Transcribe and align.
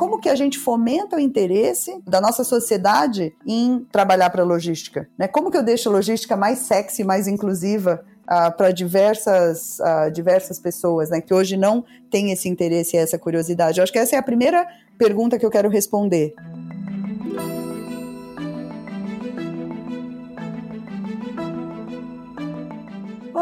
como 0.00 0.18
que 0.18 0.30
a 0.30 0.34
gente 0.34 0.58
fomenta 0.58 1.16
o 1.16 1.20
interesse 1.20 2.00
da 2.08 2.22
nossa 2.22 2.42
sociedade 2.42 3.34
em 3.46 3.86
trabalhar 3.92 4.30
para 4.30 4.40
a 4.40 4.46
logística, 4.46 5.06
né? 5.18 5.28
Como 5.28 5.50
que 5.50 5.58
eu 5.58 5.62
deixo 5.62 5.90
a 5.90 5.92
logística 5.92 6.34
mais 6.34 6.60
sexy, 6.60 7.04
mais 7.04 7.28
inclusiva 7.28 8.02
uh, 8.22 8.50
para 8.56 8.70
diversas, 8.70 9.78
uh, 9.78 10.10
diversas 10.10 10.58
pessoas, 10.58 11.10
né? 11.10 11.20
Que 11.20 11.34
hoje 11.34 11.54
não 11.54 11.84
têm 12.10 12.32
esse 12.32 12.48
interesse 12.48 12.96
e 12.96 12.98
essa 12.98 13.18
curiosidade. 13.18 13.78
Eu 13.78 13.82
acho 13.82 13.92
que 13.92 13.98
essa 13.98 14.16
é 14.16 14.18
a 14.18 14.22
primeira 14.22 14.66
pergunta 14.96 15.38
que 15.38 15.44
eu 15.44 15.50
quero 15.50 15.68
responder. 15.68 16.34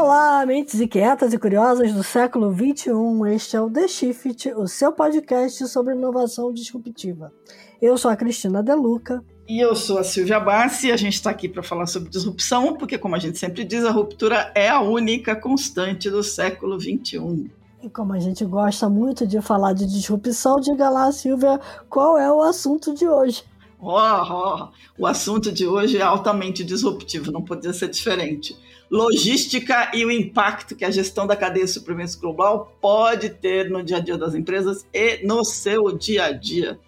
Olá, 0.00 0.46
mentes 0.46 0.80
inquietas 0.80 1.32
e 1.32 1.38
curiosas 1.38 1.92
do 1.92 2.04
século 2.04 2.54
XXI. 2.54 3.34
Este 3.34 3.56
é 3.56 3.60
o 3.60 3.68
The 3.68 3.88
Shift, 3.88 4.52
o 4.54 4.68
seu 4.68 4.92
podcast 4.92 5.66
sobre 5.66 5.92
inovação 5.92 6.52
disruptiva. 6.52 7.32
Eu 7.82 7.98
sou 7.98 8.08
a 8.08 8.14
Cristina 8.14 8.62
Deluca. 8.62 9.24
E 9.48 9.58
eu 9.58 9.74
sou 9.74 9.98
a 9.98 10.04
Silvia 10.04 10.38
Bassi 10.38 10.86
e 10.86 10.92
a 10.92 10.96
gente 10.96 11.14
está 11.14 11.30
aqui 11.30 11.48
para 11.48 11.64
falar 11.64 11.86
sobre 11.86 12.10
disrupção, 12.10 12.76
porque, 12.76 12.96
como 12.96 13.16
a 13.16 13.18
gente 13.18 13.38
sempre 13.38 13.64
diz, 13.64 13.84
a 13.84 13.90
ruptura 13.90 14.52
é 14.54 14.68
a 14.68 14.80
única 14.80 15.34
constante 15.34 16.08
do 16.08 16.22
século 16.22 16.80
XXI. 16.80 17.50
E 17.82 17.90
como 17.90 18.12
a 18.12 18.20
gente 18.20 18.44
gosta 18.44 18.88
muito 18.88 19.26
de 19.26 19.40
falar 19.40 19.72
de 19.72 19.84
disrupção, 19.84 20.60
diga 20.60 20.88
lá, 20.88 21.10
Silvia, 21.10 21.60
qual 21.90 22.16
é 22.16 22.32
o 22.32 22.40
assunto 22.40 22.94
de 22.94 23.08
hoje? 23.08 23.42
Oh, 23.80 23.96
oh, 23.96 24.68
o 24.96 25.06
assunto 25.08 25.50
de 25.50 25.66
hoje 25.66 25.98
é 25.98 26.02
altamente 26.02 26.62
disruptivo, 26.62 27.32
não 27.32 27.42
podia 27.42 27.72
ser 27.72 27.88
diferente 27.88 28.56
logística 28.90 29.90
e 29.94 30.04
o 30.04 30.10
impacto 30.10 30.74
que 30.74 30.84
a 30.84 30.90
gestão 30.90 31.26
da 31.26 31.36
cadeia 31.36 31.66
de 31.66 31.70
suprimentos 31.70 32.14
global 32.14 32.76
pode 32.80 33.30
ter 33.30 33.70
no 33.70 33.82
dia 33.82 33.98
a 33.98 34.00
dia 34.00 34.16
das 34.16 34.34
empresas 34.34 34.86
e 34.92 35.24
no 35.26 35.44
seu 35.44 35.92
dia 35.92 36.26
a 36.26 36.32
dia. 36.32 36.78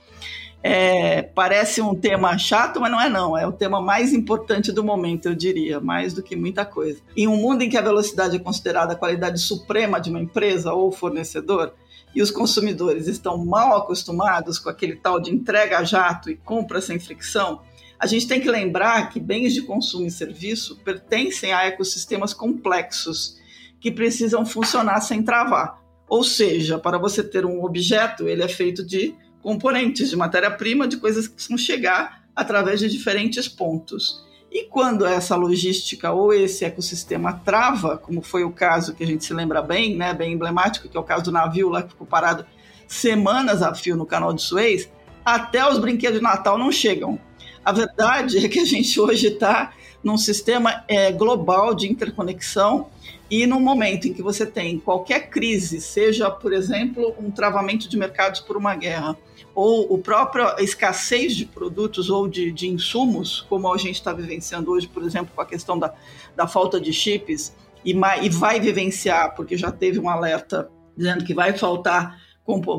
É, 0.63 1.23
parece 1.23 1.81
um 1.81 1.95
tema 1.95 2.37
chato, 2.37 2.81
mas 2.81 2.93
não 2.93 3.01
é 3.01 3.09
não. 3.09 3.37
É 3.37 3.47
o 3.47 3.53
tema 3.53 3.81
mais 3.81 4.13
importante 4.13 4.71
do 4.71 4.85
momento, 4.85 5.27
eu 5.27 5.35
diria, 5.35 5.81
mais 5.81 6.13
do 6.13 6.23
que 6.23 6.37
muita 6.37 6.65
coisa. 6.67 7.01
Em 7.17 7.27
um 7.27 7.37
mundo 7.37 7.63
em 7.63 7.69
que 7.71 7.79
a 7.79 7.83
velocidade 7.83 8.37
é 8.37 8.39
considerada 8.39 8.93
a 8.93 8.97
qualidade 8.97 9.41
suprema 9.41 9.99
de 9.99 10.11
uma 10.11 10.21
empresa 10.21 10.73
ou 10.73 10.93
fornecedor, 10.93 11.73
e 12.15 12.21
os 12.21 12.31
consumidores 12.31 13.07
estão 13.07 13.39
mal 13.39 13.77
acostumados 13.77 14.59
com 14.59 14.69
aquele 14.69 14.97
tal 14.97 15.21
de 15.21 15.31
entrega 15.31 15.79
a 15.79 15.85
jato 15.85 16.29
e 16.29 16.37
compra 16.37 16.81
sem 16.81 16.99
fricção, 16.99 17.61
a 18.01 18.07
gente 18.07 18.27
tem 18.27 18.41
que 18.41 18.51
lembrar 18.51 19.11
que 19.11 19.21
bens 19.21 19.53
de 19.53 19.61
consumo 19.61 20.07
e 20.07 20.11
serviço 20.11 20.77
pertencem 20.77 21.53
a 21.53 21.67
ecossistemas 21.67 22.33
complexos 22.33 23.39
que 23.79 23.91
precisam 23.91 24.47
funcionar 24.47 25.03
sem 25.03 25.23
travar. 25.23 25.79
Ou 26.09 26.25
seja, 26.25 26.79
para 26.79 26.97
você 26.97 27.23
ter 27.23 27.45
um 27.45 27.63
objeto, 27.63 28.27
ele 28.27 28.43
é 28.43 28.49
feito 28.49 28.83
de 28.83 29.15
componentes, 29.43 30.09
de 30.09 30.17
matéria-prima, 30.17 30.89
de 30.89 30.97
coisas 30.97 31.29
que 31.29 31.35
precisam 31.35 31.59
chegar 31.59 32.25
através 32.35 32.81
de 32.81 32.89
diferentes 32.89 33.47
pontos. 33.47 34.25
E 34.51 34.65
quando 34.65 35.05
essa 35.05 35.37
logística 35.37 36.11
ou 36.11 36.33
esse 36.33 36.65
ecossistema 36.65 37.35
trava, 37.45 37.99
como 37.99 38.23
foi 38.23 38.45
o 38.45 38.51
caso 38.51 38.95
que 38.95 39.05
a 39.05 39.07
gente 39.07 39.27
se 39.27 39.35
lembra 39.35 39.61
bem, 39.61 39.95
né, 39.95 40.15
bem 40.15 40.33
emblemático, 40.33 40.89
que 40.89 40.97
é 40.97 41.01
o 41.01 41.05
caso 41.05 41.25
do 41.25 41.33
navio 41.33 41.69
lá 41.69 41.83
que 41.83 41.91
ficou 41.91 42.07
parado 42.07 42.47
semanas 42.89 43.63
a 43.63 43.75
fio 43.75 43.95
no 43.95 44.07
canal 44.07 44.33
de 44.33 44.41
Suez, 44.41 44.91
até 45.23 45.69
os 45.69 45.79
brinquedos 45.79 46.19
de 46.19 46.23
Natal 46.23 46.59
não 46.59 46.73
chegam. 46.73 47.21
A 47.65 47.73
verdade 47.73 48.45
é 48.45 48.49
que 48.49 48.59
a 48.59 48.65
gente 48.65 48.99
hoje 48.99 49.29
está 49.29 49.73
num 50.03 50.17
sistema 50.17 50.83
é, 50.89 51.13
global 51.13 51.75
de 51.75 51.91
interconexão 51.91 52.89
e 53.31 53.47
no 53.47 53.61
momento 53.61 54.09
em 54.09 54.13
que 54.13 54.23
você 54.23 54.45
tem 54.45 54.79
qualquer 54.79 55.29
crise, 55.29 55.81
seja, 55.81 56.31
por 56.31 56.53
exemplo, 56.53 57.15
um 57.19 57.31
travamento 57.31 57.89
de 57.89 57.97
mercados 57.97 58.41
por 58.41 58.57
uma 58.57 58.75
guerra, 58.75 59.17
ou 59.55 59.95
a 59.95 59.99
própria 59.99 60.57
escassez 60.59 61.37
de 61.37 61.45
produtos 61.45 62.11
ou 62.11 62.27
de, 62.27 62.51
de 62.51 62.67
insumos, 62.67 63.43
como 63.49 63.73
a 63.73 63.77
gente 63.77 63.97
está 63.97 64.13
vivenciando 64.13 64.73
hoje, 64.73 64.89
por 64.89 65.03
exemplo, 65.03 65.33
com 65.35 65.41
a 65.41 65.47
questão 65.47 65.79
da, 65.79 65.95
da 66.35 66.49
falta 66.49 66.81
de 66.81 66.93
chips, 66.93 67.55
e, 67.85 67.93
e 68.23 68.29
vai 68.29 68.59
vivenciar, 68.59 69.35
porque 69.37 69.57
já 69.57 69.71
teve 69.71 70.01
um 70.01 70.09
alerta 70.09 70.69
dizendo 70.97 71.25
que 71.25 71.35
vai 71.35 71.57
faltar, 71.57 72.19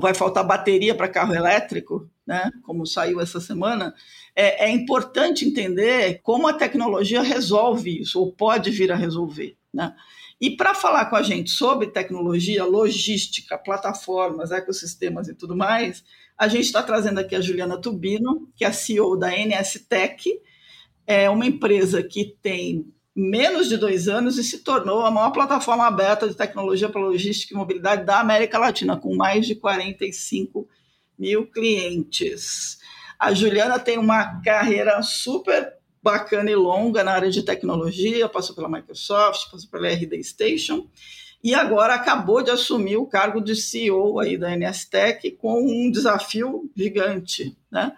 vai 0.02 0.14
faltar 0.14 0.46
bateria 0.46 0.94
para 0.94 1.08
carro 1.08 1.34
elétrico, 1.34 2.10
né, 2.32 2.50
como 2.64 2.88
saiu 2.88 3.20
essa 3.20 3.42
semana, 3.42 3.94
é, 4.34 4.68
é 4.68 4.70
importante 4.70 5.44
entender 5.44 6.22
como 6.24 6.48
a 6.48 6.54
tecnologia 6.54 7.22
resolve 7.22 8.00
isso, 8.00 8.22
ou 8.22 8.32
pode 8.32 8.72
vir 8.72 8.90
a 8.90 8.96
resolver. 8.96 9.58
Né? 9.74 9.94
E 10.40 10.56
para 10.56 10.74
falar 10.74 11.08
com 11.08 11.18
a 11.18 11.24
gente 11.24 11.52
sobre 11.52 11.88
tecnologia, 11.88 12.64
logística, 12.64 13.58
plataformas, 13.58 14.50
ecossistemas 14.50 15.28
e 15.28 15.36
tudo 15.36 15.58
mais, 15.58 16.06
a 16.38 16.48
gente 16.48 16.64
está 16.64 16.82
trazendo 16.82 17.20
aqui 17.20 17.36
a 17.36 17.42
Juliana 17.42 17.82
Tubino, 17.82 18.50
que 18.56 18.64
é 18.64 18.72
CEO 18.72 19.18
da 19.18 19.30
NS 19.30 19.86
Tech, 19.90 20.26
é 21.06 21.30
uma 21.30 21.46
empresa 21.46 22.02
que 22.02 22.38
tem 22.42 22.86
menos 23.14 23.68
de 23.68 23.76
dois 23.76 24.08
anos 24.08 24.38
e 24.38 24.44
se 24.44 24.60
tornou 24.60 25.02
a 25.02 25.12
maior 25.12 25.32
plataforma 25.32 25.86
aberta 25.86 26.30
de 26.30 26.34
tecnologia 26.34 26.88
para 26.88 27.02
logística 27.02 27.54
e 27.54 27.58
mobilidade 27.58 28.06
da 28.06 28.22
América 28.22 28.58
Latina, 28.58 28.96
com 28.96 29.14
mais 29.18 29.46
de 29.46 29.56
45 29.56 30.66
mil 31.22 31.46
clientes. 31.46 32.80
A 33.20 33.32
Juliana 33.32 33.78
tem 33.78 34.00
uma 34.00 34.42
carreira 34.42 35.04
super 35.04 35.74
bacana 36.02 36.50
e 36.50 36.56
longa 36.56 37.04
na 37.04 37.12
área 37.12 37.30
de 37.30 37.44
tecnologia, 37.44 38.28
passou 38.28 38.56
pela 38.56 38.68
Microsoft, 38.68 39.52
passou 39.52 39.70
pela 39.70 39.88
RD 39.88 40.24
Station 40.24 40.88
e 41.44 41.54
agora 41.54 41.94
acabou 41.94 42.42
de 42.42 42.50
assumir 42.50 42.98
o 42.98 43.06
cargo 43.06 43.40
de 43.40 43.56
CEO 43.56 44.20
aí 44.20 44.36
da 44.36 44.56
NSTech 44.56 45.30
com 45.32 45.62
um 45.62 45.92
desafio 45.92 46.68
gigante, 46.76 47.56
né? 47.72 47.94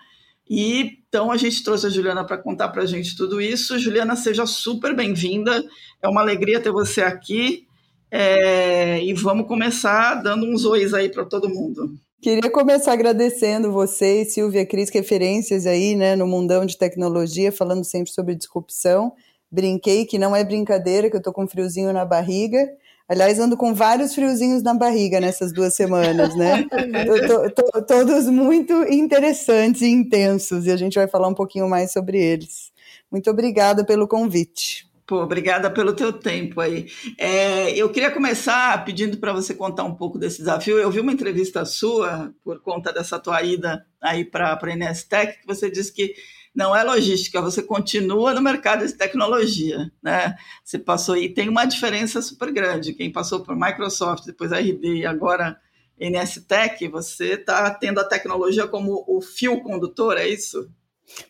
E 0.49 0.97
então 1.07 1.31
a 1.31 1.37
gente 1.37 1.63
trouxe 1.63 1.87
a 1.87 1.89
Juliana 1.89 2.25
para 2.25 2.37
contar 2.37 2.67
para 2.69 2.83
a 2.83 2.85
gente 2.85 3.15
tudo 3.15 3.39
isso. 3.39 3.79
Juliana, 3.79 4.17
seja 4.17 4.45
super 4.45 4.93
bem-vinda. 4.93 5.63
É 6.01 6.09
uma 6.09 6.19
alegria 6.19 6.59
ter 6.59 6.71
você 6.71 7.01
aqui. 7.01 7.65
É... 8.11 9.03
e 9.03 9.13
vamos 9.13 9.47
começar 9.47 10.15
dando 10.15 10.45
uns 10.45 10.65
ois 10.65 10.93
aí 10.93 11.09
para 11.09 11.25
todo 11.25 11.49
mundo. 11.49 11.97
Queria 12.23 12.49
começar 12.49 12.93
agradecendo 12.93 13.69
você, 13.69 14.23
Silvia 14.23 14.65
Cris, 14.65 14.89
referências 14.89 15.65
aí, 15.65 15.93
né, 15.93 16.15
no 16.15 16.25
mundão 16.25 16.65
de 16.65 16.77
tecnologia, 16.77 17.51
falando 17.51 17.83
sempre 17.83 18.13
sobre 18.13 18.33
disrupção. 18.33 19.11
Brinquei 19.51 20.05
que 20.05 20.17
não 20.17 20.33
é 20.33 20.41
brincadeira, 20.41 21.09
que 21.09 21.17
eu 21.17 21.21
tô 21.21 21.33
com 21.33 21.43
um 21.43 21.47
friozinho 21.49 21.91
na 21.91 22.05
barriga. 22.05 22.65
Aliás, 23.09 23.39
ando 23.39 23.57
com 23.57 23.73
vários 23.73 24.15
friozinhos 24.15 24.63
na 24.63 24.73
barriga 24.73 25.19
nessas 25.19 25.51
duas 25.51 25.73
semanas, 25.73 26.33
né? 26.33 26.63
tô, 27.27 27.49
tô, 27.49 27.81
todos 27.85 28.25
muito 28.29 28.71
interessantes 28.83 29.81
e 29.81 29.89
intensos, 29.89 30.65
e 30.65 30.71
a 30.71 30.77
gente 30.77 30.95
vai 30.95 31.09
falar 31.09 31.27
um 31.27 31.35
pouquinho 31.35 31.67
mais 31.67 31.91
sobre 31.91 32.23
eles. 32.23 32.71
Muito 33.11 33.29
obrigada 33.29 33.83
pelo 33.83 34.07
convite. 34.07 34.89
Pô, 35.13 35.21
obrigada 35.21 35.69
pelo 35.69 35.93
teu 35.93 36.11
tempo 36.11 36.59
aí. 36.59 36.87
É, 37.19 37.69
eu 37.77 37.87
queria 37.91 38.09
começar 38.09 38.83
pedindo 38.83 39.15
para 39.19 39.31
você 39.31 39.53
contar 39.53 39.83
um 39.83 39.93
pouco 39.93 40.17
desse 40.17 40.39
desafio. 40.39 40.79
Eu 40.79 40.89
vi 40.89 41.01
uma 41.01 41.11
entrevista 41.13 41.63
sua, 41.65 42.33
por 42.43 42.59
conta 42.63 42.91
dessa 42.91 43.19
tua 43.19 43.43
ida 43.43 43.85
aí 44.01 44.25
para 44.25 44.59
a 44.59 44.69
Inestec, 44.71 45.41
que 45.41 45.45
você 45.45 45.69
disse 45.69 45.93
que 45.93 46.15
não 46.55 46.75
é 46.75 46.83
logística, 46.83 47.39
você 47.43 47.61
continua 47.61 48.33
no 48.33 48.41
mercado 48.41 48.87
de 48.87 48.93
tecnologia, 48.93 49.91
né? 50.01 50.35
Você 50.63 50.79
passou 50.79 51.15
e 51.15 51.31
tem 51.31 51.47
uma 51.47 51.65
diferença 51.65 52.19
super 52.19 52.51
grande. 52.51 52.93
Quem 52.93 53.11
passou 53.11 53.41
por 53.41 53.55
Microsoft, 53.55 54.25
depois 54.25 54.51
RD 54.51 55.01
e 55.01 55.05
agora 55.05 55.59
NSTech, 55.99 56.87
você 56.87 57.33
está 57.33 57.69
tendo 57.69 57.99
a 57.99 58.03
tecnologia 58.03 58.65
como 58.65 59.05
o 59.07 59.21
fio 59.21 59.61
condutor, 59.61 60.17
é 60.17 60.27
isso? 60.27 60.67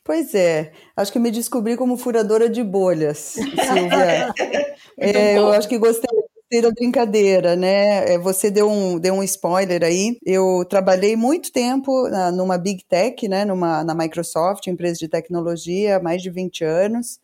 Pois 0.04 0.34
é, 0.36 0.72
acho 0.96 1.12
que 1.12 1.20
me 1.20 1.32
descobri 1.32 1.76
como 1.76 1.98
furadora 1.98 2.50
de 2.50 2.64
bolhas, 2.64 3.18
Silvia. 3.36 4.34
é, 4.98 5.38
eu 5.38 5.52
acho 5.52 5.68
que 5.68 5.78
gostei, 5.78 6.10
gostei 6.36 6.62
da 6.62 6.72
brincadeira, 6.72 7.56
né? 7.56 8.14
É, 8.14 8.18
você 8.18 8.52
deu 8.52 8.70
um, 8.70 9.00
deu 9.00 9.14
um 9.16 9.24
spoiler 9.24 9.84
aí. 9.84 10.18
Eu 10.26 10.66
trabalhei 10.70 11.16
muito 11.16 11.52
tempo 11.52 12.08
na, 12.10 12.32
numa 12.32 12.58
Big 12.58 12.86
Tech, 12.86 13.28
né? 13.28 13.46
Numa, 13.46 13.84
na 13.84 13.96
Microsoft, 13.96 14.68
empresa 14.68 15.00
de 15.00 15.08
tecnologia, 15.08 16.00
mais 16.00 16.22
de 16.22 16.30
20 16.30 16.64
anos. 16.64 17.20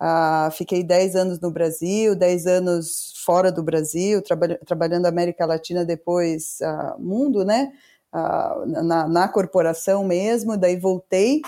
Uh, 0.00 0.50
fiquei 0.52 0.84
10 0.84 1.16
anos 1.16 1.40
no 1.40 1.50
Brasil, 1.50 2.14
10 2.14 2.46
anos 2.46 3.12
fora 3.24 3.50
do 3.50 3.64
Brasil, 3.64 4.22
traba 4.22 4.56
trabalhando 4.64 5.06
América 5.06 5.44
Latina, 5.44 5.84
depois 5.84 6.58
uh, 6.62 7.00
mundo, 7.02 7.44
né? 7.44 7.72
Uh, 8.14 8.64
na, 8.84 9.08
na 9.08 9.28
corporação 9.28 10.04
mesmo, 10.04 10.56
daí 10.56 10.76
voltei 10.76 11.42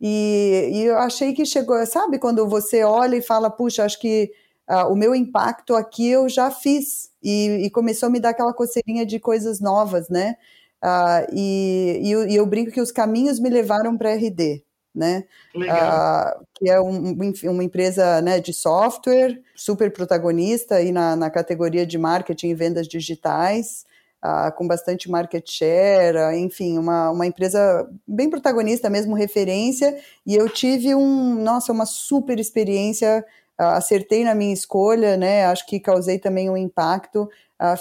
e, 0.00 0.70
e, 0.72 0.84
eu 0.84 0.98
achei 0.98 1.32
que 1.32 1.46
chegou, 1.46 1.84
sabe, 1.86 2.18
quando 2.18 2.46
você 2.48 2.84
olha 2.84 3.16
e 3.16 3.22
fala, 3.22 3.50
puxa, 3.50 3.84
acho 3.84 3.98
que 3.98 4.30
uh, 4.68 4.92
o 4.92 4.96
meu 4.96 5.14
impacto 5.14 5.74
aqui 5.74 6.08
eu 6.08 6.28
já 6.28 6.50
fiz. 6.50 7.10
E, 7.22 7.64
e, 7.64 7.70
começou 7.70 8.08
a 8.08 8.10
me 8.10 8.20
dar 8.20 8.30
aquela 8.30 8.52
coceirinha 8.52 9.06
de 9.06 9.18
coisas 9.18 9.58
novas, 9.60 10.08
né? 10.08 10.36
Uh, 10.84 11.26
e, 11.32 12.00
e, 12.02 12.10
eu, 12.12 12.28
e, 12.28 12.36
eu, 12.36 12.46
brinco 12.46 12.70
que 12.70 12.80
os 12.80 12.92
caminhos 12.92 13.40
me 13.40 13.48
levaram 13.48 13.96
para 13.96 14.14
RD, 14.14 14.62
né? 14.94 15.24
Uh, 15.54 16.46
que 16.54 16.68
é 16.68 16.80
um, 16.80 17.16
uma 17.44 17.64
empresa 17.64 18.20
né, 18.20 18.38
de 18.38 18.52
software, 18.52 19.40
super 19.54 19.90
protagonista 19.90 20.76
aí 20.76 20.92
na, 20.92 21.16
na 21.16 21.30
categoria 21.30 21.86
de 21.86 21.96
marketing 21.96 22.48
e 22.48 22.54
vendas 22.54 22.86
digitais. 22.86 23.86
Uh, 24.24 24.54
com 24.56 24.66
bastante 24.66 25.10
market 25.10 25.48
share, 25.48 26.36
enfim, 26.36 26.78
uma, 26.78 27.10
uma 27.10 27.26
empresa 27.26 27.88
bem 28.06 28.28
protagonista 28.30 28.90
mesmo, 28.90 29.14
referência, 29.14 29.96
e 30.26 30.34
eu 30.34 30.48
tive 30.48 30.94
um, 30.94 31.34
nossa, 31.42 31.72
uma 31.72 31.86
super 31.86 32.38
experiência, 32.38 33.24
uh, 33.60 33.64
acertei 33.64 34.24
na 34.24 34.34
minha 34.34 34.52
escolha, 34.52 35.16
né, 35.16 35.46
acho 35.46 35.66
que 35.66 35.80
causei 35.80 36.18
também 36.18 36.50
um 36.50 36.56
impacto, 36.56 37.28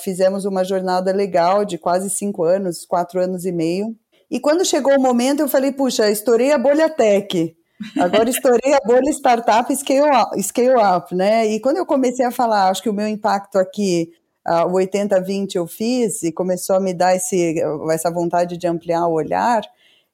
fizemos 0.01 0.45
uma 0.45 0.63
jornada 0.63 1.11
legal 1.11 1.65
de 1.65 1.77
quase 1.77 2.09
cinco 2.09 2.45
anos, 2.45 2.85
quatro 2.85 3.19
anos 3.19 3.43
e 3.43 3.51
meio, 3.51 3.93
e 4.31 4.39
quando 4.39 4.63
chegou 4.63 4.95
o 4.95 5.01
momento, 5.01 5.41
eu 5.41 5.49
falei, 5.49 5.73
puxa, 5.73 6.09
estourei 6.09 6.53
a 6.53 6.57
bolha 6.57 6.89
tech, 6.89 7.55
Agora 7.99 8.29
estourei 8.29 8.73
a 8.73 8.79
bolha 8.85 9.11
startup 9.11 9.75
scale 9.75 10.09
up, 10.09 10.41
scale 10.41 10.75
up, 10.75 11.13
né? 11.13 11.45
E 11.47 11.59
quando 11.59 11.77
eu 11.77 11.85
comecei 11.85 12.25
a 12.25 12.31
falar, 12.31 12.69
acho 12.69 12.81
que 12.81 12.89
o 12.89 12.93
meu 12.93 13.07
impacto 13.07 13.57
aqui, 13.57 14.11
uh, 14.47 14.67
o 14.67 14.73
80-20 14.73 15.55
eu 15.55 15.67
fiz, 15.67 16.23
e 16.23 16.31
começou 16.31 16.75
a 16.75 16.79
me 16.79 16.93
dar 16.93 17.15
esse, 17.15 17.55
essa 17.91 18.11
vontade 18.11 18.57
de 18.57 18.67
ampliar 18.67 19.07
o 19.07 19.13
olhar, 19.13 19.63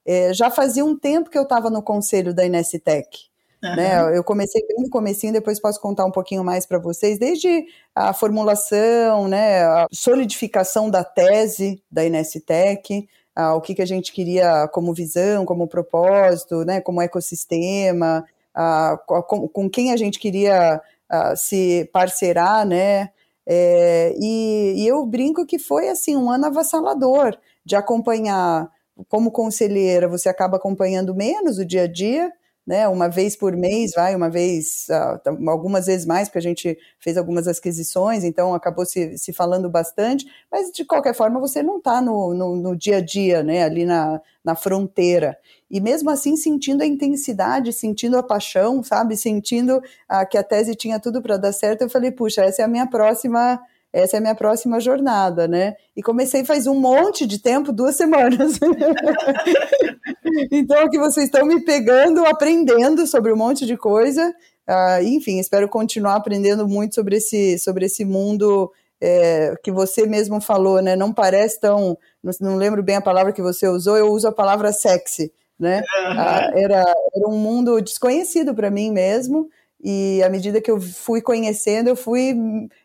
é, 0.04 0.34
já 0.34 0.50
fazia 0.50 0.84
um 0.84 0.98
tempo 0.98 1.30
que 1.30 1.38
eu 1.38 1.44
estava 1.44 1.70
no 1.70 1.82
conselho 1.82 2.34
da 2.34 2.44
Inestec. 2.44 3.30
Uhum. 3.62 3.76
Né? 3.76 4.16
Eu 4.16 4.24
comecei 4.24 4.66
bem 4.66 4.82
no 4.82 4.90
comecinho, 4.90 5.32
depois 5.32 5.60
posso 5.60 5.80
contar 5.80 6.04
um 6.04 6.10
pouquinho 6.10 6.42
mais 6.42 6.66
para 6.66 6.78
vocês, 6.78 7.18
desde 7.18 7.64
a 7.94 8.12
formulação, 8.12 9.28
né, 9.28 9.62
a 9.62 9.86
solidificação 9.92 10.90
da 10.90 11.04
tese 11.04 11.80
da 11.88 12.04
Inestec, 12.04 13.08
ah, 13.36 13.54
o 13.54 13.60
que, 13.60 13.74
que 13.74 13.82
a 13.82 13.86
gente 13.86 14.12
queria 14.12 14.66
como 14.68 14.92
visão, 14.92 15.46
como 15.46 15.68
propósito, 15.68 16.64
né, 16.64 16.80
como 16.80 17.00
ecossistema, 17.00 18.24
ah, 18.52 18.98
com, 19.06 19.48
com, 19.48 19.70
quem 19.70 19.92
a 19.92 19.96
gente 19.96 20.18
queria 20.18 20.80
ah, 21.08 21.36
se 21.36 21.88
parcerar, 21.92 22.66
né, 22.66 23.10
é, 23.46 24.14
e, 24.18 24.82
e, 24.82 24.86
eu 24.86 25.04
brinco 25.04 25.44
que 25.44 25.58
foi 25.58 25.88
assim 25.88 26.16
um 26.16 26.30
ano 26.30 26.46
avassalador 26.46 27.36
de 27.64 27.76
acompanhar. 27.76 28.70
Como 29.08 29.32
conselheira, 29.32 30.06
você 30.06 30.28
acaba 30.28 30.58
acompanhando 30.58 31.14
menos 31.14 31.58
o 31.58 31.64
dia 31.64 31.84
a 31.84 31.86
dia, 31.86 32.30
né, 32.66 32.86
uma 32.86 33.08
vez 33.08 33.34
por 33.36 33.56
mês, 33.56 33.92
vai, 33.94 34.14
uma 34.14 34.30
vez, 34.30 34.86
uh, 34.88 35.50
algumas 35.50 35.86
vezes 35.86 36.06
mais, 36.06 36.28
porque 36.28 36.38
a 36.38 36.42
gente 36.42 36.78
fez 36.98 37.16
algumas 37.16 37.48
aquisições, 37.48 38.22
então 38.22 38.54
acabou 38.54 38.86
se, 38.86 39.18
se 39.18 39.32
falando 39.32 39.68
bastante, 39.68 40.24
mas 40.50 40.70
de 40.70 40.84
qualquer 40.84 41.14
forma 41.14 41.40
você 41.40 41.62
não 41.62 41.78
está 41.78 42.00
no, 42.00 42.32
no, 42.32 42.56
no, 42.56 42.76
dia 42.76 42.98
a 42.98 43.00
dia, 43.00 43.42
né, 43.42 43.64
ali 43.64 43.84
na, 43.84 44.20
na 44.44 44.54
fronteira. 44.54 45.36
E 45.70 45.80
mesmo 45.80 46.10
assim, 46.10 46.36
sentindo 46.36 46.82
a 46.82 46.86
intensidade, 46.86 47.72
sentindo 47.72 48.16
a 48.16 48.22
paixão, 48.22 48.82
sabe, 48.82 49.16
sentindo 49.16 49.78
uh, 49.78 50.28
que 50.30 50.38
a 50.38 50.42
tese 50.44 50.76
tinha 50.76 51.00
tudo 51.00 51.20
para 51.20 51.36
dar 51.36 51.52
certo, 51.52 51.82
eu 51.82 51.90
falei, 51.90 52.12
puxa, 52.12 52.42
essa 52.42 52.62
é 52.62 52.64
a 52.64 52.68
minha 52.68 52.86
próxima 52.86 53.60
essa 53.92 54.16
é 54.16 54.18
a 54.18 54.20
minha 54.22 54.34
próxima 54.34 54.80
jornada, 54.80 55.46
né? 55.46 55.74
E 55.94 56.02
comecei 56.02 56.44
faz 56.46 56.66
um 56.66 56.74
monte 56.74 57.26
de 57.26 57.38
tempo, 57.38 57.70
duas 57.72 57.94
semanas. 57.94 58.58
então, 60.50 60.88
que 60.88 60.98
vocês 60.98 61.26
estão 61.26 61.46
me 61.46 61.64
pegando, 61.64 62.24
aprendendo 62.24 63.06
sobre 63.06 63.32
um 63.32 63.36
monte 63.36 63.66
de 63.66 63.76
coisa. 63.76 64.34
Uh, 64.68 65.02
enfim, 65.04 65.38
espero 65.38 65.68
continuar 65.68 66.16
aprendendo 66.16 66.66
muito 66.68 66.94
sobre 66.94 67.16
esse, 67.16 67.58
sobre 67.58 67.86
esse 67.86 68.04
mundo 68.04 68.70
é, 69.00 69.54
que 69.64 69.72
você 69.72 70.06
mesmo 70.06 70.40
falou, 70.40 70.80
né? 70.80 70.94
Não 70.94 71.12
parece 71.12 71.58
tão. 71.58 71.98
Não, 72.22 72.32
não, 72.40 72.56
lembro 72.56 72.82
bem 72.82 72.96
a 72.96 73.00
palavra 73.00 73.32
que 73.32 73.42
você 73.42 73.66
usou, 73.66 73.96
eu 73.96 74.08
uso 74.12 74.28
a 74.28 74.32
palavra 74.32 74.72
sexy, 74.72 75.32
né? 75.58 75.80
Uhum. 75.80 76.12
Uh, 76.12 76.58
era, 76.58 76.84
era 77.14 77.28
um 77.28 77.36
mundo 77.36 77.80
desconhecido 77.80 78.54
para 78.54 78.70
mim 78.70 78.92
mesmo. 78.92 79.50
E 79.82 80.22
à 80.22 80.28
medida 80.28 80.60
que 80.60 80.70
eu 80.70 80.80
fui 80.80 81.20
conhecendo, 81.20 81.88
eu 81.88 81.96
fui. 81.96 82.32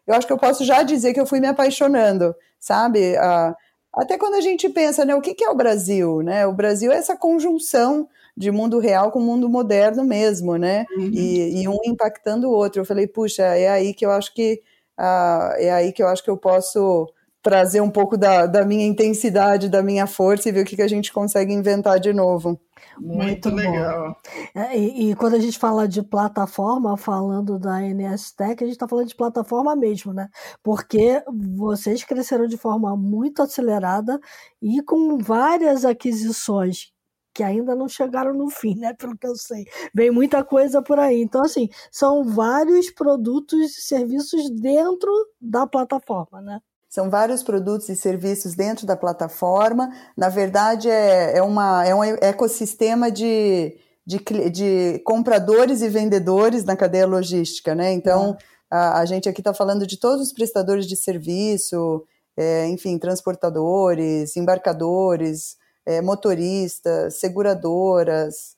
Eu 0.08 0.16
acho 0.16 0.26
que 0.26 0.34
eu 0.34 0.40
posso 0.40 0.66
já 0.66 0.82
dizer 0.82 1.14
que 1.14 1.20
eu 1.20 1.28
fui 1.28 1.40
me 1.40 1.46
apaixonando, 1.46 2.36
sabe? 2.60 3.16
Ah, 3.18 3.56
até 3.98 4.18
quando 4.18 4.36
a 4.36 4.42
gente 4.42 4.70
pensa, 4.70 5.04
né, 5.04 5.16
o 5.16 5.22
que, 5.22 5.34
que 5.34 5.44
é 5.44 5.50
o 5.50 5.56
Brasil? 5.56 6.22
Né? 6.22 6.46
O 6.46 6.54
Brasil 6.54 6.92
é 6.92 6.98
essa 6.98 7.18
conjunção 7.18 8.08
de 8.38 8.52
mundo 8.52 8.78
real 8.78 9.12
com 9.12 9.20
mundo 9.20 9.50
moderno 9.50 10.04
mesmo, 10.06 10.58
né? 10.58 10.86
Uhum. 10.96 11.10
E, 11.12 11.64
e, 11.64 11.68
um 11.68 11.80
impactando 11.84 12.48
o 12.48 12.52
outro. 12.52 12.82
Eu 12.82 12.86
falei, 12.86 13.08
puxa, 13.08 13.44
é 13.44 13.68
aí 13.68 13.96
que 13.96 14.06
eu 14.06 14.12
acho 14.12 14.32
que. 14.32 14.62
Ah, 14.96 15.56
é 15.58 15.72
aí 15.72 15.92
que 15.92 16.04
eu 16.04 16.08
acho 16.08 16.24
que 16.24 16.30
eu 16.30 16.38
posso 16.38 17.08
trazer 17.48 17.80
um 17.80 17.90
pouco 17.90 18.18
da, 18.18 18.46
da 18.46 18.66
minha 18.66 18.86
intensidade, 18.86 19.70
da 19.70 19.82
minha 19.82 20.06
força 20.06 20.50
e 20.50 20.52
ver 20.52 20.64
o 20.64 20.66
que, 20.66 20.76
que 20.76 20.82
a 20.82 20.88
gente 20.88 21.14
consegue 21.14 21.54
inventar 21.54 21.98
de 21.98 22.12
novo. 22.12 22.60
Muito, 23.00 23.50
Muito 23.50 23.50
legal. 23.50 24.18
É, 24.54 24.78
e, 24.78 25.12
e, 25.12 25.16
quando 25.16 25.36
a 25.36 25.40
gente 25.40 25.58
fala 25.58 25.88
de 25.88 26.04
plataforma, 26.04 26.98
falando 26.98 27.58
da 27.58 27.80
NS 27.80 28.34
Tech, 28.34 28.62
a 28.62 28.68
gente 28.68 28.76
está 28.76 28.86
falando 28.86 29.08
de 29.08 29.16
plataforma 29.16 29.78
mesmo, 29.78 30.12
né? 30.14 30.28
Porque 30.62 31.24
vocês 31.58 32.04
cresceram 32.04 32.48
de 32.48 32.58
forma 32.58 32.98
muito 32.98 33.42
acelerada 33.42 34.20
e 34.62 34.82
com 34.84 35.18
várias 35.18 35.86
aquisições 35.86 36.92
que 37.34 37.44
ainda 37.44 37.74
não 37.76 37.88
chegaram 37.88 38.34
no 38.34 38.50
fim, 38.50 38.76
né? 38.76 38.94
Pelo 38.94 39.18
que 39.18 39.26
eu 39.26 39.38
sei. 39.38 39.64
Vem 39.96 40.12
muita 40.12 40.44
coisa 40.44 40.82
por 40.82 41.00
aí. 41.00 41.22
Então, 41.22 41.44
assim, 41.44 41.70
são 41.90 42.26
vários 42.26 42.92
produtos 42.92 43.78
e 43.78 43.82
serviços 43.82 44.50
dentro 44.50 45.10
da 45.40 45.66
plataforma, 45.66 46.42
né? 46.42 46.60
São 46.90 47.10
vários 47.10 47.44
produtos 47.44 47.90
e 47.90 47.96
serviços 47.96 48.56
dentro 48.56 48.86
da 48.86 48.96
plataforma. 48.96 49.92
Na 50.16 50.30
verdade, 50.30 50.90
é, 50.90 51.38
é, 51.38 51.44
uma, 51.44 51.86
é 51.86 51.94
um 51.94 52.04
ecossistema 52.04 53.12
de, 53.12 53.76
de, 54.06 54.20
de 54.50 55.02
compradores 55.04 55.82
e 55.82 55.90
vendedores 55.90 56.64
na 56.64 56.78
cadeia 56.78 57.06
logística, 57.06 57.76
né? 57.76 57.92
Então, 57.92 58.38
a, 58.72 59.00
a 59.00 59.06
gente 59.06 59.28
aqui 59.28 59.42
está 59.42 59.54
falando 59.54 59.86
de 59.86 59.98
todos 59.98 60.28
os 60.28 60.34
prestadores 60.34 60.88
de 60.88 60.96
serviço, 60.96 62.06
é, 62.38 62.68
enfim, 62.68 62.98
transportadores, 62.98 64.38
embarcadores, 64.38 65.58
é, 65.86 66.02
motoristas, 66.02 67.16
seguradoras, 67.20 68.56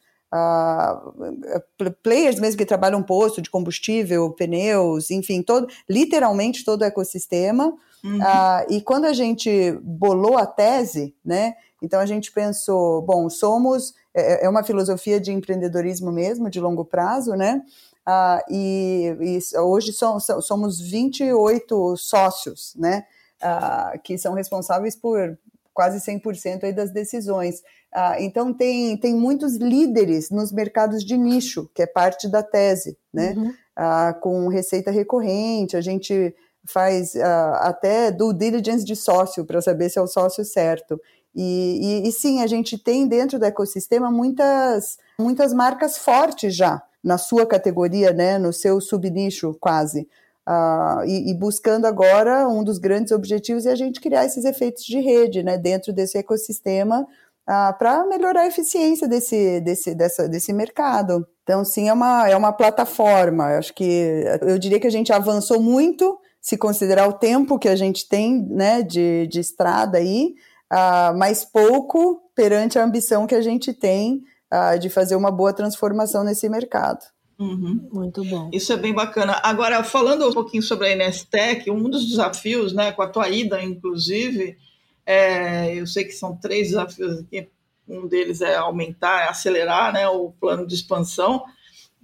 players 2.03 2.39
mesmo 2.39 2.57
que 2.57 2.65
trabalham 2.65 3.01
posto 3.01 3.41
de 3.41 3.49
combustível, 3.49 4.31
pneus, 4.31 5.09
enfim, 5.09 5.41
todo, 5.41 5.67
literalmente 5.89 6.63
todo 6.63 6.81
o 6.81 6.85
ecossistema. 6.85 7.73
Uhum. 8.03 8.17
Uh, 8.17 8.73
e 8.73 8.81
quando 8.81 9.05
a 9.05 9.13
gente 9.13 9.71
bolou 9.81 10.37
a 10.37 10.45
tese, 10.45 11.15
né? 11.23 11.55
Então 11.81 11.99
a 11.99 12.05
gente 12.05 12.31
pensou, 12.31 13.01
bom, 13.01 13.29
somos 13.29 13.93
é, 14.13 14.45
é 14.45 14.49
uma 14.49 14.63
filosofia 14.63 15.19
de 15.19 15.31
empreendedorismo 15.31 16.11
mesmo, 16.11 16.49
de 16.49 16.59
longo 16.59 16.83
prazo, 16.83 17.33
né? 17.33 17.61
Uh, 18.07 18.41
e, 18.49 19.17
e, 19.21 19.57
hoje 19.59 19.93
somos, 19.93 20.25
somos 20.41 20.79
28 20.79 21.95
sócios, 21.97 22.73
né? 22.75 23.05
Uh, 23.41 23.99
que 24.01 24.17
são 24.17 24.33
responsáveis 24.33 24.95
por 24.95 25.37
quase 25.73 25.99
100% 25.99 26.63
aí 26.63 26.73
das 26.73 26.91
decisões. 26.91 27.59
Uh, 27.93 28.19
então, 28.19 28.53
tem, 28.53 28.97
tem 28.97 29.15
muitos 29.15 29.55
líderes 29.55 30.29
nos 30.29 30.51
mercados 30.51 31.03
de 31.05 31.17
nicho, 31.17 31.69
que 31.73 31.81
é 31.81 31.87
parte 31.87 32.27
da 32.27 32.43
tese, 32.43 32.97
né? 33.13 33.33
Uhum. 33.37 33.49
Uh, 33.49 34.19
com 34.19 34.47
receita 34.49 34.91
recorrente, 34.91 35.77
a 35.77 35.81
gente 35.81 36.35
faz 36.65 37.15
uh, 37.15 37.55
até 37.59 38.11
due 38.11 38.33
diligence 38.33 38.85
de 38.85 38.95
sócio 38.95 39.45
para 39.45 39.61
saber 39.61 39.89
se 39.89 39.97
é 39.97 40.01
o 40.01 40.07
sócio 40.07 40.43
certo. 40.43 40.99
E, 41.35 42.03
e, 42.03 42.09
e, 42.09 42.11
sim, 42.11 42.41
a 42.41 42.47
gente 42.47 42.77
tem 42.77 43.07
dentro 43.07 43.37
do 43.37 43.45
ecossistema 43.45 44.11
muitas, 44.11 44.97
muitas 45.19 45.53
marcas 45.53 45.97
fortes 45.97 46.55
já 46.55 46.81
na 47.03 47.17
sua 47.17 47.45
categoria, 47.45 48.11
né, 48.11 48.37
no 48.37 48.51
seu 48.51 48.81
subnicho 48.81 49.55
quase. 49.59 50.07
Uh, 50.47 51.05
e, 51.05 51.31
e, 51.31 51.33
buscando 51.35 51.85
agora 51.85 52.47
um 52.47 52.63
dos 52.63 52.79
grandes 52.79 53.11
objetivos 53.11 53.67
é 53.67 53.71
a 53.71 53.75
gente 53.75 54.01
criar 54.01 54.25
esses 54.25 54.45
efeitos 54.45 54.83
de 54.83 54.99
rede 54.99 55.43
né, 55.43 55.57
dentro 55.59 55.93
desse 55.93 56.17
ecossistema 56.17 57.01
uh, 57.01 57.77
para 57.77 58.03
melhorar 58.07 58.41
a 58.41 58.47
eficiência 58.47 59.07
desse, 59.07 59.61
desse, 59.61 59.93
dessa, 59.93 60.27
desse 60.27 60.51
mercado. 60.51 61.27
Então, 61.43 61.63
sim, 61.63 61.87
é 61.87 61.93
uma, 61.93 62.27
é 62.27 62.35
uma 62.35 62.51
plataforma. 62.51 63.51
Eu 63.51 63.59
acho 63.59 63.73
que 63.75 64.23
eu 64.41 64.57
diria 64.57 64.79
que 64.79 64.87
a 64.87 64.91
gente 64.91 65.13
avançou 65.13 65.61
muito 65.61 66.19
se 66.41 66.57
considerar 66.57 67.07
o 67.07 67.13
tempo 67.13 67.59
que 67.59 67.67
a 67.67 67.75
gente 67.75 68.07
tem 68.07 68.41
né, 68.47 68.81
de, 68.81 69.27
de 69.27 69.39
estrada 69.39 69.97
aí, 69.97 70.33
uh, 70.71 71.17
mas 71.17 71.43
pouco 71.43 72.21
perante 72.35 72.79
a 72.79 72.83
ambição 72.83 73.27
que 73.27 73.35
a 73.35 73.41
gente 73.41 73.73
tem 73.73 74.23
uh, 74.53 74.79
de 74.79 74.89
fazer 74.89 75.15
uma 75.15 75.31
boa 75.31 75.53
transformação 75.53 76.23
nesse 76.23 76.47
mercado. 76.47 77.03
Uhum. 77.37 77.87
Muito 77.91 78.23
bom. 78.25 78.49
Isso 78.51 78.73
é 78.73 78.77
bem 78.77 78.93
bacana. 78.93 79.39
Agora, 79.43 79.81
falando 79.83 80.27
um 80.27 80.33
pouquinho 80.33 80.61
sobre 80.61 80.87
a 80.87 80.91
Inestec, 80.91 81.71
um 81.71 81.89
dos 81.89 82.05
desafios, 82.05 82.73
né, 82.73 82.91
com 82.91 83.01
a 83.01 83.07
tua 83.07 83.29
ida, 83.29 83.63
inclusive, 83.63 84.57
é, 85.05 85.73
eu 85.73 85.87
sei 85.87 86.03
que 86.03 86.11
são 86.11 86.35
três 86.35 86.69
desafios 86.69 87.19
aqui, 87.19 87.47
um 87.87 88.07
deles 88.07 88.41
é 88.41 88.55
aumentar, 88.55 89.29
acelerar 89.29 89.93
né, 89.93 90.07
o 90.07 90.31
plano 90.39 90.67
de 90.67 90.75
expansão, 90.75 91.43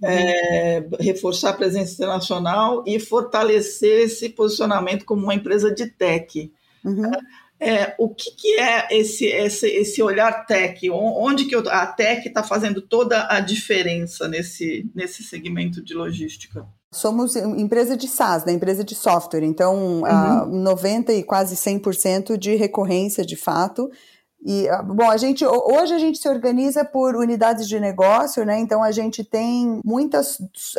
é, 0.02 0.86
reforçar 1.00 1.50
a 1.50 1.54
presença 1.54 1.94
internacional 1.94 2.84
e 2.86 2.98
fortalecer 2.98 4.02
esse 4.02 4.28
posicionamento 4.28 5.04
como 5.04 5.22
uma 5.22 5.34
empresa 5.34 5.72
de 5.74 5.86
tech. 5.86 6.52
Uhum. 6.84 7.10
É, 7.58 7.94
o 7.98 8.10
que, 8.10 8.30
que, 8.32 8.60
é 8.60 8.86
esse, 8.90 9.24
esse, 9.26 9.66
esse 9.66 10.02
olhar 10.02 10.44
tech? 10.44 10.90
Onde 10.90 11.46
que 11.46 11.54
a 11.54 11.86
tech 11.86 12.28
está 12.28 12.42
fazendo 12.42 12.82
toda 12.82 13.26
a 13.30 13.40
diferença 13.40 14.28
nesse, 14.28 14.90
nesse 14.94 15.22
segmento 15.22 15.82
de 15.82 15.94
logística? 15.94 16.66
Somos 16.92 17.34
empresa 17.34 17.96
de 17.96 18.08
SaaS, 18.08 18.44
né? 18.44 18.52
empresa 18.52 18.84
de 18.84 18.94
software, 18.94 19.44
então 19.44 20.02
uhum. 20.02 20.62
90 20.62 21.12
e 21.14 21.22
quase 21.22 21.56
100% 21.56 22.36
de 22.36 22.54
recorrência 22.54 23.24
de 23.24 23.36
fato. 23.36 23.90
E, 24.44 24.68
ah, 24.68 24.82
bom, 24.82 25.10
a 25.10 25.16
gente, 25.16 25.44
hoje 25.44 25.92
a 25.94 25.98
gente 25.98 26.18
se 26.18 26.28
organiza 26.28 26.84
por 26.84 27.16
unidades 27.16 27.66
de 27.66 27.80
negócio, 27.80 28.44
né? 28.44 28.58
Então 28.58 28.82
a 28.82 28.92
gente 28.92 29.24
tem 29.24 29.80
muitas 29.84 30.38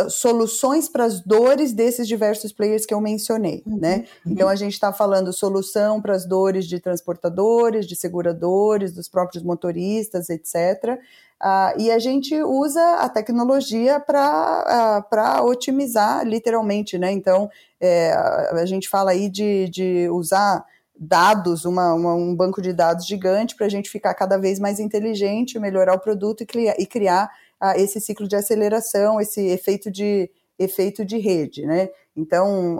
soluções 0.10 0.88
para 0.88 1.04
as 1.04 1.20
dores 1.20 1.74
desses 1.74 2.08
diversos 2.08 2.54
players 2.54 2.86
que 2.86 2.94
eu 2.94 3.02
mencionei, 3.02 3.64
uhum. 3.66 3.78
né? 3.78 4.06
Uhum. 4.26 4.32
Então 4.32 4.48
a 4.48 4.56
gente 4.56 4.74
está 4.74 4.94
falando 4.94 5.34
solução 5.34 6.02
para 6.02 6.14
as 6.14 6.26
dores 6.26 6.66
de 6.66 6.80
transportadores, 6.80 7.86
de 7.86 7.96
seguradores, 7.96 8.94
dos 8.94 9.10
próprios 9.10 9.44
motoristas, 9.44 10.30
etc. 10.30 11.00
Uh, 11.42 11.80
e 11.80 11.92
a 11.92 12.00
gente 12.00 12.36
usa 12.42 12.96
a 12.96 13.10
tecnologia 13.10 14.00
para 14.00 15.04
uh, 15.12 15.46
otimizar, 15.46 16.26
literalmente, 16.26 16.98
né? 16.98 17.12
Então, 17.12 17.50
é, 17.80 18.12
a 18.12 18.66
gente 18.66 18.90
fala 18.90 19.12
aí 19.12 19.30
de, 19.30 19.70
de 19.70 20.10
usar 20.10 20.66
dados, 21.00 21.66
uma, 21.66 21.94
uma, 21.94 22.14
um 22.14 22.36
banco 22.36 22.62
de 22.62 22.74
dados 22.74 23.06
gigante 23.06 23.56
para 23.56 23.66
a 23.66 23.70
gente 23.70 23.90
ficar 23.90 24.14
cada 24.14 24.38
vez 24.38 24.60
mais 24.60 24.80
inteligente, 24.80 25.60
melhorar 25.60 25.94
o 25.94 26.00
produto 26.00 26.42
e 26.42 26.46
criar, 26.46 26.76
e 26.80 26.86
criar 26.86 27.30
uh, 27.62 27.78
esse 27.80 28.00
ciclo 28.02 28.28
de 28.28 28.36
aceleração, 28.36 29.22
esse 29.22 29.42
efeito 29.48 29.92
de, 29.92 30.30
efeito 30.58 31.06
de 31.06 31.18
rede, 31.18 31.66
né? 31.66 31.90
Então, 32.16 32.80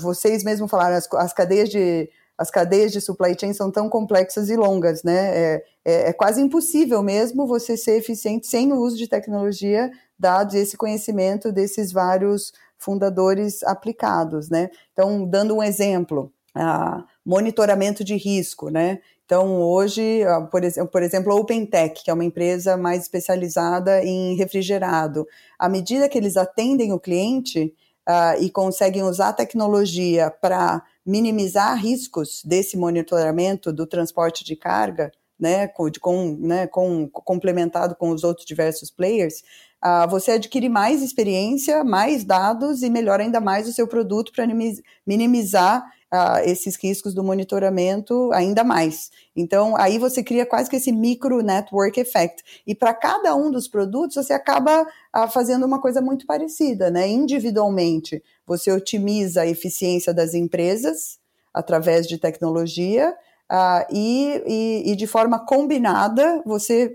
vocês 0.00 0.44
mesmo 0.44 0.68
falaram, 0.68 0.96
as, 0.96 1.08
as, 1.14 1.32
cadeias 1.32 1.68
de 1.68 2.08
as 2.38 2.50
cadeias 2.50 2.90
de 2.90 3.02
supply 3.02 3.36
chain 3.38 3.52
são 3.52 3.70
tão 3.70 3.88
complexas 3.88 4.48
e 4.48 4.56
longas, 4.56 5.02
né? 5.02 5.36
É, 5.36 5.64
é, 5.84 6.08
é 6.08 6.12
quase 6.12 6.40
impossível 6.40 7.02
mesmo 7.02 7.46
você 7.46 7.76
ser 7.76 7.98
eficiente 7.98 8.46
sem 8.46 8.72
o 8.72 8.76
uso 8.76 8.96
de 8.96 9.08
tecnologia, 9.08 9.90
dados 10.18 10.54
e 10.54 10.58
esse 10.58 10.76
conhecimento 10.76 11.52
desses 11.52 11.92
vários 11.92 12.52
fundadores 12.78 13.62
aplicados, 13.64 14.48
né? 14.48 14.70
Então, 14.92 15.26
dando 15.26 15.56
um 15.56 15.62
exemplo, 15.62 16.32
monitoramento 17.24 18.02
de 18.02 18.16
risco, 18.16 18.68
né? 18.68 18.98
Então, 19.24 19.62
hoje, 19.62 20.22
por, 20.50 20.64
ex 20.64 20.76
por 20.90 21.02
exemplo, 21.02 21.32
a 21.32 21.36
OpenTech, 21.36 22.02
que 22.02 22.10
é 22.10 22.14
uma 22.14 22.24
empresa 22.24 22.76
mais 22.76 23.02
especializada 23.02 24.04
em 24.04 24.34
refrigerado, 24.34 25.26
à 25.58 25.68
medida 25.68 26.08
que 26.08 26.18
eles 26.18 26.36
atendem 26.36 26.92
o 26.92 26.98
cliente 26.98 27.72
e 28.40 28.50
conseguem 28.50 29.04
usar 29.04 29.28
a 29.28 29.32
tecnologia 29.32 30.30
para 30.30 30.82
minimizar 31.06 31.76
riscos 31.76 32.42
desse 32.44 32.76
monitoramento 32.76 33.72
do 33.72 33.86
transporte 33.86 34.44
de 34.44 34.56
carga, 34.56 35.10
né, 35.38 35.66
com, 35.68 35.90
com, 36.00 36.36
né, 36.38 36.66
com, 36.66 37.08
complementado 37.08 37.96
com 37.96 38.10
os 38.10 38.22
outros 38.22 38.44
diversos 38.44 38.90
players, 38.90 39.42
uh, 39.82 40.08
você 40.08 40.32
adquire 40.32 40.68
mais 40.68 41.02
experiência, 41.02 41.82
mais 41.82 42.24
dados 42.24 42.82
e 42.82 42.90
melhora 42.90 43.22
ainda 43.22 43.40
mais 43.40 43.66
o 43.66 43.72
seu 43.72 43.88
produto 43.88 44.32
para 44.32 44.46
minimizar 45.06 45.82
uh, 46.12 46.38
esses 46.44 46.76
riscos 46.76 47.14
do 47.14 47.22
monitoramento 47.22 48.30
ainda 48.32 48.64
mais. 48.64 49.10
Então, 49.34 49.76
aí 49.76 49.98
você 49.98 50.22
cria 50.22 50.44
quase 50.44 50.68
que 50.68 50.76
esse 50.76 50.92
micro 50.92 51.40
network 51.40 51.98
effect. 51.98 52.42
E 52.66 52.74
para 52.74 52.92
cada 52.92 53.34
um 53.34 53.50
dos 53.50 53.68
produtos, 53.68 54.16
você 54.16 54.32
acaba 54.32 54.82
uh, 54.82 55.28
fazendo 55.28 55.64
uma 55.64 55.80
coisa 55.80 56.00
muito 56.00 56.26
parecida, 56.26 56.90
né? 56.90 57.08
Individualmente, 57.08 58.22
você 58.46 58.72
otimiza 58.72 59.42
a 59.42 59.46
eficiência 59.46 60.12
das 60.12 60.34
empresas 60.34 61.18
através 61.54 62.06
de 62.06 62.18
tecnologia. 62.18 63.14
Uh, 63.50 63.84
e, 63.92 64.42
e, 64.46 64.92
e, 64.92 64.96
de 64.96 65.08
forma 65.08 65.44
combinada 65.44 66.40
você 66.46 66.94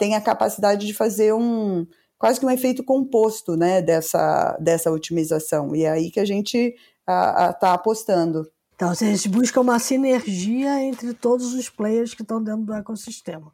tem 0.00 0.16
a 0.16 0.20
capacidade 0.20 0.84
de 0.84 0.92
fazer 0.92 1.32
um 1.32 1.86
quase 2.22 2.38
que 2.38 2.46
um 2.46 2.50
efeito 2.50 2.84
composto 2.84 3.56
né, 3.56 3.82
dessa, 3.82 4.56
dessa 4.60 4.92
otimização. 4.92 5.74
E 5.74 5.82
é 5.82 5.90
aí 5.90 6.08
que 6.08 6.20
a 6.20 6.24
gente 6.24 6.72
está 7.06 7.74
apostando. 7.74 8.50
Então, 8.74 8.90
a 8.90 8.94
gente 8.94 9.28
busca 9.28 9.60
uma 9.60 9.78
sinergia 9.78 10.82
entre 10.82 11.14
todos 11.14 11.54
os 11.54 11.68
players 11.68 12.14
que 12.14 12.22
estão 12.22 12.42
dentro 12.42 12.62
do 12.62 12.74
ecossistema. 12.74 13.52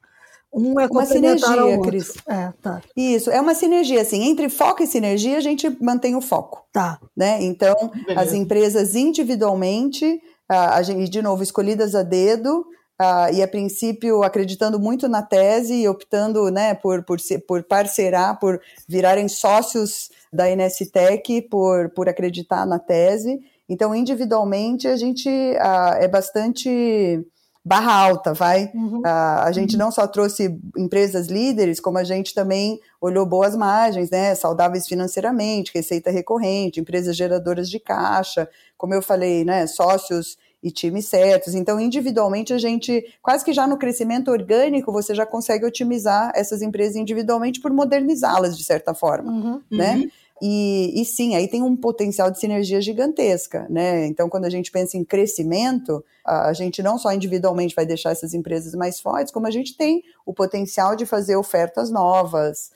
Um 0.52 0.81
é 0.81 0.87
uma 0.87 1.05
sinergia, 1.05 1.81
Cris. 1.83 2.14
É, 2.26 2.52
tá. 2.62 2.81
Isso, 2.97 3.31
é 3.31 3.38
uma 3.38 3.55
sinergia, 3.55 4.00
assim, 4.00 4.23
entre 4.23 4.49
foco 4.49 4.83
e 4.83 4.87
sinergia 4.87 5.37
a 5.37 5.43
gente 5.43 5.69
mantém 5.83 6.17
o 6.17 6.23
foco. 6.23 6.64
Tá. 6.73 6.99
Né? 7.14 7.43
Então, 7.43 7.75
Beleza. 7.93 8.21
as 8.21 8.33
empresas 8.33 8.95
individualmente, 8.95 10.21
a 10.49 10.81
gente, 10.83 11.11
de 11.11 11.21
novo, 11.21 11.43
escolhidas 11.43 11.95
a 11.95 12.02
dedo, 12.02 12.64
Uh, 13.00 13.33
e 13.33 13.43
a 13.43 13.47
princípio 13.47 14.25
acreditando 14.25 14.81
muito 14.81 15.07
na 15.09 15.23
tese 15.23 15.75
e 15.75 15.88
optando 15.88 16.50
né, 16.50 16.75
por, 16.75 17.05
por, 17.05 17.19
por 17.47 17.62
parceirar, 17.62 18.40
por 18.40 18.61
virarem 18.88 19.28
sócios 19.28 20.11
da 20.33 20.47
NSTEC, 20.55 21.43
por, 21.43 21.90
por 21.90 22.09
acreditar 22.09 22.67
na 22.67 22.78
tese. 22.78 23.38
Então, 23.69 23.95
individualmente, 23.95 24.88
a 24.88 24.97
gente 24.97 25.28
uh, 25.28 25.95
é 26.00 26.09
bastante 26.09 27.25
barra 27.69 27.93
alta, 27.93 28.33
vai. 28.33 28.71
Uhum. 28.75 29.00
Uh, 29.00 29.07
a 29.45 29.52
gente 29.52 29.75
uhum. 29.75 29.81
não 29.81 29.93
só 29.93 30.07
trouxe 30.07 30.59
empresas 30.76 31.26
líderes, 31.26 31.78
como 31.78 31.99
a 31.99 32.05
gente 32.05 32.35
também 32.35 32.81
olhou 32.99 33.26
boas 33.26 33.55
margens, 33.55 34.11
né, 34.11 34.35
saudáveis 34.35 34.87
financeiramente, 34.87 35.71
receita 35.75 36.11
recorrente, 36.11 36.81
empresas 36.81 37.14
geradoras 37.14 37.69
de 37.69 37.78
caixa, 37.78 38.49
como 38.76 38.95
eu 38.95 39.02
falei, 39.02 39.45
né, 39.45 39.67
sócios 39.67 40.38
e 40.62 40.71
times 40.71 41.07
certos. 41.07 41.55
Então, 41.55 41.79
individualmente, 41.79 42.53
a 42.53 42.59
gente, 42.59 43.05
quase 43.23 43.45
que 43.45 43.53
já 43.53 43.67
no 43.67 43.79
crescimento 43.79 44.31
orgânico, 44.31 44.93
você 44.93 45.15
já 45.15 45.25
consegue 45.25 45.65
otimizar 45.65 46.33
essas 46.35 46.62
empresas 46.62 46.97
individualmente 46.97 47.61
por 47.61 47.73
modernizá-las 47.73 48.57
de 48.57 48.65
certa 48.65 48.95
forma, 48.95 49.31
uhum. 49.31 49.62
né? 49.71 49.97
Uhum. 49.97 50.11
E, 50.40 51.00
e, 51.00 51.04
sim, 51.04 51.35
aí 51.35 51.49
tem 51.49 51.62
um 51.62 51.76
potencial 51.76 52.30
de 52.30 52.38
sinergia 52.38 52.80
gigantesca, 52.80 53.66
né? 53.68 54.07
Então, 54.07 54.28
quando 54.28 54.45
a 54.45 54.50
gente 54.50 54.71
pensa 54.71 54.97
em 54.97 55.04
crescimento, 55.04 56.04
a 56.25 56.52
gente 56.52 56.83
não 56.83 56.99
só 56.99 57.12
individualmente 57.12 57.75
vai 57.75 57.85
deixar 57.85 58.11
essas 58.11 58.35
empresas 58.35 58.75
mais 58.75 59.00
fortes, 59.00 59.33
como 59.33 59.47
a 59.47 59.50
gente 59.50 59.76
tem 59.76 60.02
o 60.25 60.33
potencial 60.33 60.95
de 60.95 61.07
fazer 61.07 61.37
ofertas 61.37 61.90
novas, 61.90 62.71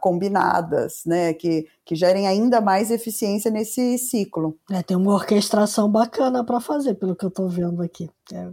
combinadas, 0.00 1.02
né, 1.04 1.34
que, 1.34 1.66
que 1.84 1.94
gerem 1.94 2.26
ainda 2.26 2.60
mais 2.60 2.90
eficiência 2.90 3.50
nesse 3.50 3.98
ciclo. 3.98 4.56
É, 4.70 4.82
tem 4.82 4.96
uma 4.96 5.12
orquestração 5.12 5.90
bacana 5.90 6.42
para 6.42 6.60
fazer, 6.60 6.94
pelo 6.94 7.14
que 7.14 7.24
eu 7.24 7.28
estou 7.28 7.48
vendo 7.48 7.82
aqui. 7.82 8.08
É. 8.32 8.48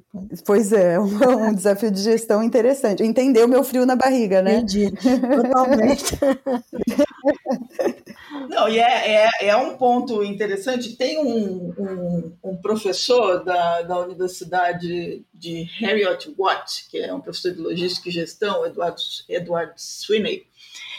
Pois 0.46 0.74
é, 0.74 1.00
um, 1.00 1.06
um, 1.50 1.54
desafio 1.54 1.90
de 1.90 2.02
gestão 2.02 2.44
interessante. 2.44 3.04
Entender 3.04 3.44
o 3.44 3.48
meu 3.48 3.64
frio 3.64 3.86
na 3.86 3.96
barriga, 3.96 4.42
né? 4.42 4.58
Entendi, 4.58 4.92
totalmente. 4.92 6.20
Não, 8.50 8.68
e 8.68 8.80
é, 8.80 9.26
é, 9.26 9.48
é, 9.48 9.58
um 9.58 9.78
ponto 9.78 10.24
interessante. 10.24 10.96
Tem 10.96 11.20
um, 11.20 11.74
um, 11.78 12.38
um 12.44 12.58
professor 12.58 13.44
da, 13.44 13.82
da 13.84 14.00
Universidade 14.00 15.26
de 15.34 15.64
Harriet 15.80 16.34
Watt, 16.38 16.88
que 16.90 16.98
é 16.98 17.14
um 17.14 17.22
professor 17.22 17.54
de 17.54 17.62
logística 17.62 18.10
e 18.10 18.12
gestão, 18.12 18.66
Eduardo, 18.66 19.02
Eduardo 19.30 19.74
Sweeney, 19.78 20.46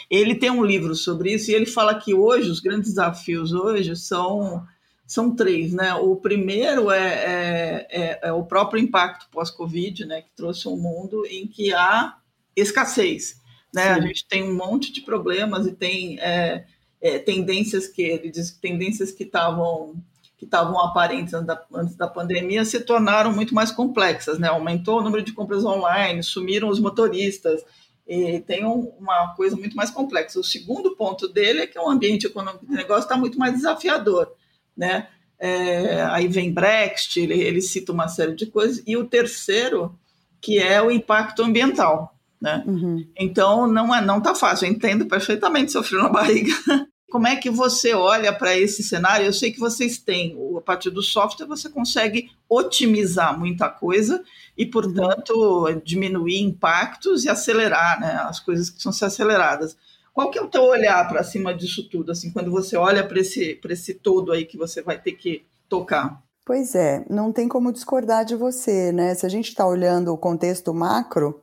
ele 0.09 0.35
tem 0.35 0.51
um 0.51 0.63
livro 0.63 0.95
sobre 0.95 1.33
isso 1.33 1.51
e 1.51 1.53
ele 1.53 1.65
fala 1.65 1.99
que 1.99 2.13
hoje 2.13 2.49
os 2.49 2.59
grandes 2.59 2.89
desafios 2.89 3.53
hoje 3.53 3.95
são 3.95 4.65
são 5.07 5.35
três, 5.35 5.71
né? 5.71 5.93
O 5.93 6.15
primeiro 6.15 6.89
é, 6.89 6.97
é, 6.99 7.87
é, 7.91 8.19
é 8.23 8.33
o 8.33 8.43
próprio 8.43 8.81
impacto 8.81 9.27
pós-Covid, 9.29 10.03
né? 10.05 10.23
Que 10.23 10.29
trouxe 10.35 10.67
um 10.67 10.77
mundo 10.77 11.23
em 11.27 11.47
que 11.47 11.71
há 11.73 12.17
escassez, 12.55 13.39
né? 13.73 13.89
A 13.89 14.01
gente 14.01 14.25
tem 14.27 14.43
um 14.43 14.55
monte 14.55 14.91
de 14.91 15.01
problemas 15.01 15.67
e 15.67 15.73
tem 15.73 16.19
é, 16.19 16.65
é, 17.05 17.19
tendências 17.19 17.87
que 17.87 18.01
ele 18.01 18.31
diz 18.31 18.49
tendências 18.49 19.11
que 19.11 19.23
estavam 19.23 19.93
que 20.37 20.43
estavam 20.43 20.77
aparentes 20.79 21.33
antes 21.33 21.47
da, 21.47 21.63
antes 21.73 21.95
da 21.95 22.07
pandemia 22.07 22.65
se 22.65 22.79
tornaram 22.81 23.31
muito 23.31 23.53
mais 23.53 23.71
complexas, 23.71 24.39
né? 24.39 24.49
Aumentou 24.49 24.99
o 24.99 25.03
número 25.03 25.23
de 25.23 25.31
compras 25.31 25.63
online, 25.63 26.21
sumiram 26.23 26.67
os 26.67 26.79
motoristas, 26.79 27.63
e 28.07 28.39
tem 28.39 28.65
um, 28.65 28.91
uma 28.99 29.33
coisa 29.35 29.55
muito 29.55 29.77
mais 29.77 29.91
complexa. 29.91 30.39
O 30.39 30.43
segundo 30.43 30.95
ponto 30.95 31.27
dele 31.27 31.61
é 31.61 31.67
que 31.67 31.79
o 31.79 31.87
ambiente 31.87 32.25
econômico 32.25 32.65
de 32.65 32.73
negócio 32.73 33.03
está 33.03 33.15
muito 33.15 33.37
mais 33.37 33.53
desafiador, 33.53 34.33
né? 34.75 35.07
É, 35.39 36.01
aí 36.05 36.27
vem 36.27 36.51
Brexit, 36.51 37.21
ele, 37.21 37.39
ele 37.39 37.61
cita 37.61 37.93
uma 37.93 38.07
série 38.07 38.33
de 38.33 38.47
coisas. 38.47 38.83
E 38.85 38.97
o 38.97 39.05
terceiro, 39.05 39.97
que 40.41 40.57
é 40.57 40.81
o 40.81 40.91
impacto 40.91 41.43
ambiental, 41.43 42.13
né? 42.41 42.63
Uhum. 42.67 43.07
Então, 43.17 43.67
não 43.67 43.95
é, 43.95 44.03
não 44.03 44.19
tá 44.19 44.35
fácil. 44.35 44.65
Eu 44.65 44.71
entendo 44.71 45.05
perfeitamente 45.05 45.71
frio 45.83 46.01
na 46.01 46.09
barriga. 46.09 46.51
Como 47.15 47.27
é 47.27 47.37
que 47.37 47.49
você 47.49 47.93
olha 47.93 48.33
para 48.33 48.57
esse 48.57 48.83
cenário? 48.83 49.25
Eu 49.25 49.31
sei 49.31 49.49
que 49.49 49.57
vocês 49.57 49.97
têm, 49.97 50.37
a 50.57 50.59
partir 50.59 50.89
do 50.89 51.01
software, 51.01 51.47
você 51.47 51.69
consegue 51.69 52.29
otimizar 52.49 53.39
muita 53.39 53.69
coisa 53.69 54.21
e, 54.57 54.65
portanto, 54.65 55.65
diminuir 55.81 56.41
impactos 56.41 57.23
e 57.23 57.29
acelerar 57.29 58.01
né, 58.01 58.17
as 58.27 58.41
coisas 58.41 58.67
que 58.67 58.73
precisam 58.73 58.91
ser 58.91 59.05
aceleradas. 59.05 59.77
Qual 60.13 60.29
que 60.29 60.37
é 60.37 60.41
o 60.41 60.49
teu 60.49 60.63
olhar 60.63 61.07
para 61.07 61.23
cima 61.23 61.53
disso 61.53 61.87
tudo, 61.89 62.11
assim, 62.11 62.31
quando 62.31 62.51
você 62.51 62.75
olha 62.75 63.01
para 63.01 63.21
esse, 63.21 63.61
esse 63.69 63.93
todo 63.93 64.33
aí 64.33 64.43
que 64.43 64.57
você 64.57 64.81
vai 64.81 64.99
ter 65.01 65.13
que 65.13 65.45
tocar? 65.69 66.21
Pois 66.45 66.75
é, 66.75 67.05
não 67.09 67.31
tem 67.31 67.47
como 67.47 67.71
discordar 67.71 68.25
de 68.25 68.35
você, 68.35 68.91
né? 68.91 69.15
Se 69.15 69.25
a 69.25 69.29
gente 69.29 69.47
está 69.47 69.65
olhando 69.65 70.11
o 70.11 70.17
contexto 70.17 70.73
macro, 70.73 71.41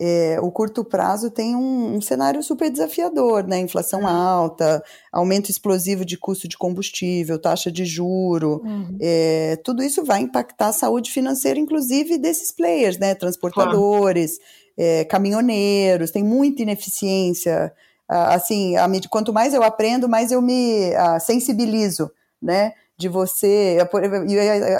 é, 0.00 0.38
o 0.40 0.50
curto 0.50 0.84
prazo 0.84 1.30
tem 1.30 1.54
um, 1.54 1.94
um, 1.94 2.00
cenário 2.00 2.42
super 2.42 2.68
desafiador, 2.68 3.46
né? 3.46 3.60
Inflação 3.60 4.00
uhum. 4.00 4.08
alta, 4.08 4.82
aumento 5.12 5.50
explosivo 5.50 6.04
de 6.04 6.18
custo 6.18 6.48
de 6.48 6.58
combustível, 6.58 7.38
taxa 7.38 7.70
de 7.70 7.84
juro, 7.84 8.60
uhum. 8.64 8.98
é, 9.00 9.56
tudo 9.64 9.82
isso 9.82 10.04
vai 10.04 10.20
impactar 10.20 10.68
a 10.68 10.72
saúde 10.72 11.12
financeira, 11.12 11.60
inclusive 11.60 12.18
desses 12.18 12.50
players, 12.50 12.98
né? 12.98 13.14
Transportadores, 13.14 14.38
é, 14.76 15.04
caminhoneiros, 15.04 16.10
tem 16.10 16.24
muita 16.24 16.62
ineficiência. 16.62 17.72
assim, 18.08 18.76
a, 18.76 18.88
quanto 19.08 19.32
mais 19.32 19.54
eu 19.54 19.62
aprendo, 19.62 20.08
mais 20.08 20.32
eu 20.32 20.42
me 20.42 20.90
sensibilizo, 21.20 22.10
né? 22.42 22.72
De 22.96 23.08
você, 23.08 23.78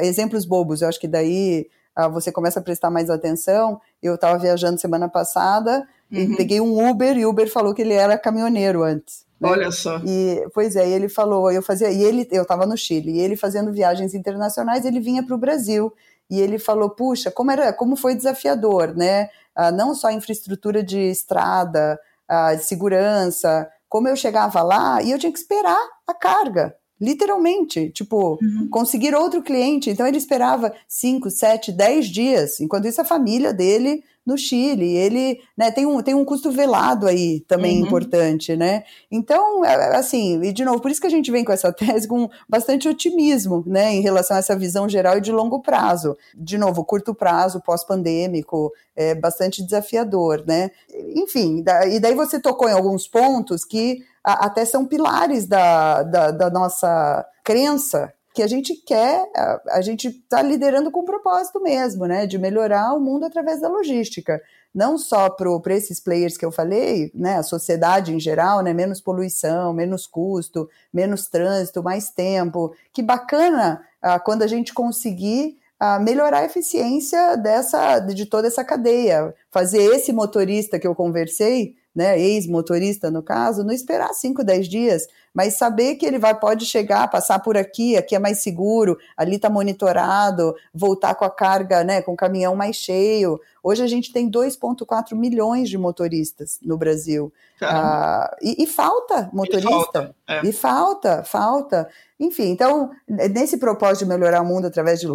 exemplos 0.02 0.44
bobos, 0.44 0.82
eu 0.82 0.88
acho 0.88 1.00
que 1.00 1.08
daí 1.08 1.66
ah, 1.68 1.83
você 2.12 2.32
começa 2.32 2.60
a 2.60 2.62
prestar 2.62 2.90
mais 2.90 3.10
atenção. 3.10 3.80
Eu 4.02 4.14
estava 4.14 4.38
viajando 4.38 4.80
semana 4.80 5.08
passada 5.08 5.86
uhum. 6.10 6.18
e 6.18 6.36
peguei 6.36 6.60
um 6.60 6.90
Uber 6.90 7.16
e 7.16 7.24
o 7.24 7.30
Uber 7.30 7.50
falou 7.50 7.74
que 7.74 7.82
ele 7.82 7.94
era 7.94 8.18
caminhoneiro 8.18 8.82
antes. 8.82 9.24
Né? 9.40 9.48
Olha 9.48 9.70
só. 9.70 10.00
E, 10.04 10.46
pois 10.54 10.76
é, 10.76 10.88
ele 10.88 11.08
falou, 11.08 11.50
eu 11.50 11.62
fazia, 11.62 11.90
e 11.90 12.02
ele, 12.02 12.26
eu 12.30 12.42
estava 12.42 12.66
no 12.66 12.76
Chile, 12.76 13.12
e 13.12 13.20
ele 13.20 13.36
fazendo 13.36 13.72
viagens 13.72 14.14
internacionais, 14.14 14.84
ele 14.84 15.00
vinha 15.00 15.24
para 15.24 15.34
o 15.34 15.38
Brasil. 15.38 15.92
E 16.30 16.40
ele 16.40 16.58
falou, 16.58 16.90
puxa, 16.90 17.30
como 17.30 17.50
era, 17.50 17.72
como 17.72 17.96
foi 17.96 18.14
desafiador, 18.14 18.94
né? 18.96 19.28
Ah, 19.54 19.70
não 19.70 19.94
só 19.94 20.08
a 20.08 20.12
infraestrutura 20.12 20.82
de 20.82 20.98
estrada, 20.98 21.98
a 22.26 22.56
segurança, 22.58 23.68
como 23.88 24.08
eu 24.08 24.16
chegava 24.16 24.62
lá 24.62 25.02
e 25.02 25.12
eu 25.12 25.18
tinha 25.18 25.30
que 25.30 25.38
esperar 25.38 25.78
a 26.06 26.14
carga. 26.14 26.74
Literalmente, 27.00 27.90
tipo, 27.90 28.38
uhum. 28.40 28.68
conseguir 28.70 29.14
outro 29.14 29.42
cliente. 29.42 29.90
Então 29.90 30.06
ele 30.06 30.16
esperava 30.16 30.72
5, 30.88 31.30
7, 31.30 31.72
10 31.72 32.06
dias. 32.06 32.60
Enquanto 32.60 32.86
isso, 32.86 33.00
a 33.00 33.04
família 33.04 33.52
dele 33.52 34.02
no 34.24 34.38
Chile. 34.38 34.96
Ele 34.96 35.40
né, 35.56 35.70
tem, 35.70 35.86
um, 35.86 36.02
tem 36.02 36.14
um 36.14 36.24
custo 36.24 36.50
velado 36.50 37.06
aí 37.06 37.40
também 37.40 37.80
uhum. 37.80 37.86
importante, 37.86 38.56
né? 38.56 38.84
Então, 39.10 39.64
é, 39.64 39.74
é, 39.74 39.96
assim, 39.96 40.40
e 40.42 40.52
de 40.52 40.64
novo, 40.64 40.80
por 40.80 40.90
isso 40.90 41.00
que 41.00 41.06
a 41.06 41.10
gente 41.10 41.30
vem 41.30 41.44
com 41.44 41.52
essa 41.52 41.72
tese 41.74 42.08
com 42.08 42.28
bastante 42.48 42.88
otimismo, 42.88 43.62
né, 43.66 43.94
em 43.94 44.00
relação 44.00 44.36
a 44.36 44.40
essa 44.40 44.56
visão 44.56 44.88
geral 44.88 45.18
e 45.18 45.20
de 45.20 45.32
longo 45.32 45.60
prazo. 45.60 46.16
De 46.34 46.56
novo, 46.56 46.84
curto 46.84 47.14
prazo, 47.14 47.60
pós-pandêmico, 47.60 48.72
é 48.96 49.14
bastante 49.14 49.62
desafiador, 49.62 50.44
né? 50.46 50.70
Enfim, 51.14 51.62
da, 51.62 51.86
e 51.86 52.00
daí 52.00 52.14
você 52.14 52.38
tocou 52.40 52.68
em 52.68 52.72
alguns 52.72 53.08
pontos 53.08 53.64
que 53.64 54.04
a, 54.22 54.46
até 54.46 54.64
são 54.64 54.86
pilares 54.86 55.46
da, 55.46 56.02
da, 56.02 56.30
da 56.30 56.50
nossa 56.50 57.26
crença 57.42 58.12
que 58.34 58.42
a 58.42 58.48
gente 58.48 58.74
quer, 58.74 59.30
a, 59.34 59.62
a 59.76 59.80
gente 59.80 60.08
está 60.08 60.42
liderando 60.42 60.90
com 60.90 61.04
propósito 61.04 61.62
mesmo, 61.62 62.04
né, 62.04 62.26
de 62.26 62.36
melhorar 62.36 62.92
o 62.92 63.00
mundo 63.00 63.24
através 63.24 63.60
da 63.60 63.68
logística, 63.68 64.42
não 64.74 64.98
só 64.98 65.30
para 65.30 65.72
esses 65.74 66.00
players 66.00 66.36
que 66.36 66.44
eu 66.44 66.50
falei, 66.50 67.12
né, 67.14 67.36
a 67.36 67.44
sociedade 67.44 68.12
em 68.12 68.18
geral, 68.18 68.60
né, 68.60 68.74
menos 68.74 69.00
poluição, 69.00 69.72
menos 69.72 70.04
custo, 70.04 70.68
menos 70.92 71.28
trânsito, 71.28 71.80
mais 71.80 72.10
tempo, 72.10 72.74
que 72.92 73.02
bacana 73.02 73.80
ah, 74.02 74.18
quando 74.18 74.42
a 74.42 74.48
gente 74.48 74.74
conseguir 74.74 75.56
ah, 75.78 76.00
melhorar 76.00 76.38
a 76.38 76.44
eficiência 76.44 77.36
dessa, 77.36 78.00
de 78.00 78.26
toda 78.26 78.48
essa 78.48 78.64
cadeia, 78.64 79.32
fazer 79.48 79.94
esse 79.94 80.12
motorista 80.12 80.76
que 80.76 80.88
eu 80.88 80.94
conversei, 80.94 81.76
né, 81.94 82.18
ex-motorista 82.18 83.10
no 83.10 83.22
caso, 83.22 83.62
não 83.62 83.72
esperar 83.72 84.12
5, 84.12 84.42
10 84.42 84.68
dias, 84.68 85.06
mas 85.32 85.54
saber 85.54 85.96
que 85.96 86.06
ele 86.06 86.18
vai 86.18 86.38
pode 86.38 86.64
chegar, 86.64 87.10
passar 87.10 87.38
por 87.40 87.56
aqui, 87.56 87.96
aqui 87.96 88.14
é 88.14 88.18
mais 88.18 88.42
seguro, 88.42 88.98
ali 89.16 89.36
está 89.36 89.48
monitorado, 89.50 90.54
voltar 90.72 91.14
com 91.14 91.24
a 91.24 91.30
carga, 91.30 91.82
né, 91.84 92.02
com 92.02 92.12
o 92.12 92.16
caminhão 92.16 92.54
mais 92.54 92.76
cheio. 92.76 93.40
Hoje 93.62 93.82
a 93.82 93.86
gente 93.86 94.12
tem 94.12 94.30
2,4 94.30 95.14
milhões 95.14 95.68
de 95.68 95.78
motoristas 95.78 96.58
no 96.62 96.76
Brasil. 96.76 97.32
Ah, 97.60 98.36
e, 98.42 98.62
e, 98.62 98.66
falta 98.66 99.30
motorista. 99.32 99.68
E 99.68 99.72
falta, 99.72 100.16
é. 100.28 100.46
e 100.46 100.52
falta, 100.52 101.24
falta. 101.24 101.88
Enfim, 102.18 102.50
então, 102.50 102.90
nesse 103.08 103.56
propósito 103.56 104.04
de 104.04 104.10
melhorar 104.10 104.42
o 104.42 104.44
mundo 104.44 104.66
através 104.66 105.00
de 105.00 105.06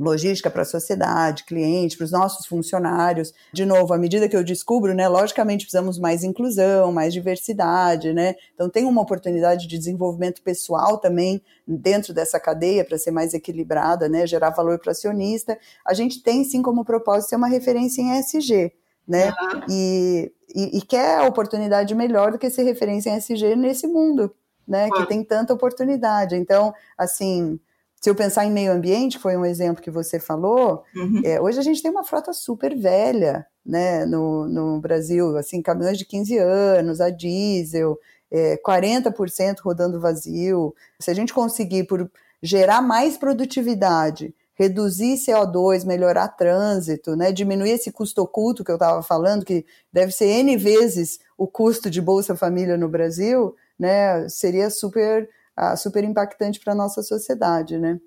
logística 0.00 0.50
para 0.50 0.62
a 0.62 0.64
sociedade, 0.64 1.44
cliente, 1.44 1.96
para 1.96 2.04
os 2.04 2.10
nossos 2.10 2.46
funcionários. 2.46 3.34
De 3.52 3.66
novo, 3.66 3.92
à 3.92 3.98
medida 3.98 4.28
que 4.28 4.36
eu 4.36 4.42
descubro, 4.42 4.94
né, 4.94 5.06
logicamente 5.06 5.64
precisamos 5.66 5.98
mais 5.98 6.24
inclusão, 6.24 6.90
mais 6.90 7.12
diversidade, 7.12 8.12
né? 8.12 8.34
Então 8.54 8.70
tem 8.70 8.86
uma 8.86 9.02
oportunidade 9.02 9.68
de 9.68 9.78
desenvolvimento 9.78 10.42
pessoal 10.42 10.98
também 10.98 11.42
dentro 11.66 12.14
dessa 12.14 12.40
cadeia 12.40 12.84
para 12.84 12.96
ser 12.96 13.10
mais 13.10 13.34
equilibrada, 13.34 14.08
né, 14.08 14.26
gerar 14.26 14.50
valor 14.50 14.78
para 14.78 14.92
acionista. 14.92 15.58
A 15.86 15.92
gente 15.92 16.22
tem 16.22 16.42
sim 16.44 16.62
como 16.62 16.84
propósito 16.84 17.28
ser 17.28 17.36
uma 17.36 17.48
referência 17.48 18.00
em 18.00 18.18
SG, 18.18 18.72
né? 19.06 19.28
Uhum. 19.28 19.60
E, 19.68 20.32
e, 20.54 20.78
e 20.78 20.82
quer 20.82 21.18
a 21.18 21.26
oportunidade 21.26 21.94
melhor 21.94 22.32
do 22.32 22.38
que 22.38 22.48
ser 22.48 22.62
referência 22.62 23.10
em 23.10 23.16
SG 23.16 23.54
nesse 23.54 23.86
mundo, 23.86 24.34
né? 24.66 24.86
Uhum. 24.86 24.92
Que 24.92 25.08
tem 25.08 25.22
tanta 25.22 25.52
oportunidade. 25.52 26.36
Então, 26.36 26.72
assim, 26.96 27.60
se 28.00 28.08
eu 28.08 28.14
pensar 28.14 28.46
em 28.46 28.50
meio 28.50 28.72
ambiente, 28.72 29.18
que 29.18 29.22
foi 29.22 29.36
um 29.36 29.44
exemplo 29.44 29.82
que 29.82 29.90
você 29.90 30.18
falou, 30.18 30.82
uhum. 30.96 31.20
é, 31.22 31.38
hoje 31.38 31.58
a 31.58 31.62
gente 31.62 31.82
tem 31.82 31.90
uma 31.90 32.02
frota 32.02 32.32
super 32.32 32.74
velha, 32.74 33.46
né, 33.64 34.06
no, 34.06 34.48
no 34.48 34.80
Brasil, 34.80 35.36
assim, 35.36 35.60
caminhões 35.60 35.98
de 35.98 36.06
15 36.06 36.38
anos, 36.38 37.00
a 37.00 37.10
diesel, 37.10 37.98
é, 38.30 38.56
40% 38.66 39.58
rodando 39.62 40.00
vazio. 40.00 40.74
Se 40.98 41.10
a 41.10 41.14
gente 41.14 41.34
conseguir 41.34 41.84
por 41.84 42.10
gerar 42.42 42.80
mais 42.80 43.18
produtividade, 43.18 44.34
reduzir 44.54 45.16
CO2, 45.16 45.84
melhorar 45.84 46.28
trânsito, 46.28 47.14
né, 47.14 47.30
diminuir 47.32 47.72
esse 47.72 47.92
custo 47.92 48.22
oculto 48.22 48.64
que 48.64 48.70
eu 48.70 48.76
estava 48.76 49.02
falando, 49.02 49.44
que 49.44 49.64
deve 49.92 50.10
ser 50.10 50.26
N 50.26 50.56
vezes 50.56 51.18
o 51.36 51.46
custo 51.46 51.90
de 51.90 52.00
Bolsa 52.00 52.34
Família 52.34 52.78
no 52.78 52.88
Brasil, 52.88 53.54
né, 53.78 54.26
seria 54.28 54.70
super 54.70 55.28
uh, 55.58 55.76
super 55.76 56.04
impactante 56.04 56.60
para 56.60 56.72
a 56.72 56.76
nossa 56.76 57.02
sociedade, 57.02 57.78
né? 57.78 57.98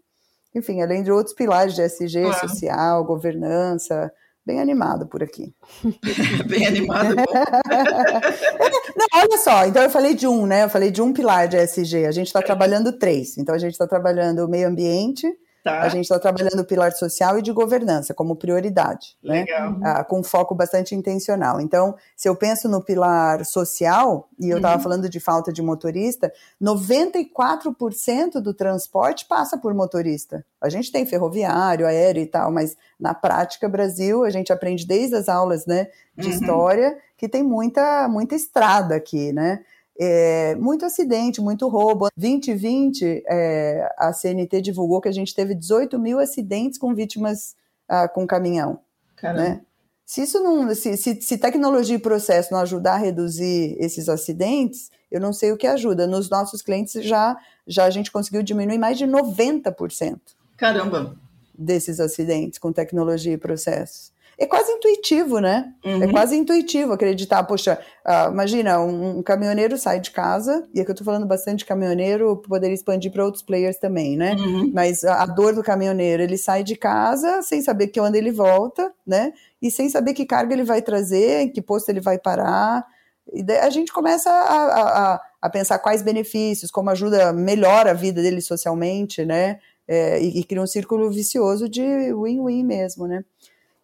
Enfim, 0.55 0.81
além 0.81 1.01
de 1.01 1.11
outros 1.11 1.35
pilares 1.35 1.73
de 1.73 1.81
SG, 1.81 2.19
é. 2.19 2.33
social, 2.33 3.03
governança, 3.03 4.11
bem 4.45 4.59
animado 4.59 5.07
por 5.07 5.23
aqui. 5.23 5.53
bem 6.47 6.67
animado. 6.67 7.15
Não, 8.95 9.07
olha 9.15 9.37
só, 9.37 9.65
então 9.65 9.81
eu 9.81 9.89
falei 9.89 10.13
de 10.13 10.27
um, 10.27 10.45
né? 10.45 10.63
Eu 10.65 10.69
falei 10.69 10.91
de 10.91 11.01
um 11.01 11.11
pilar 11.11 11.47
de 11.47 11.57
SG. 11.57 12.05
A 12.05 12.11
gente 12.11 12.27
está 12.27 12.41
trabalhando 12.41 12.97
três. 12.97 13.37
Então 13.37 13.55
a 13.55 13.57
gente 13.57 13.71
está 13.71 13.87
trabalhando 13.87 14.45
o 14.45 14.47
meio 14.47 14.67
ambiente, 14.67 15.27
Tá. 15.63 15.79
A 15.79 15.87
gente 15.87 16.03
está 16.03 16.19
trabalhando 16.19 16.59
o 16.59 16.65
pilar 16.65 16.91
social 16.91 17.39
e 17.39 17.41
de 17.41 17.49
governança 17.53 18.13
como 18.13 18.35
prioridade, 18.35 19.15
né? 19.23 19.45
Legal. 19.45 19.71
né? 19.71 19.79
Ah, 19.81 20.03
com 20.03 20.21
foco 20.21 20.53
bastante 20.53 20.93
intencional. 20.93 21.61
Então, 21.61 21.95
se 22.17 22.27
eu 22.27 22.35
penso 22.35 22.67
no 22.67 22.83
pilar 22.83 23.45
social, 23.45 24.27
e 24.37 24.49
eu 24.49 24.57
estava 24.57 24.75
uhum. 24.75 24.83
falando 24.83 25.07
de 25.07 25.21
falta 25.21 25.53
de 25.53 25.61
motorista, 25.61 26.33
94% 26.61 28.41
do 28.41 28.53
transporte 28.53 29.25
passa 29.25 29.57
por 29.57 29.73
motorista. 29.73 30.45
A 30.61 30.67
gente 30.67 30.91
tem 30.91 31.05
ferroviário, 31.05 31.87
aéreo 31.87 32.23
e 32.23 32.27
tal, 32.27 32.51
mas 32.51 32.75
na 32.99 33.13
prática, 33.13 33.69
Brasil, 33.69 34.25
a 34.25 34.29
gente 34.29 34.51
aprende 34.51 34.85
desde 34.85 35.15
as 35.15 35.29
aulas 35.29 35.65
né, 35.65 35.87
de 36.17 36.27
uhum. 36.27 36.33
história 36.33 36.97
que 37.15 37.29
tem 37.29 37.41
muita, 37.41 38.05
muita 38.09 38.35
estrada 38.35 38.95
aqui, 38.95 39.31
né? 39.31 39.63
É, 39.99 40.55
muito 40.55 40.85
acidente, 40.85 41.41
muito 41.41 41.67
roubo. 41.67 42.09
2020, 42.17 43.23
é, 43.27 43.93
a 43.97 44.11
CNT 44.11 44.61
divulgou 44.61 45.01
que 45.01 45.09
a 45.09 45.13
gente 45.13 45.35
teve 45.35 45.53
18 45.53 45.99
mil 45.99 46.19
acidentes 46.19 46.79
com 46.79 46.93
vítimas 46.93 47.55
ah, 47.87 48.07
com 48.07 48.25
caminhão. 48.25 48.79
Né? 49.21 49.61
Se 50.05 50.21
isso 50.21 50.39
não, 50.41 50.73
se, 50.75 50.97
se, 50.97 51.21
se, 51.21 51.37
tecnologia 51.37 51.95
e 51.95 51.99
processo 51.99 52.51
não 52.51 52.59
ajudar 52.59 52.95
a 52.95 52.97
reduzir 52.97 53.77
esses 53.79 54.09
acidentes, 54.09 54.91
eu 55.09 55.21
não 55.21 55.31
sei 55.31 55.51
o 55.51 55.57
que 55.57 55.65
ajuda. 55.65 56.05
Nos 56.05 56.29
nossos 56.29 56.61
clientes 56.61 57.03
já, 57.03 57.37
já 57.65 57.85
a 57.85 57.89
gente 57.89 58.11
conseguiu 58.11 58.43
diminuir 58.43 58.77
mais 58.77 58.97
de 58.97 59.05
90%. 59.05 60.19
Caramba! 60.57 61.15
Desses 61.57 61.99
acidentes 61.99 62.59
com 62.59 62.71
tecnologia 62.71 63.33
e 63.33 63.37
processos 63.37 64.12
é 64.37 64.45
quase 64.45 64.71
intuitivo, 64.71 65.39
né? 65.39 65.73
É 65.83 65.95
uhum. 65.95 66.03
É 66.03 66.11
quase 66.11 66.35
intuitivo 66.35 66.93
acreditar. 66.93 67.43
Poxa, 67.43 67.79
uh, 68.05 68.31
imagina, 68.31 68.79
um, 68.79 69.19
um, 69.19 69.23
caminhoneiro 69.23 69.77
sai 69.77 69.99
de 69.99 70.11
casa, 70.11 70.67
e 70.73 70.81
aqui 70.81 70.91
eu 70.91 70.95
tô 70.95 71.03
falando 71.03 71.25
bastante 71.25 71.59
de 71.59 71.65
caminhoneiro, 71.65 72.37
poderia 72.37 72.73
expandir 72.73 73.11
para 73.11 73.23
outros 73.23 73.43
players 73.43 73.77
também, 73.77 74.17
né? 74.17 74.35
Uhum. 74.35 74.71
Mas 74.73 75.03
a, 75.03 75.23
a, 75.23 75.25
dor 75.25 75.53
do 75.53 75.63
caminhoneiro, 75.63 76.23
ele 76.23 76.37
sai 76.37 76.63
de 76.63 76.75
casa 76.75 77.41
sem 77.41 77.61
saber 77.61 77.87
que 77.87 77.99
onde 77.99 78.17
ele 78.17 78.31
volta, 78.31 78.91
né? 79.05 79.33
E 79.61 79.69
sem 79.69 79.87
saber 79.89 80.13
que 80.13 80.25
carga 80.25 80.53
ele 80.53 80.63
vai 80.63 80.81
trazer, 80.81 81.41
em 81.41 81.49
que 81.49 81.61
posto 81.61 81.89
ele 81.89 82.01
vai 82.01 82.17
parar. 82.17 82.85
E 83.31 83.43
a 83.53 83.69
gente 83.69 83.93
começa 83.93 84.29
a, 84.29 85.13
a, 85.13 85.21
a 85.41 85.49
pensar 85.49 85.79
quais 85.79 86.01
benefícios, 86.01 86.71
como 86.71 86.89
ajuda, 86.89 87.31
melhora 87.31 87.91
a 87.91 87.93
vida 87.93 88.21
dele 88.21 88.41
socialmente, 88.41 89.23
né? 89.23 89.59
É, 89.87 90.21
e, 90.21 90.39
e 90.39 90.43
cria 90.43 90.61
um 90.61 90.67
círculo 90.67 91.11
vicioso 91.11 91.69
de 91.69 91.81
win-win 92.13 92.63
mesmo, 92.63 93.07
né? 93.07 93.23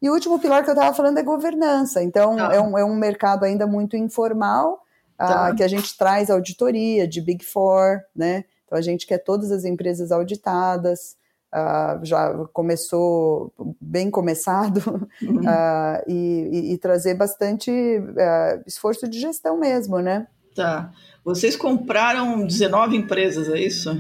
E 0.01 0.09
o 0.09 0.13
último 0.13 0.39
pilar 0.39 0.63
que 0.63 0.69
eu 0.69 0.73
estava 0.73 0.95
falando 0.95 1.17
é 1.17 1.23
governança. 1.23 2.01
Então, 2.01 2.35
tá. 2.37 2.53
é, 2.53 2.61
um, 2.61 2.77
é 2.77 2.85
um 2.85 2.95
mercado 2.95 3.43
ainda 3.43 3.67
muito 3.67 3.97
informal, 3.97 4.81
ah, 5.17 5.27
tá. 5.27 5.55
que 5.55 5.63
a 5.63 5.67
gente 5.67 5.97
traz 5.97 6.29
auditoria 6.29 7.07
de 7.07 7.21
Big 7.21 7.43
Four, 7.43 7.99
né? 8.15 8.45
Então, 8.65 8.77
a 8.77 8.81
gente 8.81 9.05
quer 9.05 9.17
todas 9.17 9.51
as 9.51 9.65
empresas 9.65 10.11
auditadas, 10.11 11.17
uh, 11.53 12.03
já 12.05 12.33
começou 12.53 13.51
bem 13.81 14.09
começado 14.09 15.09
uhum. 15.21 15.39
uh, 15.39 16.03
e, 16.07 16.49
e, 16.51 16.73
e, 16.73 16.77
trazer 16.77 17.15
bastante 17.15 17.71
uh, 17.71 18.63
esforço 18.65 19.07
de 19.07 19.19
gestão 19.19 19.57
mesmo, 19.59 19.99
né? 19.99 20.27
Tá. 20.55 20.91
Vocês 21.23 21.55
compraram 21.55 22.45
19 22.45 22.95
empresas, 22.95 23.49
é 23.49 23.59
isso? 23.59 23.91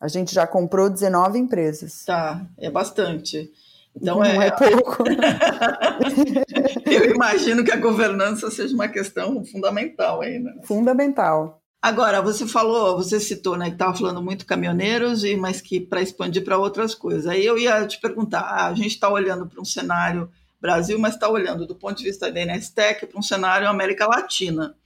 A 0.00 0.08
gente 0.08 0.34
já 0.34 0.46
comprou 0.46 0.90
19 0.90 1.38
empresas. 1.38 2.04
Tá, 2.04 2.44
é 2.58 2.70
bastante. 2.70 3.50
Então 3.94 4.16
Não 4.16 4.24
é, 4.24 4.46
é 4.46 4.50
pouco. 4.50 5.04
Eu 6.86 7.10
imagino 7.14 7.64
que 7.64 7.72
a 7.72 7.76
governança 7.76 8.50
seja 8.50 8.74
uma 8.74 8.88
questão 8.88 9.44
fundamental 9.44 10.22
ainda. 10.22 10.50
Né? 10.50 10.62
Fundamental. 10.64 11.60
Agora, 11.80 12.22
você 12.22 12.46
falou, 12.46 12.96
você 12.96 13.18
citou, 13.18 13.56
né, 13.56 13.66
que 13.66 13.72
estava 13.72 13.94
falando 13.94 14.22
muito 14.22 14.46
caminhoneiros, 14.46 15.24
e 15.24 15.36
mas 15.36 15.60
que 15.60 15.80
para 15.80 16.00
expandir 16.00 16.44
para 16.44 16.56
outras 16.56 16.94
coisas. 16.94 17.26
Aí 17.26 17.44
eu 17.44 17.58
ia 17.58 17.84
te 17.86 18.00
perguntar, 18.00 18.40
ah, 18.40 18.68
a 18.68 18.74
gente 18.74 18.92
está 18.92 19.08
olhando 19.08 19.48
para 19.48 19.60
um 19.60 19.64
cenário 19.64 20.30
Brasil, 20.60 20.96
mas 20.96 21.14
está 21.14 21.28
olhando 21.28 21.66
do 21.66 21.74
ponto 21.74 21.98
de 21.98 22.04
vista 22.04 22.30
da 22.30 22.46
NSTEC 22.46 23.06
para 23.06 23.18
um 23.18 23.22
cenário 23.22 23.68
América 23.68 24.06
Latina. 24.06 24.76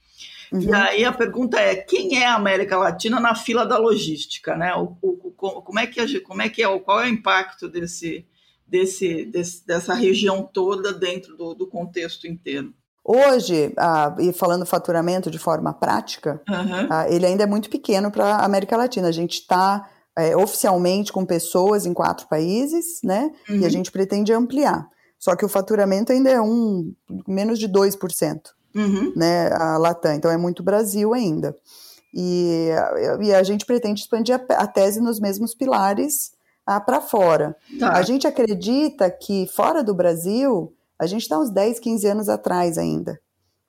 Uhum. 0.51 0.61
E 0.61 0.73
aí 0.73 1.05
a 1.05 1.11
pergunta 1.11 1.59
é, 1.59 1.75
quem 1.75 2.17
é 2.17 2.25
a 2.25 2.33
América 2.33 2.77
Latina 2.77 3.19
na 3.19 3.35
fila 3.35 3.63
da 3.63 3.77
logística, 3.77 4.55
né? 4.55 4.73
O, 4.73 4.97
o, 5.01 5.33
o, 5.37 5.61
como 5.61 5.77
é 5.79 5.85
que 5.85 6.19
como 6.21 6.41
é 6.41 6.49
que 6.49 6.63
é, 6.63 6.79
qual 6.79 7.01
é 7.01 7.05
o 7.05 7.09
impacto 7.09 7.67
desse, 7.67 8.25
desse, 8.67 9.25
desse 9.25 9.65
dessa 9.65 9.93
região 9.93 10.43
toda 10.43 10.93
dentro 10.93 11.35
do, 11.37 11.53
do 11.53 11.67
contexto 11.67 12.27
inteiro? 12.27 12.73
Hoje, 13.09 13.73
ah, 13.77 14.13
e 14.19 14.33
falando 14.33 14.65
faturamento 14.65 15.31
de 15.31 15.39
forma 15.39 15.73
prática, 15.73 16.41
uhum. 16.49 16.87
ah, 16.89 17.09
ele 17.09 17.25
ainda 17.25 17.43
é 17.43 17.47
muito 17.47 17.69
pequeno 17.69 18.11
para 18.11 18.35
a 18.35 18.45
América 18.45 18.75
Latina. 18.75 19.07
A 19.07 19.13
gente 19.13 19.39
está 19.39 19.89
é, 20.17 20.35
oficialmente 20.35 21.13
com 21.13 21.25
pessoas 21.25 21.85
em 21.85 21.93
quatro 21.93 22.27
países, 22.27 22.99
né? 23.01 23.31
Uhum. 23.49 23.55
E 23.55 23.59
a 23.59 23.63
uhum. 23.63 23.69
gente 23.69 23.91
pretende 23.91 24.33
ampliar. 24.33 24.85
Só 25.17 25.37
que 25.37 25.45
o 25.45 25.49
faturamento 25.49 26.11
ainda 26.11 26.29
é 26.29 26.41
um 26.41 26.93
menos 27.25 27.57
de 27.57 27.69
2%, 27.69 28.41
uhum. 28.75 29.13
né? 29.15 29.53
A 29.53 29.77
Latam. 29.77 30.13
Então 30.13 30.29
é 30.29 30.37
muito 30.37 30.61
Brasil 30.61 31.13
ainda. 31.13 31.55
E, 32.13 32.69
e 33.21 33.33
a 33.33 33.41
gente 33.43 33.65
pretende 33.65 34.01
expandir 34.01 34.35
a, 34.35 34.53
a 34.55 34.67
tese 34.67 34.99
nos 34.99 35.17
mesmos 35.17 35.55
pilares 35.55 36.31
ah, 36.67 36.81
para 36.81 36.99
fora. 36.99 37.55
Tá. 37.79 37.93
A 37.93 38.01
gente 38.01 38.27
acredita 38.27 39.09
que 39.09 39.47
fora 39.47 39.81
do 39.81 39.95
Brasil 39.95 40.73
a 40.99 41.05
gente 41.05 41.21
está 41.21 41.39
uns 41.39 41.49
10, 41.49 41.79
15 41.79 42.07
anos 42.07 42.27
atrás 42.29 42.77
ainda. 42.77 43.19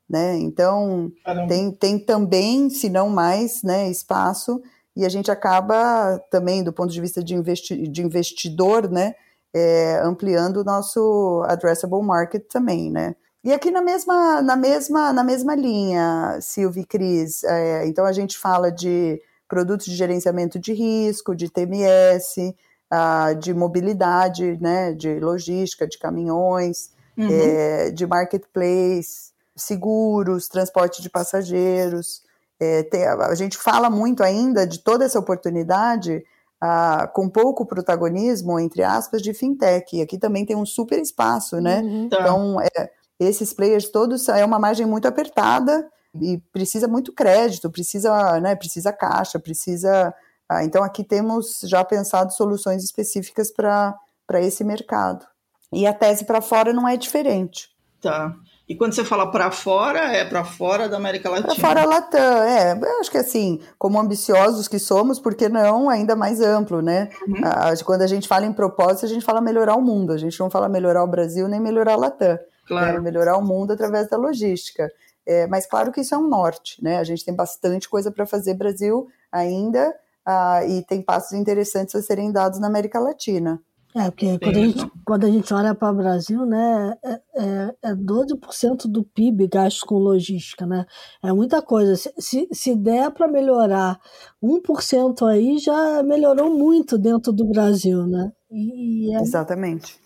Né? 0.09 0.39
Então, 0.39 1.13
tem, 1.47 1.71
tem 1.71 1.99
também, 1.99 2.71
se 2.71 2.89
não 2.89 3.09
mais, 3.11 3.63
né, 3.63 3.91
espaço, 3.91 4.61
e 4.97 5.05
a 5.05 5.09
gente 5.09 5.31
acaba 5.31 6.19
também, 6.31 6.65
do 6.65 6.73
ponto 6.73 6.91
de 6.91 7.01
vista 7.01 7.23
de, 7.23 7.35
investi 7.35 7.87
de 7.87 8.03
investidor, 8.03 8.91
né, 8.91 9.15
é, 9.55 10.01
ampliando 10.03 10.59
o 10.59 10.65
nosso 10.65 11.45
addressable 11.47 12.03
market 12.03 12.43
também, 12.49 12.91
né? 12.91 13.15
E 13.45 13.53
aqui 13.53 13.71
na 13.71 13.81
mesma, 13.81 14.43
na 14.43 14.57
mesma, 14.57 15.13
na 15.13 15.23
mesma 15.23 15.55
linha, 15.55 16.39
Silvia 16.41 16.83
e 16.83 16.87
Cris, 16.87 17.45
é, 17.45 17.87
então 17.87 18.05
a 18.05 18.13
gente 18.13 18.37
fala 18.37 18.73
de 18.73 19.21
produtos 19.47 19.87
de 19.87 19.95
gerenciamento 19.95 20.59
de 20.59 20.73
risco, 20.73 21.35
de 21.35 21.51
TMS, 21.51 22.55
ah, 22.91 23.33
de 23.35 23.53
mobilidade, 23.53 24.59
né, 24.61 24.93
de 24.93 25.19
logística, 25.21 25.87
de 25.87 25.99
caminhões, 25.99 26.91
uhum. 27.17 27.29
é, 27.31 27.91
de 27.91 28.07
marketplace, 28.07 29.33
seguros, 29.57 30.49
transporte 30.49 31.03
de 31.03 31.11
passageiros. 31.11 32.23
É, 32.61 32.83
tem, 32.85 33.07
a 33.07 33.35
gente 33.35 33.57
fala 33.57 33.89
muito 33.89 34.23
ainda 34.23 34.67
de 34.67 34.81
toda 34.81 35.05
essa 35.05 35.19
oportunidade 35.19 36.25
ah, 36.61 37.09
com 37.15 37.29
pouco 37.29 37.65
protagonismo, 37.65 38.59
entre 38.59 38.83
aspas, 38.83 39.23
de 39.23 39.33
fintech. 39.33 39.97
E 39.97 40.03
aqui 40.03 40.19
também 40.19 40.45
tem 40.45 40.57
um 40.57 40.67
super 40.67 41.01
espaço, 41.01 41.61
né? 41.61 41.81
Uhum. 41.81 42.09
Tá. 42.09 42.21
Então, 42.21 42.61
é, 42.61 42.91
esses 43.21 43.53
players 43.53 43.89
todos 43.91 44.29
é 44.29 44.45
uma 44.45 44.59
margem 44.59 44.87
muito 44.87 45.07
apertada 45.07 45.89
e 46.21 46.39
precisa 46.53 46.89
muito 46.89 47.13
crédito, 47.13 47.71
precisa, 47.71 48.41
né, 48.41 48.57
precisa 48.57 48.93
caixa, 48.93 49.39
precisa. 49.39 50.15
Ah, 50.49 50.65
então, 50.65 50.83
aqui 50.83 51.05
temos 51.05 51.61
já 51.65 51.85
pensado 51.85 52.33
soluções 52.33 52.83
específicas 52.83 53.51
para 53.51 53.99
esse 54.41 54.65
mercado. 54.65 55.27
E 55.73 55.87
a 55.87 55.93
tese 55.93 56.25
para 56.25 56.41
fora 56.41 56.73
não 56.73 56.89
é 56.89 56.97
diferente. 56.97 57.69
Tá. 58.01 58.35
E 58.69 58.75
quando 58.75 58.93
você 58.93 59.03
fala 59.03 59.31
para 59.31 59.51
fora, 59.51 60.15
é 60.15 60.25
para 60.25 60.45
fora 60.45 60.89
da 60.89 60.99
América 60.99 61.31
Latina? 61.31 61.55
Para 61.55 61.69
fora 61.69 61.85
Latam, 61.87 62.43
é. 62.43 62.73
Eu 62.73 63.01
acho 63.01 63.11
que 63.11 63.17
assim, 63.17 63.61
como 63.79 63.99
ambiciosos 63.99 64.69
que 64.69 64.79
somos, 64.79 65.19
por 65.19 65.35
que 65.35 65.49
não 65.49 65.89
ainda 65.89 66.15
mais 66.15 66.41
amplo, 66.41 66.83
né? 66.83 67.09
Uhum. 67.27 67.41
quando 67.85 68.03
a 68.03 68.07
gente 68.07 68.29
fala 68.29 68.45
em 68.45 68.53
propósito, 68.53 69.07
a 69.07 69.09
gente 69.09 69.25
fala 69.25 69.41
melhorar 69.41 69.75
o 69.75 69.81
mundo. 69.81 70.13
A 70.13 70.19
gente 70.19 70.39
não 70.39 70.51
fala 70.51 70.69
melhorar 70.69 71.03
o 71.03 71.07
Brasil 71.07 71.49
nem 71.49 71.59
melhorar 71.59 71.95
a 71.95 71.97
Latam. 71.97 72.39
Claro. 72.67 72.95
Né? 72.95 73.01
Melhorar 73.01 73.39
o 73.39 73.43
mundo 73.43 73.73
através 73.73 74.09
da 74.09 74.19
logística. 74.19 74.91
É, 75.27 75.47
mas 75.47 75.67
claro 75.67 75.91
que 75.91 76.03
isso 76.03 76.15
é 76.15 76.19
um 76.19 76.29
norte, 76.29 76.83
né? 76.83 76.99
A 76.99 77.05
gente 77.05 77.25
tem 77.25 77.35
bastante 77.35 77.89
coisa 77.89 78.11
para 78.11 78.27
fazer 78.27 78.55
Brasil 78.55 79.09
ainda 79.33 79.95
ah, 80.31 80.61
e 80.63 80.83
tem 80.83 81.01
passos 81.01 81.33
interessantes 81.33 81.95
a 81.95 82.03
serem 82.03 82.31
dados 82.31 82.61
na 82.61 82.67
América 82.67 83.01
Latina. 83.01 83.59
É, 83.97 84.11
porque 84.11 84.39
quando 84.39 84.57
a, 84.57 84.61
gente, 84.61 84.93
quando 85.07 85.25
a 85.25 85.31
gente 85.31 85.55
olha 85.55 85.75
para 85.75 85.91
o 85.91 85.97
Brasil, 85.97 86.45
né, 86.45 86.95
é, 87.03 87.13
é, 87.35 87.75
é 87.83 87.95
12% 87.95 88.87
do 88.87 89.03
PIB 89.03 89.49
gasto 89.49 89.87
com 89.87 89.95
logística, 89.95 90.67
né? 90.67 90.85
É 91.23 91.33
muita 91.33 91.63
coisa. 91.63 91.97
Se, 91.97 92.13
se, 92.19 92.47
se 92.53 92.77
der 92.77 93.11
para 93.11 93.27
melhorar 93.27 93.99
1% 94.45 95.27
aí, 95.27 95.57
já 95.59 96.03
melhorou 96.03 96.51
muito 96.55 96.99
dentro 96.99 97.33
do 97.33 97.47
Brasil, 97.47 98.07
né? 98.07 98.31
E, 98.51 99.09
e 99.09 99.17
é, 99.17 99.21
Exatamente. 99.23 99.99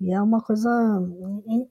E 0.00 0.12
é 0.12 0.22
uma 0.22 0.40
coisa 0.40 0.70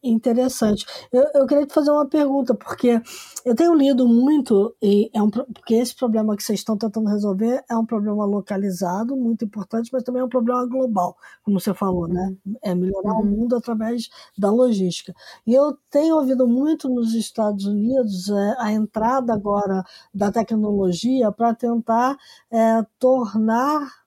interessante. 0.03 0.85
Eu, 1.11 1.25
eu 1.33 1.47
queria 1.47 1.65
te 1.65 1.73
fazer 1.73 1.91
uma 1.91 2.05
pergunta, 2.05 2.53
porque 2.53 3.01
eu 3.45 3.55
tenho 3.55 3.73
lido 3.73 4.05
muito, 4.05 4.75
e 4.81 5.09
é 5.13 5.21
um, 5.21 5.29
porque 5.29 5.75
esse 5.75 5.95
problema 5.95 6.35
que 6.35 6.43
vocês 6.43 6.59
estão 6.59 6.77
tentando 6.77 7.07
resolver 7.07 7.63
é 7.69 7.75
um 7.75 7.85
problema 7.85 8.25
localizado, 8.25 9.15
muito 9.15 9.45
importante, 9.45 9.89
mas 9.93 10.03
também 10.03 10.21
é 10.21 10.25
um 10.25 10.29
problema 10.29 10.65
global, 10.65 11.15
como 11.43 11.57
você 11.57 11.73
falou, 11.73 12.07
né? 12.07 12.35
É 12.61 12.75
melhorar 12.75 13.13
uhum. 13.13 13.21
o 13.21 13.25
mundo 13.25 13.55
através 13.55 14.09
da 14.37 14.51
logística. 14.51 15.13
E 15.45 15.53
eu 15.53 15.77
tenho 15.89 16.17
ouvido 16.17 16.45
muito 16.45 16.89
nos 16.89 17.13
Estados 17.13 17.65
Unidos 17.65 18.29
é, 18.29 18.55
a 18.59 18.73
entrada 18.73 19.33
agora 19.33 19.85
da 20.13 20.31
tecnologia 20.31 21.31
para 21.31 21.55
tentar 21.55 22.17
é, 22.51 22.85
tornar 22.99 24.06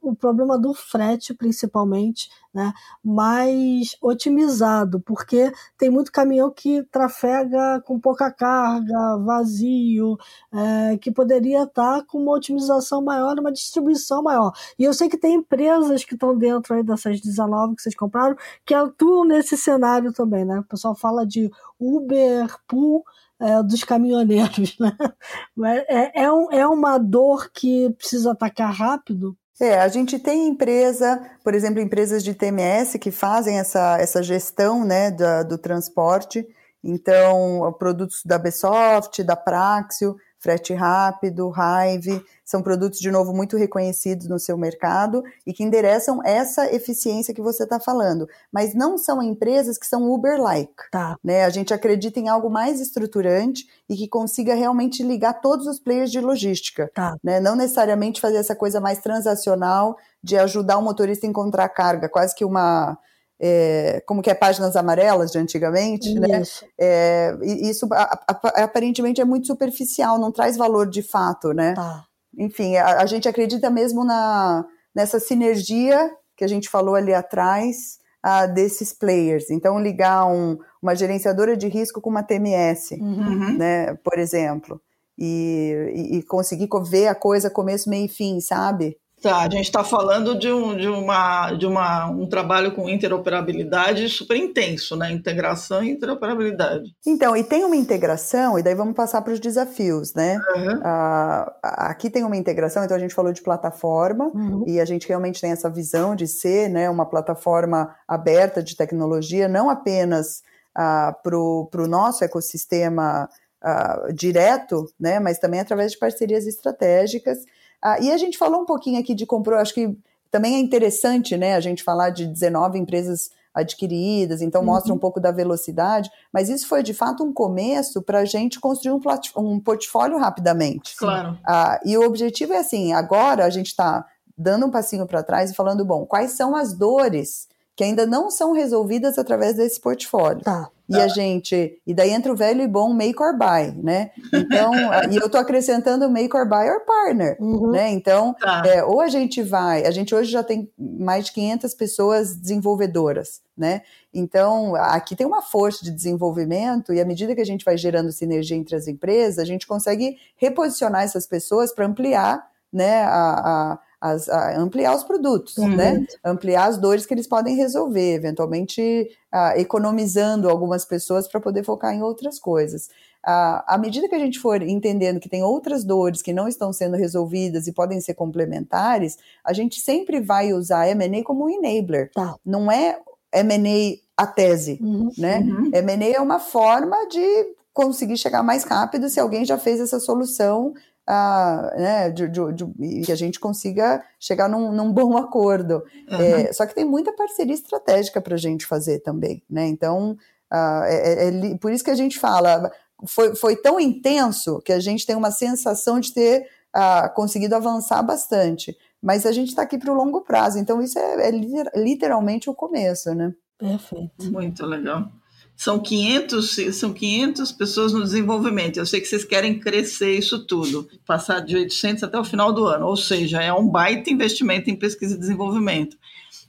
o 0.00 0.14
problema 0.14 0.58
do 0.58 0.72
frete, 0.72 1.34
principalmente, 1.34 2.28
né, 2.52 2.72
mais 3.04 3.96
otimizado, 4.00 5.00
porque 5.00 5.52
tem 5.76 5.90
muito 5.90 6.10
caminhão 6.10 6.50
que 6.50 6.82
trafega 6.84 7.80
com 7.84 8.00
pouca 8.00 8.30
carga, 8.30 9.18
vazio, 9.18 10.16
é, 10.52 10.96
que 10.98 11.10
poderia 11.10 11.64
estar 11.64 12.04
com 12.06 12.18
uma 12.18 12.32
otimização 12.32 13.02
maior, 13.02 13.38
uma 13.38 13.52
distribuição 13.52 14.22
maior. 14.22 14.52
E 14.78 14.84
eu 14.84 14.92
sei 14.94 15.08
que 15.08 15.18
tem 15.18 15.34
empresas 15.34 16.04
que 16.04 16.14
estão 16.14 16.36
dentro 16.36 16.74
aí 16.74 16.82
dessas 16.82 17.20
19 17.20 17.76
que 17.76 17.82
vocês 17.82 17.94
compraram, 17.94 18.36
que 18.64 18.74
atuam 18.74 19.24
nesse 19.24 19.56
cenário 19.56 20.12
também, 20.12 20.44
né? 20.44 20.60
O 20.60 20.64
pessoal 20.64 20.94
fala 20.94 21.26
de 21.26 21.50
Uber, 21.78 22.56
Pool, 22.66 23.04
é, 23.40 23.62
dos 23.62 23.84
caminhoneiros, 23.84 24.76
né? 25.56 25.84
É, 25.88 26.22
é, 26.24 26.32
um, 26.32 26.50
é 26.50 26.66
uma 26.66 26.98
dor 26.98 27.50
que 27.52 27.90
precisa 27.90 28.32
atacar 28.32 28.72
rápido, 28.72 29.36
é, 29.60 29.80
a 29.80 29.88
gente 29.88 30.18
tem 30.18 30.48
empresa, 30.48 31.20
por 31.42 31.54
exemplo, 31.54 31.80
empresas 31.80 32.22
de 32.22 32.34
TMS 32.34 32.98
que 32.98 33.10
fazem 33.10 33.58
essa, 33.58 33.98
essa 33.98 34.22
gestão 34.22 34.84
né, 34.84 35.10
da, 35.10 35.42
do 35.42 35.58
transporte. 35.58 36.46
Então, 36.82 37.74
produtos 37.78 38.22
da 38.24 38.38
Besoft, 38.38 39.22
da 39.24 39.34
Praxio, 39.34 40.16
frete 40.38 40.72
rápido, 40.72 41.52
Hive, 41.52 42.24
são 42.48 42.62
produtos, 42.62 42.98
de 42.98 43.10
novo, 43.10 43.34
muito 43.34 43.58
reconhecidos 43.58 44.26
no 44.26 44.38
seu 44.38 44.56
mercado 44.56 45.22
e 45.46 45.52
que 45.52 45.62
endereçam 45.62 46.22
essa 46.24 46.74
eficiência 46.74 47.34
que 47.34 47.42
você 47.42 47.64
está 47.64 47.78
falando. 47.78 48.26
Mas 48.50 48.74
não 48.74 48.96
são 48.96 49.22
empresas 49.22 49.76
que 49.76 49.86
são 49.86 50.10
Uber-like. 50.10 50.72
Tá. 50.90 51.18
Né? 51.22 51.44
A 51.44 51.50
gente 51.50 51.74
acredita 51.74 52.18
em 52.18 52.30
algo 52.30 52.48
mais 52.48 52.80
estruturante 52.80 53.66
e 53.86 53.94
que 53.94 54.08
consiga 54.08 54.54
realmente 54.54 55.02
ligar 55.02 55.42
todos 55.42 55.66
os 55.66 55.78
players 55.78 56.10
de 56.10 56.22
logística. 56.22 56.90
Tá. 56.94 57.16
Né? 57.22 57.38
Não 57.38 57.54
necessariamente 57.54 58.18
fazer 58.18 58.38
essa 58.38 58.56
coisa 58.56 58.80
mais 58.80 58.98
transacional 59.00 59.98
de 60.24 60.38
ajudar 60.38 60.78
o 60.78 60.82
motorista 60.82 61.26
a 61.26 61.28
encontrar 61.28 61.68
carga, 61.68 62.08
quase 62.08 62.34
que 62.34 62.46
uma 62.46 62.96
é, 63.38 64.02
como 64.06 64.22
que 64.22 64.30
é 64.30 64.34
páginas 64.34 64.74
amarelas 64.74 65.30
de 65.30 65.38
antigamente, 65.38 66.12
né? 66.14 66.40
isso. 66.40 66.64
né? 66.64 66.70
É, 66.78 67.38
isso 67.42 67.86
a, 67.92 68.18
a, 68.26 68.64
aparentemente 68.64 69.20
é 69.20 69.24
muito 69.24 69.46
superficial, 69.46 70.18
não 70.18 70.32
traz 70.32 70.56
valor 70.56 70.88
de 70.88 71.02
fato, 71.02 71.52
né? 71.52 71.74
Tá. 71.74 72.07
Enfim, 72.38 72.76
a, 72.76 73.02
a, 73.02 73.06
gente 73.06 73.28
acredita 73.28 73.68
mesmo 73.68 74.04
na, 74.04 74.64
nessa 74.94 75.18
sinergia 75.18 76.10
que 76.36 76.44
a 76.44 76.48
gente 76.48 76.68
falou 76.68 76.94
ali 76.94 77.12
atrás 77.12 77.98
a, 78.22 78.46
desses 78.46 78.92
players. 78.92 79.50
Então, 79.50 79.80
ligar 79.80 80.24
um, 80.26 80.56
uma 80.80 80.94
gerenciadora 80.94 81.56
de 81.56 81.66
risco 81.66 82.00
com 82.00 82.10
uma 82.10 82.22
TMS, 82.22 82.92
uhum. 82.92 83.58
né? 83.58 83.94
Por 83.96 84.18
exemplo. 84.18 84.80
E, 85.18 85.92
e, 85.94 86.18
e 86.18 86.22
conseguir 86.22 86.68
ver 86.88 87.08
a 87.08 87.14
coisa 87.14 87.50
começo, 87.50 87.90
meio 87.90 88.06
e 88.06 88.08
fim, 88.08 88.40
sabe? 88.40 88.96
Tá, 89.20 89.40
a 89.40 89.50
gente 89.50 89.64
está 89.64 89.82
falando 89.82 90.38
de, 90.38 90.50
um, 90.50 90.76
de, 90.76 90.86
uma, 90.86 91.52
de 91.52 91.66
uma, 91.66 92.06
um 92.06 92.26
trabalho 92.26 92.72
com 92.72 92.88
interoperabilidade 92.88 94.08
super 94.08 94.36
intenso, 94.36 94.96
né? 94.96 95.10
Integração 95.10 95.82
e 95.82 95.90
interoperabilidade. 95.90 96.94
Então, 97.04 97.36
e 97.36 97.42
tem 97.42 97.64
uma 97.64 97.74
integração, 97.74 98.58
e 98.58 98.62
daí 98.62 98.76
vamos 98.76 98.94
passar 98.94 99.20
para 99.22 99.32
os 99.32 99.40
desafios, 99.40 100.14
né? 100.14 100.38
Uhum. 100.54 100.80
Ah, 100.84 101.52
aqui 101.62 102.08
tem 102.08 102.22
uma 102.22 102.36
integração, 102.36 102.84
então 102.84 102.96
a 102.96 103.00
gente 103.00 103.14
falou 103.14 103.32
de 103.32 103.42
plataforma, 103.42 104.30
uhum. 104.32 104.64
e 104.68 104.80
a 104.80 104.84
gente 104.84 105.08
realmente 105.08 105.40
tem 105.40 105.50
essa 105.50 105.68
visão 105.68 106.14
de 106.14 106.28
ser 106.28 106.68
né, 106.68 106.88
uma 106.88 107.04
plataforma 107.04 107.92
aberta 108.06 108.62
de 108.62 108.76
tecnologia, 108.76 109.48
não 109.48 109.68
apenas 109.68 110.42
ah, 110.76 111.12
para 111.24 111.36
o 111.36 111.88
nosso 111.88 112.22
ecossistema 112.22 113.28
ah, 113.60 114.10
direto, 114.14 114.86
né? 114.98 115.18
Mas 115.18 115.40
também 115.40 115.58
através 115.58 115.90
de 115.90 115.98
parcerias 115.98 116.46
estratégicas 116.46 117.38
ah, 117.82 117.98
e 118.00 118.10
a 118.10 118.16
gente 118.16 118.38
falou 118.38 118.62
um 118.62 118.66
pouquinho 118.66 119.00
aqui 119.00 119.14
de 119.14 119.26
comprou, 119.26 119.58
acho 119.58 119.74
que 119.74 119.96
também 120.30 120.56
é 120.56 120.58
interessante, 120.58 121.36
né, 121.36 121.54
a 121.54 121.60
gente 121.60 121.82
falar 121.82 122.10
de 122.10 122.26
19 122.26 122.78
empresas 122.78 123.30
adquiridas, 123.54 124.40
então 124.40 124.60
uhum. 124.60 124.66
mostra 124.68 124.92
um 124.92 124.98
pouco 124.98 125.18
da 125.20 125.32
velocidade, 125.32 126.10
mas 126.32 126.48
isso 126.48 126.68
foi 126.68 126.82
de 126.82 126.94
fato 126.94 127.24
um 127.24 127.32
começo 127.32 128.02
para 128.02 128.20
a 128.20 128.24
gente 128.24 128.60
construir 128.60 128.92
um, 128.92 129.00
um, 129.36 129.58
portfólio 129.58 130.18
rapidamente. 130.18 130.96
Claro. 130.96 131.38
Ah, 131.44 131.80
e 131.84 131.96
o 131.96 132.04
objetivo 132.04 132.52
é 132.52 132.58
assim: 132.58 132.92
agora 132.92 133.44
a 133.44 133.50
gente 133.50 133.68
está 133.68 134.06
dando 134.36 134.66
um 134.66 134.70
passinho 134.70 135.06
para 135.06 135.22
trás 135.22 135.50
e 135.50 135.54
falando, 135.54 135.84
bom, 135.84 136.06
quais 136.06 136.32
são 136.32 136.54
as 136.54 136.72
dores 136.72 137.48
que 137.74 137.84
ainda 137.84 138.04
não 138.04 138.28
são 138.28 138.52
resolvidas 138.52 139.18
através 139.18 139.54
desse 139.54 139.80
portfólio. 139.80 140.42
Tá. 140.42 140.68
E 140.88 140.96
a 140.96 141.06
gente, 141.06 141.78
e 141.86 141.92
daí 141.92 142.10
entra 142.10 142.32
o 142.32 142.36
velho 142.36 142.62
e 142.62 142.66
bom 142.66 142.94
make 142.94 143.22
or 143.22 143.36
buy, 143.36 143.72
né? 143.82 144.10
Então, 144.32 144.72
e 145.12 145.16
eu 145.16 145.28
tô 145.28 145.36
acrescentando 145.36 146.08
make 146.08 146.34
or 146.34 146.48
buy 146.48 146.66
or 146.66 146.80
partner, 146.86 147.36
uhum. 147.38 147.72
né? 147.72 147.90
Então, 147.90 148.34
tá. 148.34 148.62
é, 148.64 148.82
ou 148.82 149.00
a 149.00 149.08
gente 149.08 149.42
vai, 149.42 149.84
a 149.84 149.90
gente 149.90 150.14
hoje 150.14 150.30
já 150.30 150.42
tem 150.42 150.70
mais 150.78 151.26
de 151.26 151.32
500 151.32 151.74
pessoas 151.74 152.34
desenvolvedoras, 152.34 153.42
né? 153.56 153.82
Então, 154.14 154.74
aqui 154.76 155.14
tem 155.14 155.26
uma 155.26 155.42
força 155.42 155.84
de 155.84 155.90
desenvolvimento 155.90 156.94
e 156.94 157.00
à 157.00 157.04
medida 157.04 157.34
que 157.34 157.40
a 157.42 157.46
gente 157.46 157.66
vai 157.66 157.76
gerando 157.76 158.10
sinergia 158.10 158.56
entre 158.56 158.74
as 158.74 158.88
empresas, 158.88 159.38
a 159.38 159.44
gente 159.44 159.66
consegue 159.66 160.16
reposicionar 160.36 161.02
essas 161.02 161.26
pessoas 161.26 161.70
para 161.70 161.84
ampliar, 161.84 162.48
né, 162.72 163.02
a, 163.02 163.72
a 163.72 163.78
as, 164.00 164.28
ampliar 164.28 164.94
os 164.94 165.02
produtos, 165.02 165.56
uhum. 165.58 165.74
né? 165.74 166.06
Ampliar 166.24 166.68
as 166.68 166.78
dores 166.78 167.04
que 167.04 167.14
eles 167.14 167.26
podem 167.26 167.56
resolver, 167.56 168.14
eventualmente 168.14 169.10
economizando 169.56 170.48
algumas 170.48 170.84
pessoas 170.84 171.28
para 171.28 171.40
poder 171.40 171.64
focar 171.64 171.94
em 171.94 172.02
outras 172.02 172.38
coisas. 172.38 172.88
à 173.22 173.76
medida 173.78 174.08
que 174.08 174.14
a 174.14 174.18
gente 174.18 174.38
for 174.38 174.62
entendendo 174.62 175.20
que 175.20 175.28
tem 175.28 175.42
outras 175.42 175.84
dores 175.84 176.22
que 176.22 176.32
não 176.32 176.48
estão 176.48 176.72
sendo 176.72 176.96
resolvidas 176.96 177.66
e 177.66 177.72
podem 177.72 178.00
ser 178.00 178.14
complementares, 178.14 179.18
a 179.44 179.52
gente 179.52 179.80
sempre 179.80 180.20
vai 180.20 180.52
usar 180.52 180.88
M&A 180.88 181.22
como 181.22 181.44
um 181.44 181.50
enabler. 181.50 182.10
Tá. 182.14 182.36
Não 182.44 182.70
é 182.70 182.98
M&A 183.32 183.98
a 184.16 184.26
tese, 184.26 184.78
uhum. 184.80 185.10
né? 185.18 185.40
Uhum. 185.40 185.70
M&A 185.72 186.16
é 186.16 186.20
uma 186.20 186.38
forma 186.38 186.96
de 187.08 187.58
conseguir 187.72 188.16
chegar 188.16 188.42
mais 188.42 188.64
rápido 188.64 189.08
se 189.08 189.20
alguém 189.20 189.44
já 189.44 189.56
fez 189.56 189.78
essa 189.78 190.00
solução 190.00 190.72
a, 191.10 191.72
né, 191.74 192.10
de, 192.10 192.28
de, 192.28 192.40
de, 192.52 193.00
que 193.00 193.10
a 193.10 193.16
gente 193.16 193.40
consiga 193.40 194.04
chegar 194.20 194.46
num, 194.46 194.70
num 194.70 194.92
bom 194.92 195.16
acordo. 195.16 195.82
Uhum. 196.10 196.20
É, 196.20 196.52
só 196.52 196.66
que 196.66 196.74
tem 196.74 196.84
muita 196.84 197.14
parceria 197.14 197.54
estratégica 197.54 198.20
para 198.20 198.34
a 198.34 198.38
gente 198.38 198.66
fazer 198.66 198.98
também, 198.98 199.42
né? 199.48 199.66
Então, 199.66 200.18
uh, 200.52 200.84
é, 200.84 201.28
é, 201.28 201.56
por 201.56 201.72
isso 201.72 201.82
que 201.82 201.90
a 201.90 201.94
gente 201.94 202.18
fala, 202.18 202.70
foi, 203.06 203.34
foi 203.34 203.56
tão 203.56 203.80
intenso 203.80 204.60
que 204.60 204.72
a 204.72 204.80
gente 204.80 205.06
tem 205.06 205.16
uma 205.16 205.30
sensação 205.30 205.98
de 205.98 206.12
ter 206.12 206.46
uh, 206.76 207.12
conseguido 207.14 207.56
avançar 207.56 208.02
bastante. 208.02 208.76
Mas 209.00 209.24
a 209.24 209.32
gente 209.32 209.48
está 209.48 209.62
aqui 209.62 209.78
para 209.78 209.92
o 209.92 209.96
longo 209.96 210.20
prazo, 210.20 210.58
então 210.58 210.82
isso 210.82 210.98
é, 210.98 211.28
é 211.28 211.30
literalmente 211.78 212.50
o 212.50 212.54
começo, 212.54 213.14
né? 213.14 213.32
Perfeito. 213.56 214.30
Muito 214.30 214.66
legal 214.66 215.10
são 215.58 215.80
500, 215.80 216.56
são 216.76 216.92
500 216.92 217.50
pessoas 217.50 217.92
no 217.92 218.04
desenvolvimento. 218.04 218.76
Eu 218.76 218.86
sei 218.86 219.00
que 219.00 219.08
vocês 219.08 219.24
querem 219.24 219.58
crescer 219.58 220.16
isso 220.16 220.46
tudo, 220.46 220.88
passar 221.04 221.40
de 221.40 221.56
800 221.56 222.04
até 222.04 222.16
o 222.16 222.22
final 222.22 222.52
do 222.52 222.64
ano, 222.64 222.86
ou 222.86 222.96
seja, 222.96 223.42
é 223.42 223.52
um 223.52 223.68
baita 223.68 224.08
investimento 224.08 224.70
em 224.70 224.76
pesquisa 224.76 225.16
e 225.16 225.18
desenvolvimento. 225.18 225.96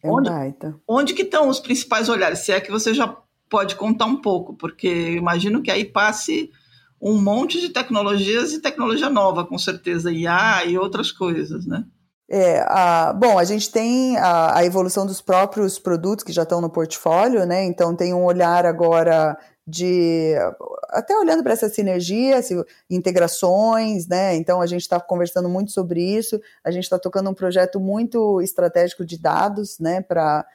É 0.04 0.12
onde, 0.12 0.30
baita. 0.30 0.76
Onde 0.88 1.16
que 1.16 1.24
estão 1.24 1.50
os 1.50 1.60
principais 1.60 2.08
olhares? 2.08 2.40
Se 2.40 2.52
é 2.52 2.62
que 2.62 2.70
você 2.70 2.94
já 2.94 3.18
pode 3.50 3.76
contar 3.76 4.06
um 4.06 4.18
pouco, 4.18 4.54
porque 4.54 4.88
eu 4.88 5.16
imagino 5.16 5.64
que 5.64 5.72
aí 5.72 5.86
passe 5.86 6.52
um 7.02 7.20
monte 7.20 7.60
de 7.60 7.70
tecnologias 7.70 8.54
e 8.54 8.62
tecnologia 8.62 9.10
nova, 9.10 9.44
com 9.44 9.58
certeza, 9.58 10.12
IA 10.12 10.66
e 10.66 10.78
outras 10.78 11.12
coisas, 11.12 11.66
né? 11.66 11.84
É, 12.32 12.64
a, 12.68 13.12
bom, 13.12 13.40
a 13.40 13.44
gente 13.44 13.72
tem 13.72 14.16
a, 14.18 14.58
a, 14.58 14.64
evolução 14.64 15.04
dos 15.04 15.20
próprios 15.20 15.80
produtos 15.80 16.24
que 16.24 16.32
já 16.32 16.44
estão 16.44 16.62
no 16.62 16.70
portfólio, 16.70 17.44
né? 17.44 17.66
Então 17.66 17.96
tem 17.96 18.14
um 18.14 18.24
olhar 18.24 18.68
agora 18.68 19.36
de 19.66 20.36
até 20.90 21.18
olhando 21.18 21.42
para 21.42 21.54
essa 21.54 21.70
sinergia, 21.70 22.40
integrações, 22.88 24.08
né? 24.08 24.36
Então 24.36 24.62
a 24.62 24.68
gente 24.68 24.82
está 24.82 25.00
conversando 25.00 25.50
muito 25.50 25.72
sobre 25.72 26.04
isso. 26.04 26.40
A 26.64 26.70
gente 26.70 26.84
está 26.84 27.00
tocando 27.00 27.32
um 27.32 27.34
projeto 27.34 27.80
muito 27.80 28.40
estratégico 28.42 29.04
de 29.04 29.18
dados, 29.18 29.80
né? 29.80 30.00
Para 30.00 30.46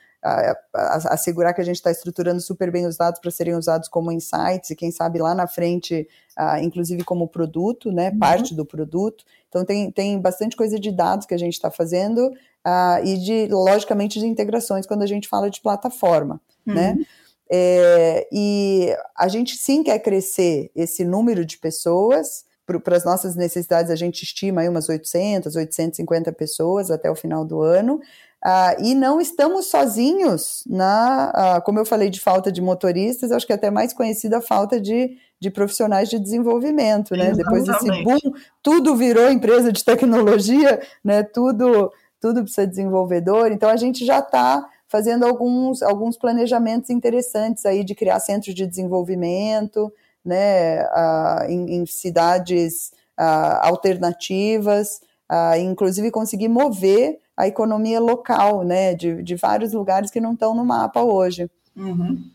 assegurar 0.72 1.52
que 1.52 1.60
a 1.60 1.64
gente 1.64 1.76
está 1.76 1.90
estruturando 1.90 2.40
super 2.40 2.70
bem 2.70 2.86
os 2.86 2.96
dados 2.96 3.20
para 3.20 3.30
serem 3.30 3.54
usados 3.54 3.88
como 3.88 4.10
insights 4.10 4.70
e 4.70 4.76
quem 4.76 4.90
sabe 4.90 5.18
lá 5.18 5.34
na 5.34 5.46
frente, 5.46 6.08
uh, 6.38 6.62
inclusive 6.62 7.04
como 7.04 7.28
produto, 7.28 7.92
né, 7.92 8.10
uhum. 8.10 8.18
parte 8.18 8.54
do 8.54 8.64
produto. 8.64 9.24
Então 9.48 9.64
tem, 9.64 9.90
tem 9.90 10.18
bastante 10.18 10.56
coisa 10.56 10.80
de 10.80 10.90
dados 10.90 11.26
que 11.26 11.34
a 11.34 11.38
gente 11.38 11.52
está 11.52 11.70
fazendo 11.70 12.28
uh, 12.28 13.04
e 13.04 13.18
de, 13.18 13.46
logicamente, 13.48 14.18
de 14.18 14.26
integrações 14.26 14.86
quando 14.86 15.02
a 15.02 15.06
gente 15.06 15.28
fala 15.28 15.50
de 15.50 15.60
plataforma, 15.60 16.40
né? 16.64 16.92
uhum. 16.92 16.96
né? 16.98 17.06
É, 17.50 18.26
e 18.32 18.96
a 19.14 19.28
gente 19.28 19.56
sim 19.56 19.82
quer 19.82 19.98
crescer 19.98 20.70
esse 20.74 21.04
número 21.04 21.44
de 21.44 21.58
pessoas, 21.58 22.46
para 22.66 22.96
as 22.96 23.04
nossas 23.04 23.36
necessidades, 23.36 23.90
a 23.90 23.96
gente 23.96 24.22
estima 24.22 24.62
aí 24.62 24.68
umas 24.68 24.88
800, 24.88 25.54
850 25.54 26.32
pessoas 26.32 26.90
até 26.90 27.10
o 27.10 27.14
final 27.14 27.44
do 27.44 27.60
ano. 27.60 28.00
Uh, 28.44 28.76
e 28.84 28.94
não 28.94 29.22
estamos 29.22 29.68
sozinhos 29.68 30.64
na, 30.66 31.32
uh, 31.34 31.62
como 31.62 31.78
eu 31.78 31.86
falei 31.86 32.10
de 32.10 32.20
falta 32.20 32.52
de 32.52 32.60
motoristas, 32.60 33.32
acho 33.32 33.46
que 33.46 33.54
é 33.54 33.56
até 33.56 33.70
mais 33.70 33.94
conhecida 33.94 34.36
a 34.36 34.42
falta 34.42 34.78
de, 34.78 35.16
de 35.40 35.50
profissionais 35.50 36.10
de 36.10 36.18
desenvolvimento, 36.18 37.16
né? 37.16 37.32
Depois 37.32 37.64
desse 37.64 37.86
boom, 38.04 38.18
tudo 38.62 38.94
virou 38.96 39.30
empresa 39.30 39.72
de 39.72 39.82
tecnologia, 39.82 40.78
né? 41.02 41.22
Tudo, 41.22 41.90
tudo 42.20 42.42
precisa 42.42 42.66
de 42.66 42.72
desenvolvedor. 42.72 43.50
Então 43.50 43.70
a 43.70 43.76
gente 43.76 44.04
já 44.04 44.18
está 44.18 44.62
fazendo 44.88 45.24
alguns, 45.24 45.82
alguns 45.82 46.18
planejamentos 46.18 46.90
interessantes 46.90 47.64
aí 47.64 47.82
de 47.82 47.94
criar 47.94 48.20
centros 48.20 48.54
de 48.54 48.66
desenvolvimento, 48.66 49.90
né? 50.22 50.84
Uh, 50.84 51.44
em, 51.48 51.76
em, 51.76 51.86
cidades 51.86 52.92
alternativas, 53.16 55.00
inclusive 55.58 56.10
conseguir 56.10 56.48
mover 56.48 57.18
a 57.36 57.48
economia 57.48 58.00
local, 58.00 58.64
né, 58.64 58.94
de, 58.94 59.22
de 59.22 59.34
vários 59.34 59.72
lugares 59.72 60.10
que 60.10 60.20
não 60.20 60.34
estão 60.34 60.54
no 60.54 60.64
mapa 60.64 61.02
hoje. 61.02 61.50
Uhum. 61.76 62.30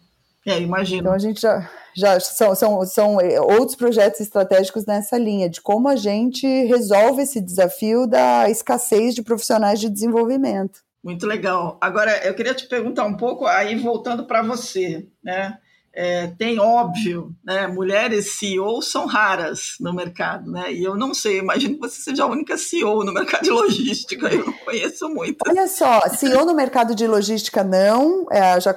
É, 0.46 0.60
imagino. 0.60 1.02
Então 1.02 1.14
a 1.14 1.20
gente 1.20 1.42
já, 1.42 1.70
já 1.96 2.20
são, 2.20 2.56
são, 2.56 2.86
são 2.86 3.22
eh, 3.22 3.40
outros 3.40 3.76
projetos 3.76 4.20
estratégicos 4.20 4.86
nessa 4.86 5.18
linha, 5.18 5.50
de 5.50 5.62
como 5.62 5.88
a 5.88 5.96
gente 5.96 6.48
resolve 6.66 7.22
esse 7.22 7.40
desafio 7.40 8.08
da 8.08 8.50
escassez 8.50 9.14
de 9.14 9.22
profissionais 9.22 9.80
de 9.80 9.90
desenvolvimento. 9.90 10.80
Muito 11.04 11.26
legal. 11.26 11.78
Agora, 11.80 12.26
eu 12.26 12.34
queria 12.34 12.54
te 12.54 12.68
perguntar 12.68 13.06
um 13.06 13.16
pouco, 13.16 13.46
aí 13.46 13.76
voltando 13.76 14.26
para 14.26 14.42
você, 14.42 15.08
né? 15.24 15.58
É, 15.94 16.28
tem 16.28 16.60
óbvio, 16.60 17.34
né, 17.44 17.68
mulheres 17.68 18.38
CEO 18.38 18.82
são 18.82 19.06
raras 19.06 19.76
no 19.80 19.94
mercado, 19.94 20.50
né? 20.52 20.72
E 20.72 20.84
eu 20.84 20.96
não 20.96 21.14
sei, 21.14 21.40
imagino 21.40 21.76
que 21.76 21.82
você 21.82 22.02
seja 22.02 22.24
a 22.24 22.28
única 22.28 22.58
CEO 22.58 23.04
no 23.04 23.12
mercado 23.12 23.44
de 23.44 23.50
logística, 23.50 24.28
eu 24.28 24.46
não 24.46 24.54
conheço 24.54 25.10
muito. 25.10 25.38
Olha 25.48 25.68
só, 25.68 26.02
CEO 26.10 26.46
no 26.46 26.54
mercado 26.54 26.94
de 26.94 27.08
logística 27.08 27.64
não, 27.64 28.28
é, 28.32 28.60
já, 28.62 28.76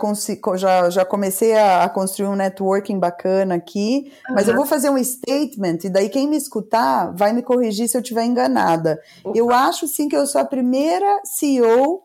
já, 0.56 0.90
já 0.90 1.04
comecei 1.04 1.54
a, 1.54 1.84
a, 1.84 1.88
construir 1.88 2.28
um 2.28 2.36
networking 2.36 2.98
bacana 2.98 3.56
aqui, 3.56 4.10
uhum. 4.28 4.34
mas 4.34 4.48
eu 4.48 4.56
vou 4.56 4.66
fazer 4.66 4.90
um 4.90 5.02
statement 5.02 5.78
e 5.84 5.90
daí 5.90 6.08
quem 6.08 6.26
me 6.26 6.36
escutar 6.36 7.12
vai 7.14 7.32
me 7.32 7.42
corrigir 7.42 7.88
se 7.88 7.96
eu 7.96 8.00
estiver 8.00 8.24
enganada. 8.24 9.00
Opa. 9.22 9.38
Eu 9.38 9.50
acho 9.50 9.86
sim 9.86 10.08
que 10.08 10.16
eu 10.16 10.26
sou 10.26 10.40
a 10.40 10.44
primeira 10.44 11.20
CEO 11.24 12.02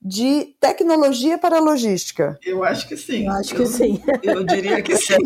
de 0.00 0.54
tecnologia 0.60 1.38
para 1.38 1.58
logística? 1.58 2.38
Eu 2.44 2.62
acho 2.62 2.86
que 2.86 2.96
sim. 2.96 3.26
Eu 3.26 3.32
acho 3.32 3.54
que 3.54 3.62
eu, 3.62 3.66
sim. 3.66 4.00
Eu 4.22 4.44
diria 4.44 4.80
que 4.82 4.96
sim. 4.96 5.16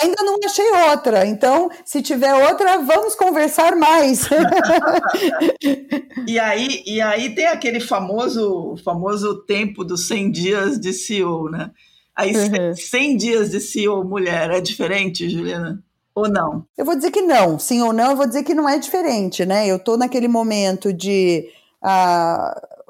Ainda 0.00 0.22
não 0.22 0.38
achei 0.44 0.70
outra, 0.90 1.26
então 1.26 1.68
se 1.84 2.02
tiver 2.02 2.34
outra, 2.48 2.78
vamos 2.78 3.14
conversar 3.14 3.74
mais. 3.74 4.28
e 6.26 6.38
aí, 6.38 6.82
e 6.86 7.00
aí 7.00 7.34
tem 7.34 7.46
aquele 7.46 7.80
famoso, 7.80 8.76
famoso 8.84 9.42
tempo 9.44 9.84
dos 9.84 10.06
100 10.06 10.30
dias 10.30 10.80
de 10.80 10.92
CEO, 10.92 11.50
né? 11.50 11.70
Aí 12.14 12.34
uhum. 12.34 12.74
100 12.74 13.16
dias 13.16 13.50
de 13.50 13.60
CEO 13.60 14.04
mulher 14.04 14.50
é 14.50 14.60
diferente, 14.60 15.28
Juliana? 15.28 15.82
Ou 16.14 16.30
não? 16.30 16.64
Eu 16.78 16.84
vou 16.84 16.96
dizer 16.96 17.10
que 17.10 17.20
não. 17.20 17.58
Sim 17.58 17.82
ou 17.82 17.92
não, 17.92 18.12
eu 18.12 18.16
vou 18.16 18.26
dizer 18.26 18.42
que 18.42 18.54
não 18.54 18.66
é 18.66 18.78
diferente, 18.78 19.44
né? 19.44 19.66
Eu 19.66 19.76
estou 19.76 19.98
naquele 19.98 20.28
momento 20.28 20.92
de 20.92 21.46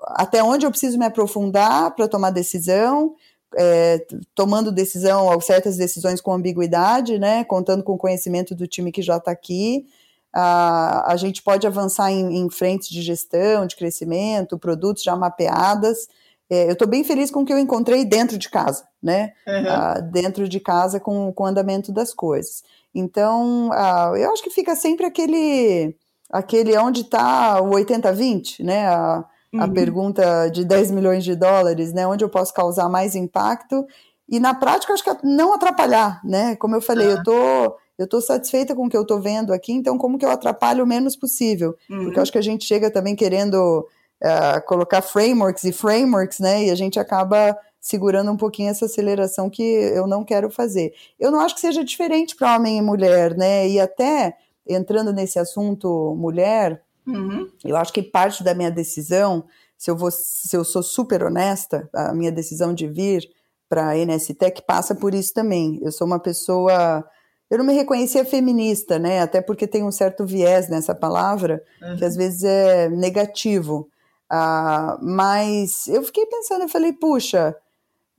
até 0.06 0.42
onde 0.42 0.64
eu 0.64 0.70
preciso 0.70 0.98
me 0.98 1.04
aprofundar 1.04 1.94
para 1.94 2.06
tomar 2.06 2.30
decisão, 2.30 3.14
é, 3.56 4.06
tomando 4.34 4.70
decisão, 4.70 5.40
certas 5.40 5.76
decisões 5.76 6.20
com 6.20 6.32
ambiguidade, 6.32 7.18
né, 7.18 7.44
contando 7.44 7.82
com 7.82 7.94
o 7.94 7.98
conhecimento 7.98 8.54
do 8.54 8.66
time 8.66 8.92
que 8.92 9.02
já 9.02 9.16
está 9.16 9.30
aqui. 9.30 9.86
A, 10.32 11.12
a 11.12 11.16
gente 11.16 11.42
pode 11.42 11.66
avançar 11.66 12.12
em, 12.12 12.38
em 12.38 12.50
frentes 12.50 12.88
de 12.88 13.00
gestão, 13.00 13.66
de 13.66 13.74
crescimento, 13.74 14.58
produtos 14.58 15.02
já 15.02 15.16
mapeadas. 15.16 16.08
É, 16.48 16.68
eu 16.68 16.72
estou 16.72 16.86
bem 16.86 17.02
feliz 17.02 17.30
com 17.30 17.40
o 17.40 17.44
que 17.44 17.52
eu 17.52 17.58
encontrei 17.58 18.04
dentro 18.04 18.38
de 18.38 18.48
casa, 18.48 18.86
né? 19.02 19.32
Uhum. 19.46 20.10
dentro 20.10 20.48
de 20.48 20.60
casa 20.60 21.00
com, 21.00 21.32
com 21.32 21.44
o 21.44 21.46
andamento 21.46 21.90
das 21.90 22.12
coisas. 22.12 22.62
Então, 22.94 23.70
eu 24.16 24.32
acho 24.32 24.42
que 24.42 24.50
fica 24.50 24.76
sempre 24.76 25.06
aquele, 25.06 25.96
aquele 26.30 26.76
onde 26.78 27.00
está 27.00 27.60
o 27.60 27.70
80-20, 27.70 28.62
né? 28.62 28.86
A, 28.88 29.24
uhum. 29.52 29.62
a 29.62 29.68
pergunta 29.68 30.48
de 30.48 30.64
10 30.64 30.90
milhões 30.90 31.24
de 31.24 31.34
dólares, 31.34 31.92
né? 31.92 32.06
Onde 32.06 32.24
eu 32.24 32.28
posso 32.28 32.52
causar 32.52 32.88
mais 32.88 33.14
impacto 33.14 33.86
e 34.28 34.40
na 34.40 34.54
prática 34.54 34.92
acho 34.92 35.04
que 35.04 35.10
é 35.10 35.16
não 35.22 35.54
atrapalhar, 35.54 36.20
né? 36.24 36.56
Como 36.56 36.74
eu 36.74 36.80
falei, 36.80 37.12
eu 37.12 37.22
tô 37.22 37.76
eu 37.98 38.06
tô 38.06 38.20
satisfeita 38.20 38.74
com 38.74 38.86
o 38.86 38.88
que 38.90 38.96
eu 38.96 39.06
tô 39.06 39.18
vendo 39.18 39.54
aqui, 39.54 39.72
então 39.72 39.96
como 39.96 40.18
que 40.18 40.24
eu 40.24 40.30
atrapalho 40.30 40.84
o 40.84 40.86
menos 40.86 41.16
possível? 41.16 41.74
Uhum. 41.88 42.04
Porque 42.04 42.18
eu 42.18 42.22
acho 42.22 42.32
que 42.32 42.38
a 42.38 42.42
gente 42.42 42.66
chega 42.66 42.90
também 42.90 43.16
querendo 43.16 43.86
uh, 44.22 44.66
colocar 44.66 45.00
frameworks 45.00 45.64
e 45.64 45.72
frameworks, 45.72 46.38
né? 46.38 46.64
E 46.64 46.70
a 46.70 46.74
gente 46.74 46.98
acaba 47.00 47.56
segurando 47.80 48.30
um 48.30 48.36
pouquinho 48.36 48.70
essa 48.70 48.84
aceleração 48.86 49.48
que 49.48 49.62
eu 49.62 50.06
não 50.06 50.24
quero 50.24 50.50
fazer. 50.50 50.92
Eu 51.18 51.30
não 51.30 51.40
acho 51.40 51.54
que 51.54 51.60
seja 51.60 51.84
diferente 51.84 52.36
para 52.36 52.56
homem 52.56 52.76
e 52.78 52.82
mulher, 52.82 53.34
né? 53.36 53.66
E 53.66 53.80
até 53.80 54.36
entrando 54.68 55.12
nesse 55.12 55.38
assunto 55.38 56.14
mulher, 56.18 56.82
Uhum. 57.06 57.48
Eu 57.64 57.76
acho 57.76 57.92
que 57.92 58.02
parte 58.02 58.42
da 58.42 58.54
minha 58.54 58.70
decisão, 58.70 59.44
se 59.76 59.90
eu, 59.90 59.96
vou, 59.96 60.10
se 60.10 60.56
eu 60.56 60.64
sou 60.64 60.82
super 60.82 61.22
honesta, 61.22 61.88
a 61.94 62.12
minha 62.12 62.32
decisão 62.32 62.74
de 62.74 62.88
vir 62.88 63.28
para 63.68 63.90
a 63.90 63.94
NSTEC 63.94 64.62
passa 64.66 64.94
por 64.94 65.14
isso 65.14 65.32
também. 65.32 65.78
Eu 65.82 65.92
sou 65.92 66.06
uma 66.06 66.18
pessoa. 66.18 67.04
Eu 67.50 67.58
não 67.58 67.64
me 67.64 67.74
reconhecia 67.74 68.24
feminista, 68.24 68.98
né? 68.98 69.20
Até 69.20 69.40
porque 69.40 69.66
tem 69.66 69.84
um 69.84 69.92
certo 69.92 70.24
viés 70.24 70.68
nessa 70.68 70.94
palavra, 70.94 71.62
uhum. 71.82 71.96
que 71.96 72.04
às 72.04 72.16
vezes 72.16 72.42
é 72.44 72.88
negativo. 72.88 73.88
Uh, 74.32 74.98
mas 75.00 75.86
eu 75.86 76.02
fiquei 76.02 76.26
pensando, 76.26 76.62
eu 76.62 76.68
falei, 76.68 76.92
puxa, 76.92 77.54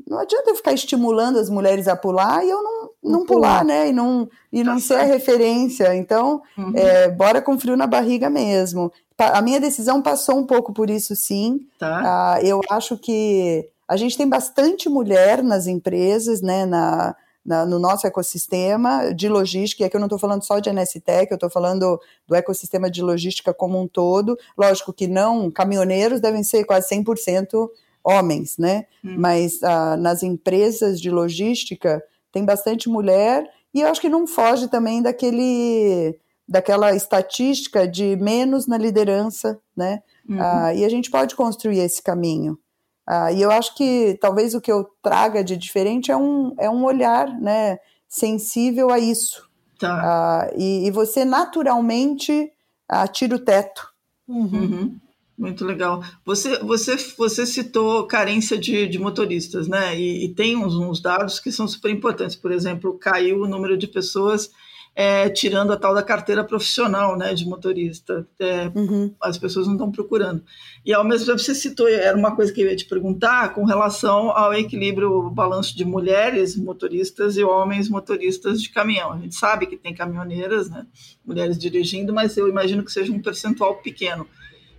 não 0.06 0.20
adianta 0.20 0.50
eu 0.50 0.56
ficar 0.56 0.74
estimulando 0.74 1.38
as 1.38 1.50
mulheres 1.50 1.88
a 1.88 1.96
pular 1.96 2.46
e 2.46 2.50
eu 2.50 2.64
não, 2.64 2.87
não 3.08 3.26
pular, 3.26 3.64
né? 3.64 3.90
E 3.90 3.94
não, 3.94 4.30
e 4.52 4.64
não 4.64 4.76
tá 4.76 4.82
ser 4.82 4.96
a 4.96 5.04
referência. 5.04 5.96
Então, 5.96 6.42
uhum. 6.58 6.72
é, 6.76 7.10
bora 7.10 7.42
com 7.42 7.58
frio 7.58 7.78
na 7.78 7.88
barriga 7.88 8.30
mesmo. 8.30 8.92
A 9.18 9.42
minha 9.42 9.60
decisão 9.60 10.02
passou 10.02 10.38
um 10.38 10.46
pouco 10.46 10.72
por 10.74 10.90
isso, 10.90 11.16
sim. 11.16 11.62
Tá. 11.80 12.40
Uh, 12.40 12.46
eu 12.46 12.62
acho 12.70 12.98
que 12.98 13.68
a 13.88 13.98
gente 13.98 14.18
tem 14.18 14.28
bastante 14.28 14.90
mulher 14.90 15.42
nas 15.42 15.66
empresas, 15.66 16.42
né? 16.42 16.66
Na, 16.66 17.16
na, 17.48 17.66
no 17.66 17.80
nosso 17.80 18.06
ecossistema 18.06 19.14
de 19.14 19.30
logística, 19.30 19.82
e 19.82 19.86
aqui 19.86 19.96
eu 19.96 20.02
não 20.02 20.08
estou 20.08 20.20
falando 20.20 20.44
só 20.44 20.60
de 20.60 20.70
NSTEC, 20.70 21.32
eu 21.32 21.36
estou 21.36 21.50
falando 21.50 21.98
do 22.28 22.36
ecossistema 22.36 22.92
de 22.92 23.02
logística 23.02 23.54
como 23.54 23.82
um 23.82 23.88
todo. 23.88 24.38
Lógico 24.58 24.92
que 24.92 25.08
não, 25.08 25.50
caminhoneiros 25.50 26.20
devem 26.20 26.44
ser 26.44 26.66
quase 26.66 26.90
100% 26.90 27.70
homens, 28.04 28.58
né? 28.58 28.86
Hum. 29.04 29.16
Mas 29.18 29.64
ah, 29.64 29.96
nas 29.96 30.24
empresas 30.24 31.00
de 31.00 31.10
logística 31.10 32.04
tem 32.38 32.46
bastante 32.46 32.88
mulher 32.88 33.50
e 33.74 33.82
eu 33.82 33.88
acho 33.90 34.00
que 34.00 34.10
não 34.10 34.28
foge 34.28 34.68
também 34.68 35.02
daquele 35.02 36.20
daquela 36.48 36.96
estatística 36.96 37.86
de 37.86 38.16
menos 38.16 38.68
na 38.68 38.78
liderança, 38.78 39.60
né? 39.76 40.02
Uhum. 40.30 40.38
Ah, 40.40 40.74
e 40.74 40.86
a 40.86 40.90
gente 40.90 41.12
pode 41.12 41.36
construir 41.36 41.80
esse 41.80 42.02
caminho. 42.02 42.58
Ah, 43.06 43.34
e 43.34 43.42
eu 43.42 43.52
acho 43.52 43.76
que 43.76 44.18
talvez 44.22 44.54
o 44.54 44.62
que 44.62 44.72
eu 44.72 44.90
traga 45.02 45.44
de 45.44 45.58
diferente 45.58 46.10
é 46.10 46.16
um, 46.16 46.54
é 46.58 46.70
um 46.70 46.86
olhar, 46.86 47.28
né, 47.42 47.80
sensível 48.08 48.92
a 48.92 49.00
isso. 49.00 49.50
Tá. 49.78 50.00
Ah, 50.02 50.52
e, 50.56 50.88
e, 50.88 50.92
você 50.92 51.26
naturalmente 51.26 52.50
ah, 52.88 53.08
tira 53.08 53.36
o 53.36 53.40
teto. 53.40 53.92
Uhum. 54.26 54.50
Uhum. 54.54 54.96
Muito 55.38 55.64
legal. 55.64 56.04
Você, 56.26 56.58
você, 56.60 56.98
você 57.16 57.46
citou 57.46 58.08
carência 58.08 58.58
de, 58.58 58.88
de 58.88 58.98
motoristas, 58.98 59.68
né? 59.68 59.98
E, 59.98 60.26
e, 60.26 60.34
tem 60.34 60.56
uns, 60.56 60.74
uns 60.74 61.00
dados 61.00 61.40
que 61.40 61.52
são 61.52 61.68
super 61.68 61.92
importantes. 61.92 62.36
Por 62.36 62.52
exemplo, 62.52 62.98
caiu 62.98 63.42
o 63.44 63.48
número 63.48 63.78
de 63.78 63.88
pessoas 63.88 64.50
é, 64.96 65.30
tirando 65.30 65.72
a 65.72 65.78
tal 65.78 65.94
da 65.94 66.02
carteira 66.02 66.44
profissional, 66.44 67.16
né, 67.16 67.32
de 67.36 67.46
motorista. 67.46 68.28
É, 68.40 68.72
uhum. 68.74 69.14
As 69.22 69.38
pessoas 69.38 69.68
não 69.68 69.76
estão 69.76 69.92
procurando. 69.92 70.42
E 70.84 70.92
ao 70.92 71.04
mesmo 71.04 71.28
tempo 71.28 71.38
você 71.38 71.54
citou, 71.54 71.88
era 71.88 72.18
uma 72.18 72.36
coisa 72.36 72.52
que 72.52 72.60
eu 72.60 72.68
ia 72.68 72.76
te 72.76 72.86
perguntar 72.86 73.54
com 73.54 73.64
relação 73.64 74.32
ao 74.32 74.56
equilíbrio, 74.56 75.12
o 75.12 75.30
balanço 75.30 75.78
de 75.78 75.86
mulheres 75.86 76.56
motoristas 76.56 77.38
e 77.38 77.44
homens 77.44 77.90
motoristas 77.90 78.60
de 78.60 78.70
caminhão. 78.70 79.12
A 79.12 79.20
gente 79.20 79.36
sabe 79.36 79.68
que 79.68 79.78
tem 79.78 79.94
caminhoneiras, 79.94 80.68
né, 80.68 80.88
mulheres 81.24 81.60
dirigindo, 81.60 82.12
mas 82.12 82.36
eu 82.36 82.50
imagino 82.50 82.84
que 82.84 82.92
seja 82.92 83.14
um 83.14 83.22
percentual 83.22 83.76
pequeno. 83.76 84.28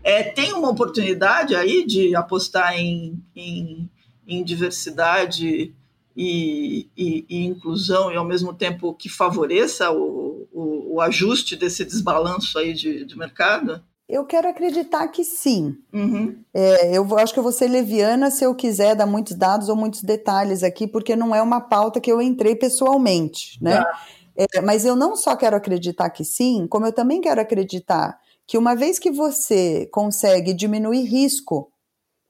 É, 0.02 0.22
tem 0.22 0.52
uma 0.52 0.70
oportunidade 0.70 1.54
aí 1.54 1.84
de 1.84 2.14
apostar 2.14 2.74
em, 2.78 3.22
em, 3.34 3.90
em 4.26 4.44
diversidade 4.44 5.74
e, 6.16 6.88
e, 6.96 7.26
e, 7.28 7.46
inclusão 7.46 8.10
e 8.10 8.16
ao 8.16 8.24
mesmo 8.24 8.52
tempo 8.52 8.92
que 8.92 9.08
favoreça 9.08 9.90
o, 9.90 10.48
o, 10.52 10.94
o 10.94 11.00
ajuste 11.00 11.54
desse 11.54 11.84
desbalanço 11.84 12.58
aí 12.58 12.74
de, 12.74 13.04
de, 13.04 13.16
mercado? 13.16 13.82
Eu 14.08 14.24
quero 14.24 14.48
acreditar 14.48 15.06
que 15.08 15.22
sim. 15.22 15.76
Uhum. 15.92 16.42
É, 16.52 16.96
eu 16.96 17.18
acho 17.18 17.32
que 17.32 17.38
eu 17.38 17.42
vou 17.42 17.52
ser 17.52 17.68
leviana 17.68 18.30
se 18.30 18.42
eu 18.42 18.54
quiser 18.54 18.96
dar 18.96 19.06
muitos 19.06 19.34
dados 19.34 19.68
ou 19.68 19.76
muitos 19.76 20.02
detalhes 20.02 20.62
aqui, 20.62 20.88
porque 20.88 21.14
não 21.14 21.34
é 21.34 21.42
uma 21.42 21.60
pauta 21.60 22.00
que 22.00 22.10
eu 22.10 22.20
entrei 22.20 22.56
pessoalmente, 22.56 23.62
né? 23.62 23.76
Ah. 23.76 24.00
É, 24.36 24.60
mas 24.60 24.84
eu 24.84 24.94
não 24.94 25.16
só 25.16 25.36
quero 25.36 25.56
acreditar 25.56 26.10
que 26.10 26.24
sim, 26.24 26.66
como 26.68 26.86
eu 26.86 26.92
também 26.92 27.20
quero 27.20 27.40
acreditar 27.40 28.18
que 28.48 28.56
uma 28.56 28.74
vez 28.74 28.98
que 28.98 29.10
você 29.10 29.86
consegue 29.92 30.54
diminuir 30.54 31.02
risco, 31.02 31.70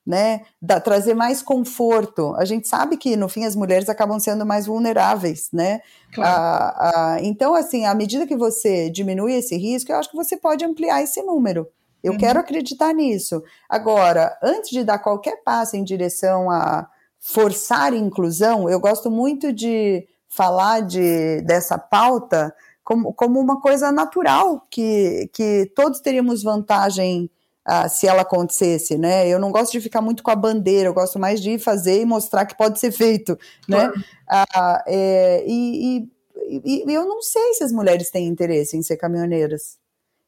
né, 0.04 0.40
da, 0.61 0.81
trazer 0.81 1.14
mais 1.14 1.42
conforto, 1.42 2.35
a 2.37 2.44
gente 2.44 2.66
sabe 2.66 2.96
que 2.96 3.14
no 3.14 3.28
fim 3.28 3.44
as 3.44 3.54
mulheres 3.54 3.88
acabam 3.88 4.18
sendo 4.18 4.44
mais 4.44 4.66
vulneráveis, 4.66 5.48
né? 5.52 5.81
Claro. 6.12 6.31
Ah, 6.35 6.74
ah, 6.78 7.18
então, 7.20 7.54
assim, 7.54 7.85
à 7.85 7.94
medida 7.94 8.26
que 8.26 8.37
você 8.37 8.90
diminui 8.90 9.35
esse 9.35 9.57
risco, 9.57 9.92
eu 9.92 9.96
acho 9.96 10.11
que 10.11 10.16
você 10.16 10.37
pode 10.37 10.64
ampliar 10.64 11.02
esse 11.02 11.22
número. 11.22 11.68
Eu 12.02 12.12
uhum. 12.12 12.18
quero 12.18 12.40
acreditar 12.40 12.92
nisso. 12.92 13.42
Agora, 13.68 14.37
antes 14.42 14.70
de 14.70 14.83
dar 14.83 14.98
qualquer 14.98 15.42
passo 15.44 15.76
em 15.76 15.85
direção 15.85 16.50
a 16.50 16.88
forçar 17.20 17.92
inclusão, 17.94 18.68
eu 18.68 18.81
gosto 18.81 19.09
muito 19.11 19.52
de 19.52 20.09
falar 20.28 20.81
de, 20.81 21.42
dessa 21.42 21.78
pauta 21.78 22.52
como, 22.88 23.12
como 23.12 23.38
uma 23.38 23.61
coisa 23.61 23.92
natural, 23.92 24.66
que, 24.70 25.29
que 25.35 25.70
todos 25.77 26.01
teríamos 26.01 26.42
vantagem 26.42 27.31
uh, 27.68 27.87
se 27.87 28.07
ela 28.07 28.22
acontecesse, 28.22 28.96
né? 28.96 29.29
Eu 29.29 29.38
não 29.38 29.53
gosto 29.53 29.72
de 29.72 29.81
ficar 29.83 30.01
muito 30.01 30.22
com 30.22 30.31
a 30.31 30.35
bandeira, 30.35 30.88
eu 30.88 30.94
gosto 30.94 31.18
mais 31.18 31.42
de 31.42 31.59
fazer 31.59 32.01
e 32.01 32.07
mostrar 32.07 32.46
que 32.46 32.57
pode 32.57 32.81
ser 32.81 32.90
feito, 32.90 33.38
né? 33.68 33.88
Uh, 33.90 34.83
é, 34.87 35.44
e, 35.46 36.09
e, 36.48 36.85
e 36.87 36.94
eu 36.94 37.05
não 37.05 37.20
sei 37.20 37.53
se 37.53 37.62
as 37.62 37.72
mulheres 37.72 38.11
têm 38.11 38.27
interesse 38.27 38.74
em 38.74 38.83
ser 38.83 38.96
caminhoneiras. 38.96 39.77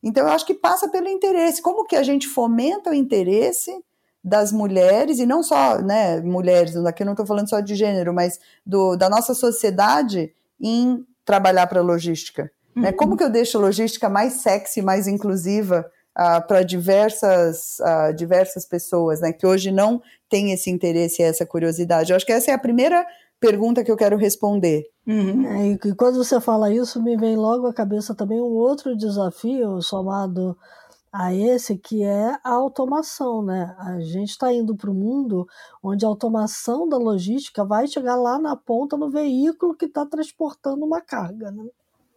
Então, 0.03 0.27
eu 0.27 0.31
acho 0.31 0.44
que 0.44 0.53
passa 0.53 0.87
pelo 0.87 1.09
interesse. 1.09 1.62
Como 1.62 1.87
que 1.87 1.96
a 1.96 2.03
gente 2.03 2.29
fomenta 2.29 2.90
o 2.90 2.94
interesse 2.94 3.75
das 4.23 4.53
mulheres, 4.53 5.18
e 5.18 5.25
não 5.25 5.42
só 5.42 5.81
né, 5.81 6.20
mulheres, 6.20 6.77
aqui 6.77 7.03
eu 7.03 7.07
não 7.07 7.14
estou 7.14 7.25
falando 7.25 7.49
só 7.49 7.61
de 7.61 7.75
gênero, 7.75 8.12
mas 8.12 8.38
do, 8.66 8.96
da 8.96 9.09
nossa 9.09 9.33
sociedade 9.33 10.35
em 10.61 11.07
trabalhar 11.31 11.69
para 11.69 11.79
a 11.79 11.83
logística. 11.83 12.43
Né? 12.43 12.51
Uhum. 12.77 12.83
Né? 12.83 12.93
Como 12.93 13.16
que 13.16 13.23
eu 13.23 13.31
deixo 13.31 13.57
a 13.57 13.61
logística 13.61 14.09
mais 14.09 14.35
sexy, 14.35 14.83
mais 14.83 15.07
inclusiva 15.07 15.87
uh, 16.19 16.45
para 16.45 16.64
diversas, 16.64 17.77
uh, 17.79 18.12
diversas 18.12 18.66
pessoas, 18.66 19.21
né? 19.21 19.33
que 19.33 19.47
hoje 19.47 19.71
não 19.71 20.03
têm 20.29 20.53
esse 20.53 20.69
interesse 20.71 21.23
e 21.23 21.25
essa 21.25 21.47
curiosidade? 21.47 22.11
Eu 22.11 22.16
acho 22.16 22.27
que 22.27 22.33
essa 22.33 22.51
é 22.51 22.55
a 22.55 22.59
primeira 22.59 23.07
pergunta 23.38 23.85
que 23.85 23.93
eu 23.93 23.97
quero 23.97 24.16
responder. 24.16 24.83
Uhum. 25.07 25.47
É, 25.47 25.66
e 25.88 25.95
quando 25.95 26.16
você 26.16 26.40
fala 26.40 26.73
isso, 26.73 27.01
me 27.01 27.16
vem 27.16 27.37
logo 27.37 27.69
à 27.69 27.73
cabeça 27.73 28.12
também 28.12 28.40
um 28.40 28.57
outro 28.57 28.97
desafio 28.97 29.81
somado 29.81 30.57
a 31.12 31.35
esse 31.35 31.77
que 31.77 32.03
é 32.03 32.38
a 32.44 32.51
automação, 32.51 33.42
né? 33.42 33.75
A 33.79 34.01
gente 34.01 34.31
está 34.31 34.53
indo 34.53 34.77
para 34.77 34.91
o 34.91 34.95
mundo 34.95 35.47
onde 35.82 36.05
a 36.05 36.09
automação 36.09 36.89
da 36.89 36.97
logística 36.97 37.64
vai 37.64 37.87
chegar 37.87 38.16
lá 38.16 38.39
na 38.39 38.57
ponta 38.57 38.97
no 38.97 39.11
veículo 39.11 39.74
que 39.74 39.87
está 39.87 40.07
transportando 40.07 40.84
uma 40.84 41.01
carga, 41.01 41.51
né? 41.51 41.68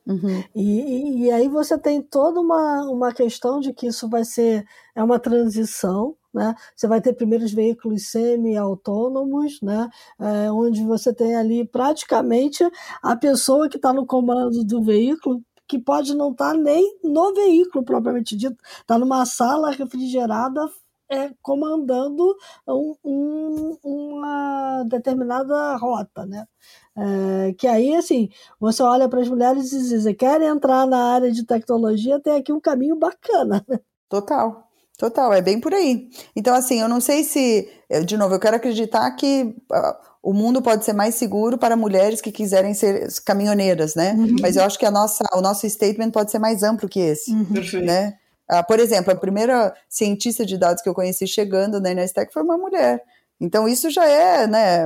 Uhum. 0.05 0.43
E, 0.53 1.26
e, 1.26 1.32
aí 1.32 1.47
você 1.47 1.78
tem 1.78 2.01
toda 2.01 2.39
uma, 2.39 2.82
uma 2.89 3.13
questão 3.13 3.61
de 3.61 3.74
que 3.74 3.88
isso 3.88 4.09
vai 4.09 4.26
ser 4.26 4.65
é 4.93 5.01
uma 5.01 5.17
transição, 5.17 6.13
né? 6.34 6.53
Você 6.76 6.88
vai 6.88 7.01
ter 7.01 7.13
primeiros 7.13 7.53
veículos 7.53 8.11
semi-autônomos, 8.11 9.61
né? 9.61 9.89
É, 10.20 10.51
onde 10.51 10.84
você 10.84 11.13
tem 11.13 11.36
ali 11.36 11.65
praticamente 11.65 12.63
a 13.01 13.15
pessoa 13.15 13.70
que 13.70 13.78
está 13.78 13.93
no 13.93 14.05
comando 14.05 14.63
do 14.65 14.84
veículo 14.84 15.41
que 15.68 15.80
pode 15.80 16.16
não 16.16 16.32
estar 16.32 16.51
tá 16.51 16.57
nem 16.57 16.99
no 17.03 17.34
veículo 17.34 17.84
propriamente 17.84 18.36
dito, 18.36 18.57
está 18.82 18.97
numa 18.97 19.26
sala 19.26 19.72
refrigerada 19.72 20.70
é, 21.09 21.32
comandando 21.41 22.36
um, 22.68 22.95
um, 23.03 23.78
uma 23.84 24.84
determinada 24.88 25.76
rota, 25.78 26.26
né? 26.26 26.47
É, 26.95 27.53
que 27.53 27.68
aí, 27.68 27.95
assim, 27.95 28.30
você 28.59 28.82
olha 28.84 29.07
para 29.07 29.22
as 29.22 29.30
mulheres 29.30 29.72
e 29.72 29.89
diz, 29.89 30.16
querem 30.18 30.47
entrar 30.47 30.88
na 30.88 31.14
área 31.14 31.32
de 31.32 31.45
tecnologia, 31.45 32.20
tem 32.20 32.36
aqui 32.36 32.51
um 32.51 32.59
caminho 32.59 32.95
bacana. 32.95 33.66
Total. 34.09 34.72
Total, 34.97 35.33
é 35.33 35.41
bem 35.41 35.59
por 35.59 35.73
aí. 35.73 36.07
Então, 36.35 36.53
assim, 36.53 36.79
eu 36.79 36.87
não 36.87 37.01
sei 37.01 37.23
se, 37.23 37.67
de 38.05 38.15
novo, 38.15 38.35
eu 38.35 38.39
quero 38.39 38.55
acreditar 38.55 39.09
que 39.11 39.55
uh, 39.71 39.95
o 40.21 40.33
mundo 40.33 40.61
pode 40.61 40.85
ser 40.85 40.93
mais 40.93 41.15
seguro 41.15 41.57
para 41.57 41.75
mulheres 41.75 42.21
que 42.21 42.31
quiserem 42.31 42.73
ser 42.73 43.07
caminhoneiras, 43.25 43.95
né? 43.95 44.13
Uhum. 44.13 44.35
Mas 44.39 44.55
eu 44.55 44.63
acho 44.63 44.77
que 44.77 44.85
a 44.85 44.91
nossa, 44.91 45.23
o 45.33 45.41
nosso 45.41 45.67
statement 45.67 46.11
pode 46.11 46.31
ser 46.31 46.39
mais 46.39 46.63
amplo 46.63 46.87
que 46.87 46.99
esse, 46.99 47.31
uhum. 47.31 47.83
né? 47.83 48.17
Uh, 48.51 48.65
por 48.67 48.79
exemplo, 48.79 49.11
a 49.11 49.15
primeira 49.15 49.73
cientista 49.89 50.45
de 50.45 50.57
dados 50.57 50.83
que 50.83 50.89
eu 50.89 50.93
conheci 50.93 51.25
chegando 51.25 51.81
na 51.81 51.91
Inestec 51.91 52.31
foi 52.31 52.43
uma 52.43 52.57
mulher. 52.57 53.01
Então, 53.41 53.67
isso 53.67 53.89
já 53.89 54.05
é, 54.05 54.47
né, 54.47 54.85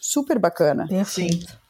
super 0.00 0.38
bacana. 0.38 0.86
Perfeito. 0.88 1.48
Sim. 1.48 1.67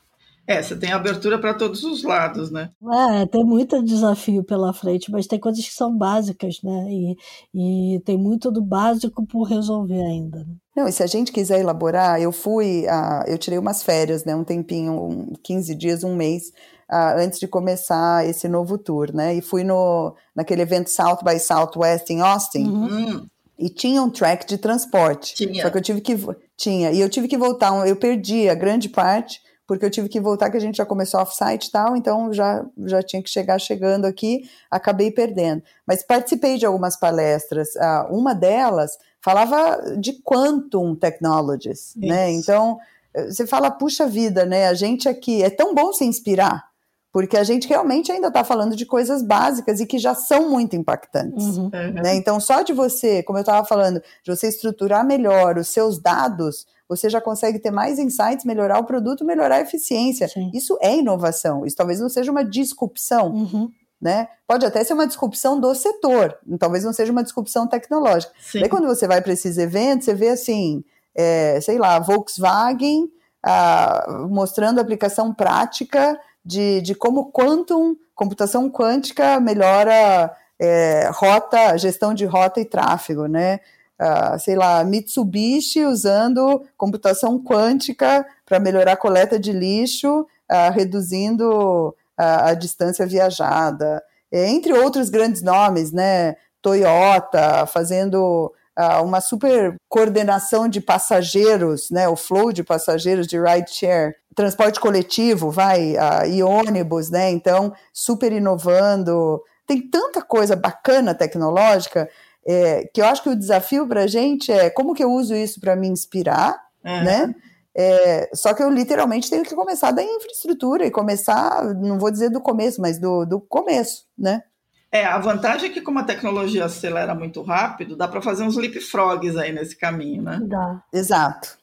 É, 0.49 0.63
você 0.63 0.75
tem 0.75 0.91
abertura 0.91 1.39
para 1.39 1.53
todos 1.53 1.85
os 1.85 2.03
lados, 2.03 2.51
né? 2.51 2.71
É, 3.13 3.27
tem 3.27 3.45
muito 3.45 3.85
desafio 3.85 4.43
pela 4.43 4.73
frente, 4.73 5.13
mas 5.13 5.27
tem 5.27 5.39
coisas 5.39 5.63
que 5.63 5.75
são 5.75 5.95
básicas, 5.95 6.63
né? 6.65 6.87
E, 6.89 7.17
e 7.55 8.01
tem 8.01 8.17
muito 8.17 8.51
do 8.51 8.63
básico 8.63 9.27
por 9.27 9.43
resolver 9.43 10.01
ainda. 10.01 10.39
Né? 10.39 10.55
Não, 10.75 10.89
e 10.89 10.93
se 10.93 11.03
a 11.03 11.07
gente 11.07 11.33
quiser 11.33 11.61
elaborar, 11.61 12.19
eu 12.19 12.33
fui, 12.33 12.87
uh, 12.87 13.29
eu 13.29 13.37
tirei 13.37 13.59
umas 13.59 13.83
férias, 13.83 14.25
né? 14.25 14.35
Um 14.35 14.43
tempinho, 14.43 14.95
um, 14.95 15.33
15 15.43 15.75
dias, 15.75 16.03
um 16.03 16.17
mês, 16.17 16.45
uh, 16.91 17.19
antes 17.19 17.39
de 17.39 17.47
começar 17.47 18.27
esse 18.27 18.49
novo 18.49 18.79
tour, 18.79 19.13
né? 19.13 19.35
E 19.35 19.43
fui 19.43 19.65
no, 19.65 20.15
naquele 20.35 20.63
evento 20.63 20.89
South 20.89 21.19
by 21.23 21.39
Southwest 21.39 22.09
em 22.09 22.23
Austin. 22.23 22.65
Uhum. 22.65 23.27
E 23.59 23.69
tinha 23.69 24.03
um 24.03 24.09
track 24.09 24.47
de 24.47 24.57
transporte. 24.57 25.35
Tinha. 25.35 25.63
Só 25.63 25.69
que 25.69 25.77
eu 25.77 25.83
tive 25.83 26.01
que. 26.01 26.17
Tinha. 26.57 26.91
E 26.91 27.01
eu 27.03 27.09
tive 27.11 27.29
que 27.29 27.37
voltar. 27.37 27.87
Eu 27.87 27.97
perdi 27.97 28.49
a 28.49 28.55
grande 28.55 28.89
parte 28.89 29.47
porque 29.69 29.85
eu 29.85 29.91
tive 29.91 30.09
que 30.09 30.19
voltar, 30.19 30.51
que 30.51 30.57
a 30.57 30.61
gente 30.61 30.79
já 30.79 30.87
começou 30.87 31.21
off-site 31.21 31.67
e 31.67 31.71
tal, 31.71 31.95
então 31.95 32.33
já, 32.33 32.65
já 32.87 33.03
tinha 33.03 33.23
que 33.23 33.29
chegar 33.29 33.59
chegando 33.59 34.07
aqui, 34.07 34.49
acabei 34.71 35.11
perdendo. 35.11 35.63
Mas 35.87 36.03
participei 36.03 36.57
de 36.57 36.65
algumas 36.65 36.97
palestras, 36.97 37.75
uh, 37.77 38.11
uma 38.11 38.35
delas 38.35 38.99
falava 39.21 39.95
de 39.99 40.15
quantum 40.23 40.97
technologies, 40.97 41.93
né? 41.97 42.07
Isso. 42.07 42.09
né? 42.09 42.31
Então, 42.33 42.79
você 43.27 43.47
fala, 43.47 43.71
puxa 43.71 44.07
vida, 44.07 44.47
né? 44.47 44.69
A 44.69 44.75
gente 44.75 45.07
aqui, 45.07 45.43
é 45.43 45.51
tão 45.51 45.75
bom 45.75 45.93
se 45.93 46.05
inspirar, 46.05 46.65
porque 47.13 47.37
a 47.37 47.45
gente 47.45 47.69
realmente 47.69 48.11
ainda 48.11 48.29
está 48.29 48.43
falando 48.45 48.75
de 48.75 48.87
coisas 48.87 49.23
básicas 49.23 49.81
e 49.81 49.87
que 49.87 49.99
já 49.99 50.15
são 50.15 50.49
muito 50.49 50.77
impactantes. 50.77 51.59
Uhum. 51.59 51.71
Né? 52.03 52.15
Então, 52.15 52.41
só 52.41 52.63
de 52.63 52.73
você, 52.73 53.23
como 53.23 53.39
eu 53.39 53.43
estava 53.43 53.67
falando, 53.67 54.01
de 54.25 54.35
você 54.35 54.49
estruturar 54.49 55.05
melhor 55.05 55.59
os 55.59 55.69
seus 55.69 56.01
dados, 56.01 56.67
você 56.89 57.11
já 57.11 57.21
consegue 57.21 57.59
ter 57.59 57.71
mais 57.71 57.99
insights, 57.99 58.45
melhorar 58.45 58.79
o 58.79 58.85
produto, 58.85 59.25
melhorar 59.25 59.57
a 59.57 59.61
eficiência. 59.61 60.29
Sim. 60.29 60.51
Isso 60.55 60.79
é 60.81 60.97
inovação. 60.97 61.67
Isso 61.67 61.77
talvez 61.77 62.01
não 62.01 62.09
seja 62.09 62.31
uma 62.31 62.45
disrupção. 62.45 63.33
Uhum. 63.33 63.71
Né? 64.01 64.29
Pode 64.47 64.65
até 64.65 64.83
ser 64.85 64.95
uma 64.95 65.07
disrupção 65.09 65.59
do 65.59 65.75
setor, 65.75 66.39
talvez 66.57 66.85
não 66.85 66.93
seja 66.93 67.11
uma 67.11 67.23
disrupção 67.25 67.67
tecnológica. 67.67 68.33
Sim. 68.41 68.61
Daí 68.61 68.69
quando 68.69 68.87
você 68.87 69.09
vai 69.09 69.21
para 69.21 69.33
esses 69.33 69.59
eventos, 69.59 70.05
você 70.05 70.15
vê 70.15 70.29
assim, 70.29 70.85
é, 71.17 71.61
sei 71.61 71.79
lá, 71.79 71.99
Volkswagen 71.99 73.11
ah, 73.43 74.27
mostrando 74.31 74.81
aplicação 74.81 75.35
prática 75.35 76.19
de, 76.45 76.81
de 76.81 76.95
como 76.95 77.33
quantum, 77.33 77.97
computação 78.15 78.71
quântica 78.71 79.41
melhora 79.41 80.33
é, 80.59 81.09
rota, 81.13 81.77
gestão 81.77 82.15
de 82.15 82.25
rota 82.25 82.61
e 82.61 82.65
tráfego, 82.65 83.27
né? 83.27 83.61
Uh, 84.01 84.39
sei 84.39 84.57
lá, 84.57 84.83
Mitsubishi 84.85 85.85
usando 85.85 86.63
computação 86.77 87.43
quântica 87.43 88.27
para 88.47 88.61
melhorar 88.61 88.93
a 88.93 88.97
coleta 88.97 89.39
de 89.39 89.53
lixo, 89.53 90.21
uh, 90.21 90.73
reduzindo 90.73 91.95
a, 92.17 92.51
a 92.51 92.55
distância 92.55 93.07
viajada, 93.07 94.03
entre 94.31 94.73
outros 94.73 95.09
grandes 95.09 95.43
nomes, 95.43 95.93
né? 95.93 96.37
Toyota 96.61 97.67
fazendo 97.67 98.53
uh, 98.79 99.03
uma 99.03 99.21
super 99.21 99.77
coordenação 99.89 100.69
de 100.69 100.81
passageiros, 100.81 101.91
né? 101.91 102.09
O 102.09 102.17
flow 102.17 102.53
de 102.53 102.63
passageiros 102.63 103.27
de 103.27 103.39
rideshare, 103.39 104.15
transporte 104.35 104.79
coletivo, 104.79 105.51
vai, 105.51 105.95
uh, 105.95 106.27
e 106.27 106.43
ônibus, 106.43 107.11
né? 107.11 107.31
Então, 107.31 107.73
super 107.93 108.33
inovando. 108.33 109.43
Tem 109.67 109.81
tanta 109.81 110.23
coisa 110.23 110.57
bacana 110.57 111.15
tecnológica 111.15 112.09
é, 112.49 112.89
que 112.95 113.03
eu 113.03 113.05
acho 113.05 113.23
que 113.23 113.29
o 113.29 113.37
desafio 113.37 113.87
para 113.87 114.05
a 114.05 114.07
gente 114.07 114.51
é 114.51 114.71
como 114.71 114.95
que 114.95 115.05
eu 115.05 115.13
uso 115.13 115.35
isso 115.35 115.61
para 115.61 115.77
me 115.77 115.87
inspirar, 115.87 116.59
uhum. 116.83 117.05
né? 117.05 117.35
É, 117.77 118.31
só 118.35 118.55
que 118.55 118.63
eu 118.63 118.71
literalmente 118.71 119.29
tenho 119.29 119.45
que 119.45 119.55
começar 119.55 119.91
da 119.91 120.03
infraestrutura 120.03 120.87
e 120.87 120.91
começar, 120.91 121.63
não 121.75 121.99
vou 121.99 122.11
dizer 122.11 122.31
do 122.31 122.41
começo, 122.41 122.81
mas 122.81 122.99
do, 122.99 123.27
do 123.27 123.39
começo, 123.39 124.07
né? 124.17 124.43
É, 124.91 125.05
a 125.05 125.19
vantagem 125.19 125.69
é 125.69 125.73
que 125.73 125.83
como 125.83 125.99
a 125.99 126.05
tecnologia 126.05 126.65
acelera 126.65 127.15
muito 127.15 127.43
rápido, 127.43 127.95
dá 127.95 128.09
para 128.09 128.23
fazer 128.23 128.45
uns 128.45 128.57
leapfrogs 128.57 129.37
aí 129.37 129.53
nesse 129.53 129.77
caminho, 129.77 130.23
né? 130.23 130.41
Dá. 130.43 130.83
Exato, 130.91 131.59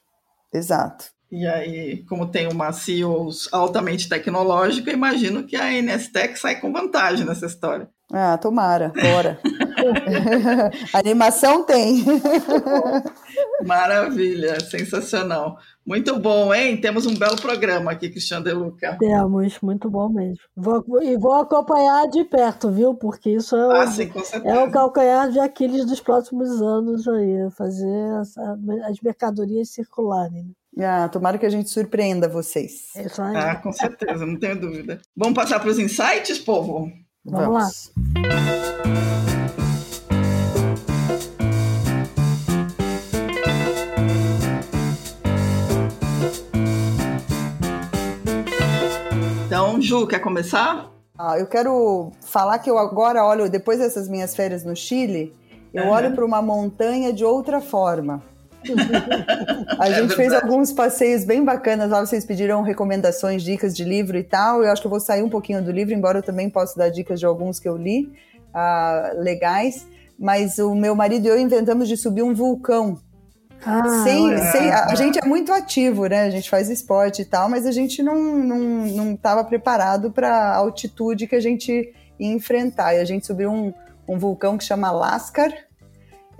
exato. 0.54 1.06
E 1.32 1.44
aí, 1.44 2.04
como 2.04 2.28
tem 2.28 2.46
uma 2.46 2.72
CEO 2.72 3.28
altamente 3.50 4.08
tecnológica, 4.08 4.92
imagino 4.92 5.42
que 5.42 5.56
a 5.56 5.72
NSTEC 5.82 6.38
sai 6.38 6.60
com 6.60 6.72
vantagem 6.72 7.26
nessa 7.26 7.46
história. 7.46 7.90
Ah, 8.12 8.38
tomara, 8.38 8.92
bora. 8.94 9.40
Animação 10.92 11.64
tem. 11.64 12.04
Maravilha, 13.64 14.60
sensacional. 14.60 15.58
Muito 15.84 16.18
bom, 16.18 16.52
hein? 16.52 16.80
Temos 16.80 17.06
um 17.06 17.14
belo 17.14 17.36
programa 17.36 17.92
aqui, 17.92 18.08
Cristiano 18.08 18.44
De 18.44 18.52
Luca. 18.52 18.96
Temos, 18.98 19.60
muito 19.60 19.88
bom 19.88 20.08
mesmo. 20.08 20.38
Vou, 20.56 20.84
e 21.02 21.16
vou 21.16 21.34
acompanhar 21.34 22.08
de 22.08 22.24
perto, 22.24 22.70
viu? 22.70 22.94
Porque 22.94 23.30
isso 23.30 23.54
é 23.56 23.66
o, 23.66 23.70
ah, 23.70 23.86
sim, 23.86 24.10
é 24.44 24.58
o 24.58 24.70
calcanhar 24.70 25.30
de 25.30 25.38
Aquiles 25.38 25.84
dos 25.84 26.00
próximos 26.00 26.60
anos 26.60 27.06
aí, 27.06 27.50
fazer 27.56 28.20
essa, 28.20 28.58
as 28.88 29.00
mercadorias 29.00 29.70
circularem. 29.70 30.52
Ah, 30.78 31.08
tomara 31.08 31.38
que 31.38 31.46
a 31.46 31.50
gente 31.50 31.70
surpreenda 31.70 32.28
vocês. 32.28 32.94
É 32.96 33.06
isso 33.06 33.22
aí. 33.22 33.36
Ah, 33.36 33.56
com 33.56 33.72
certeza, 33.72 34.26
não 34.26 34.38
tenho 34.38 34.60
dúvida. 34.60 35.00
Vamos 35.16 35.34
passar 35.34 35.60
para 35.60 35.70
os 35.70 35.78
insights, 35.78 36.38
povo? 36.38 36.90
Vamos, 37.28 37.46
Vamos. 37.46 37.92
lá. 37.92 37.96
Então, 49.46 49.80
Ju, 49.80 50.06
quer 50.06 50.20
começar? 50.20 50.90
Ah, 51.18 51.38
eu 51.38 51.46
quero 51.46 52.12
falar 52.20 52.58
que 52.58 52.70
eu 52.70 52.78
agora 52.78 53.24
olho, 53.24 53.50
depois 53.50 53.78
dessas 53.78 54.08
minhas 54.08 54.36
férias 54.36 54.64
no 54.64 54.76
Chile, 54.76 55.34
eu 55.72 55.84
uhum. 55.84 55.90
olho 55.90 56.14
para 56.14 56.24
uma 56.24 56.42
montanha 56.42 57.12
de 57.12 57.24
outra 57.24 57.60
forma. 57.60 58.22
a 59.78 59.90
gente 59.90 60.12
é 60.12 60.16
fez 60.16 60.32
alguns 60.32 60.72
passeios 60.72 61.24
bem 61.24 61.44
bacanas 61.44 61.90
lá, 61.90 62.04
vocês 62.04 62.24
pediram 62.24 62.62
recomendações, 62.62 63.42
dicas 63.42 63.74
de 63.74 63.84
livro 63.84 64.16
e 64.16 64.24
tal. 64.24 64.62
Eu 64.62 64.70
acho 64.70 64.80
que 64.80 64.86
eu 64.86 64.90
vou 64.90 65.00
sair 65.00 65.22
um 65.22 65.28
pouquinho 65.28 65.62
do 65.62 65.70
livro, 65.70 65.94
embora 65.94 66.18
eu 66.18 66.22
também 66.22 66.48
possa 66.50 66.78
dar 66.78 66.88
dicas 66.88 67.20
de 67.20 67.26
alguns 67.26 67.58
que 67.60 67.68
eu 67.68 67.76
li, 67.76 68.12
uh, 68.54 69.20
legais. 69.20 69.86
Mas 70.18 70.58
o 70.58 70.74
meu 70.74 70.94
marido 70.94 71.26
e 71.26 71.28
eu 71.28 71.38
inventamos 71.38 71.88
de 71.88 71.96
subir 71.96 72.22
um 72.22 72.34
vulcão. 72.34 72.98
Ah, 73.64 74.04
sem, 74.04 74.38
sem, 74.52 74.70
a, 74.70 74.86
a, 74.86 74.94
gente 74.94 75.18
é 75.18 75.26
muito 75.26 75.52
ativo, 75.52 76.06
né? 76.06 76.24
A 76.24 76.30
gente 76.30 76.48
faz 76.48 76.68
esporte 76.68 77.22
e 77.22 77.24
tal, 77.24 77.48
mas 77.48 77.66
a 77.66 77.72
gente 77.72 78.02
não 78.02 79.14
estava 79.14 79.36
não, 79.36 79.42
não 79.42 79.48
preparado 79.48 80.10
para 80.10 80.28
a 80.28 80.56
altitude 80.56 81.26
que 81.26 81.34
a 81.34 81.40
gente 81.40 81.72
ia 82.18 82.32
enfrentar. 82.32 82.94
E 82.94 82.98
a 82.98 83.04
gente 83.04 83.26
subiu 83.26 83.50
um, 83.50 83.72
um 84.08 84.18
vulcão 84.18 84.56
que 84.56 84.64
chama 84.64 84.90
Lascar, 84.90 85.52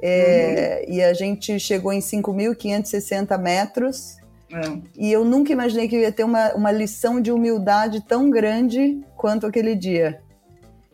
é, 0.01 0.85
uhum. 0.87 0.95
E 0.95 1.03
a 1.03 1.13
gente 1.15 1.59
chegou 1.59 1.93
em 1.93 2.01
5.560 2.01 3.39
metros. 3.39 4.17
É. 4.53 4.79
E 4.97 5.13
eu 5.13 5.25
nunca 5.25 5.53
imaginei 5.53 5.89
que 5.89 5.97
eu 5.97 6.01
ia 6.01 6.13
ter 6.13 6.25
uma, 6.25 6.53
uma 6.55 6.71
lição 6.71 7.21
de 7.21 7.33
humildade 7.33 8.01
tão 8.03 8.31
grande 8.31 9.01
quanto 9.17 9.47
aquele 9.47 9.75
dia. 9.75 10.21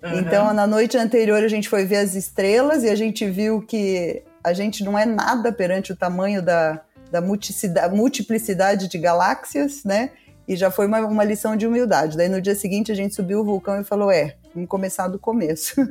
Uhum. 0.02 0.18
Então, 0.18 0.52
na 0.54 0.66
noite 0.66 0.96
anterior, 0.96 1.42
a 1.42 1.48
gente 1.48 1.68
foi 1.68 1.84
ver 1.84 1.96
as 1.96 2.14
estrelas 2.14 2.82
e 2.82 2.88
a 2.88 2.94
gente 2.94 3.28
viu 3.28 3.60
que 3.60 4.22
a 4.42 4.52
gente 4.52 4.82
não 4.82 4.98
é 4.98 5.06
nada 5.06 5.52
perante 5.52 5.92
o 5.92 5.96
tamanho 5.96 6.42
da, 6.42 6.80
da 7.10 7.20
multiplicidade 7.20 8.88
de 8.88 8.98
galáxias, 8.98 9.84
né? 9.84 10.10
E 10.46 10.56
já 10.56 10.70
foi 10.70 10.86
uma, 10.86 11.00
uma 11.00 11.24
lição 11.24 11.56
de 11.56 11.66
humildade. 11.66 12.16
Daí, 12.16 12.28
no 12.28 12.40
dia 12.40 12.54
seguinte, 12.54 12.90
a 12.90 12.94
gente 12.94 13.14
subiu 13.14 13.40
o 13.40 13.44
vulcão 13.44 13.80
e 13.80 13.84
falou: 13.84 14.10
é, 14.10 14.34
Vamos 14.54 14.68
começar 14.68 15.08
do 15.08 15.18
começo. 15.18 15.80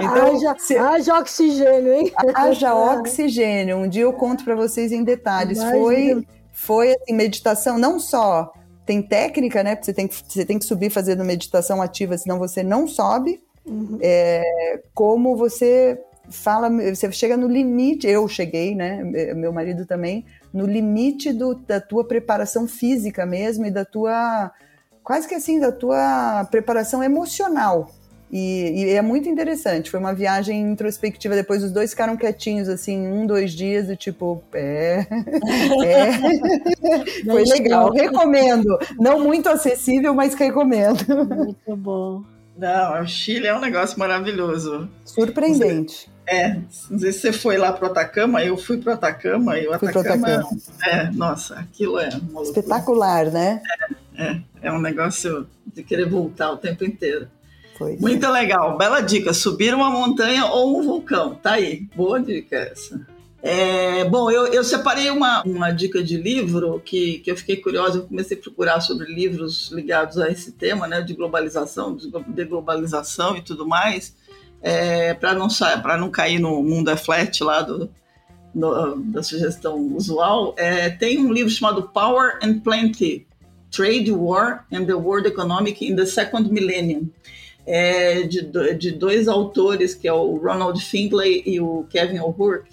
então, 0.00 0.34
haja, 0.34 0.56
se... 0.58 0.76
haja 0.76 1.18
oxigênio, 1.18 1.92
hein? 1.92 2.12
Haja 2.34 2.74
oxigênio. 2.98 3.76
Um 3.76 3.88
dia 3.88 4.02
eu 4.02 4.12
conto 4.12 4.44
para 4.44 4.56
vocês 4.56 4.90
em 4.90 5.04
detalhes. 5.04 5.58
Imagina. 5.58 5.80
Foi, 5.80 6.26
foi 6.52 6.94
assim, 6.94 7.14
meditação, 7.14 7.78
não 7.78 8.00
só 8.00 8.52
tem 8.84 9.00
técnica, 9.00 9.62
né? 9.62 9.78
Você 9.80 9.92
tem, 9.92 10.08
você 10.08 10.44
tem 10.44 10.58
que 10.58 10.64
subir 10.64 10.90
fazendo 10.90 11.24
meditação 11.24 11.80
ativa, 11.80 12.18
senão 12.18 12.38
você 12.38 12.62
não 12.62 12.88
sobe. 12.88 13.40
Uhum. 13.64 13.98
É, 14.00 14.80
como 14.92 15.36
você 15.36 15.98
fala, 16.28 16.68
você 16.70 17.10
chega 17.12 17.36
no 17.36 17.46
limite, 17.46 18.06
eu 18.06 18.26
cheguei, 18.26 18.74
né, 18.74 19.02
meu 19.34 19.52
marido 19.52 19.86
também, 19.86 20.24
no 20.54 20.66
limite 20.66 21.32
do, 21.32 21.56
da 21.56 21.80
tua 21.80 22.06
preparação 22.06 22.68
física 22.68 23.26
mesmo 23.26 23.66
e 23.66 23.72
da 23.72 23.84
tua, 23.84 24.52
quase 25.02 25.26
que 25.26 25.34
assim, 25.34 25.58
da 25.58 25.72
tua 25.72 26.46
preparação 26.48 27.02
emocional. 27.02 27.90
E, 28.30 28.84
e, 28.84 28.90
é 28.90 29.02
muito 29.02 29.28
interessante. 29.28 29.90
Foi 29.90 30.00
uma 30.00 30.14
viagem 30.14 30.60
introspectiva. 30.60 31.34
Depois 31.36 31.62
os 31.62 31.70
dois 31.70 31.90
ficaram 31.90 32.16
quietinhos, 32.16 32.68
assim, 32.68 33.06
um, 33.06 33.26
dois 33.26 33.52
dias, 33.52 33.88
e 33.88 33.96
tipo, 33.96 34.42
é. 34.52 35.06
é. 35.84 36.12
Foi 37.30 37.44
legal. 37.44 37.92
Recomendo. 37.92 38.76
Não 38.98 39.20
muito 39.20 39.48
acessível, 39.48 40.14
mas 40.14 40.34
recomendo. 40.34 41.04
Muito 41.28 41.76
bom. 41.76 42.24
Não, 42.56 43.02
o 43.02 43.06
Chile 43.06 43.46
é 43.46 43.54
um 43.54 43.60
negócio 43.60 43.98
maravilhoso. 43.98 44.88
Surpreendente. 45.04 46.10
É, 46.26 46.54
não 46.90 46.98
sei 46.98 47.12
se 47.12 47.20
você 47.20 47.32
foi 47.32 47.58
lá 47.58 47.72
pro 47.72 47.86
Atacama, 47.86 48.42
eu 48.42 48.56
fui 48.56 48.78
pro 48.78 48.92
Atacama 48.92 49.58
e 49.58 49.66
o 49.66 49.72
Atacama, 49.74 50.00
Atacama. 50.00 50.48
É, 50.82 51.10
nossa, 51.10 51.56
aquilo 51.56 51.98
é 51.98 52.08
espetacular, 52.42 53.30
né? 53.30 53.60
É, 54.16 54.24
é, 54.24 54.42
é 54.62 54.72
um 54.72 54.80
negócio 54.80 55.46
de 55.66 55.82
querer 55.82 56.08
voltar 56.08 56.50
o 56.50 56.56
tempo 56.56 56.84
inteiro. 56.84 57.28
Foi. 57.76 57.96
Muito 57.96 58.30
legal, 58.30 58.78
bela 58.78 59.00
dica. 59.00 59.34
Subir 59.34 59.74
uma 59.74 59.90
montanha 59.90 60.46
ou 60.46 60.78
um 60.78 60.82
vulcão, 60.82 61.34
tá 61.34 61.52
aí. 61.52 61.88
Boa 61.94 62.20
dica 62.20 62.56
essa. 62.56 63.00
É, 63.46 64.04
bom, 64.04 64.30
eu, 64.30 64.46
eu 64.46 64.64
separei 64.64 65.10
uma, 65.10 65.42
uma 65.42 65.70
dica 65.70 66.02
de 66.02 66.16
livro 66.16 66.80
que, 66.82 67.18
que 67.18 67.30
eu 67.30 67.36
fiquei 67.36 67.56
curiosa, 67.58 67.98
eu 67.98 68.06
comecei 68.06 68.38
a 68.38 68.40
procurar 68.40 68.80
sobre 68.80 69.12
livros 69.12 69.70
ligados 69.70 70.16
a 70.16 70.30
esse 70.30 70.52
tema, 70.52 70.88
né, 70.88 71.02
de 71.02 71.12
globalização, 71.12 71.94
de 71.94 72.10
deglobalização 72.28 73.36
e 73.36 73.42
tudo 73.42 73.68
mais, 73.68 74.16
é, 74.64 75.12
para 75.12 75.34
não, 75.34 75.48
não 76.00 76.10
cair 76.10 76.38
no 76.38 76.62
mundo 76.62 76.90
é 76.90 76.96
flat 76.96 77.44
lá 77.44 77.60
do, 77.60 77.90
no, 78.54 78.96
da 79.12 79.22
sugestão 79.22 79.76
usual. 79.94 80.54
É, 80.56 80.88
tem 80.88 81.18
um 81.18 81.30
livro 81.30 81.50
chamado 81.50 81.90
Power 81.90 82.38
and 82.42 82.60
Plenty, 82.60 83.26
Trade 83.70 84.10
War 84.10 84.64
and 84.72 84.86
the 84.86 84.94
World 84.94 85.28
Economic 85.28 85.84
in 85.84 85.94
the 85.94 86.06
Second 86.06 86.50
Millennium, 86.50 87.10
é, 87.66 88.22
de, 88.22 88.42
de 88.74 88.90
dois 88.92 89.28
autores, 89.28 89.94
que 89.94 90.08
é 90.08 90.12
o 90.12 90.36
Ronald 90.36 90.82
Findlay 90.82 91.42
e 91.44 91.60
o 91.60 91.84
Kevin 91.90 92.20
O'Rourke, 92.20 92.70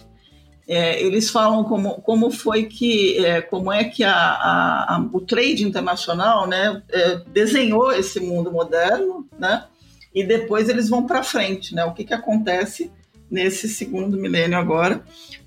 é, 0.67 1.03
eles 1.03 1.29
falam 1.29 1.65
como, 1.65 1.95
como 1.95 2.31
foi 2.31 2.63
que, 2.63 3.17
é, 3.25 3.41
como 3.41 3.73
é 3.73 3.83
que 3.83 4.05
a, 4.05 4.13
a, 4.13 4.95
a, 4.95 5.09
o 5.11 5.19
trade 5.19 5.65
internacional 5.65 6.47
né, 6.47 6.81
é, 6.89 7.15
desenhou 7.27 7.91
esse 7.91 8.21
mundo 8.21 8.49
moderno, 8.49 9.27
né, 9.37 9.65
e 10.13 10.23
depois 10.23 10.69
eles 10.69 10.89
vão 10.89 11.05
para 11.05 11.23
frente, 11.23 11.73
né, 11.73 11.85
o 11.85 11.93
que, 11.93 12.03
que 12.03 12.13
acontece 12.13 12.91
nesse 13.29 13.69
segundo 13.69 14.17
milênio 14.17 14.57
agora 14.57 15.03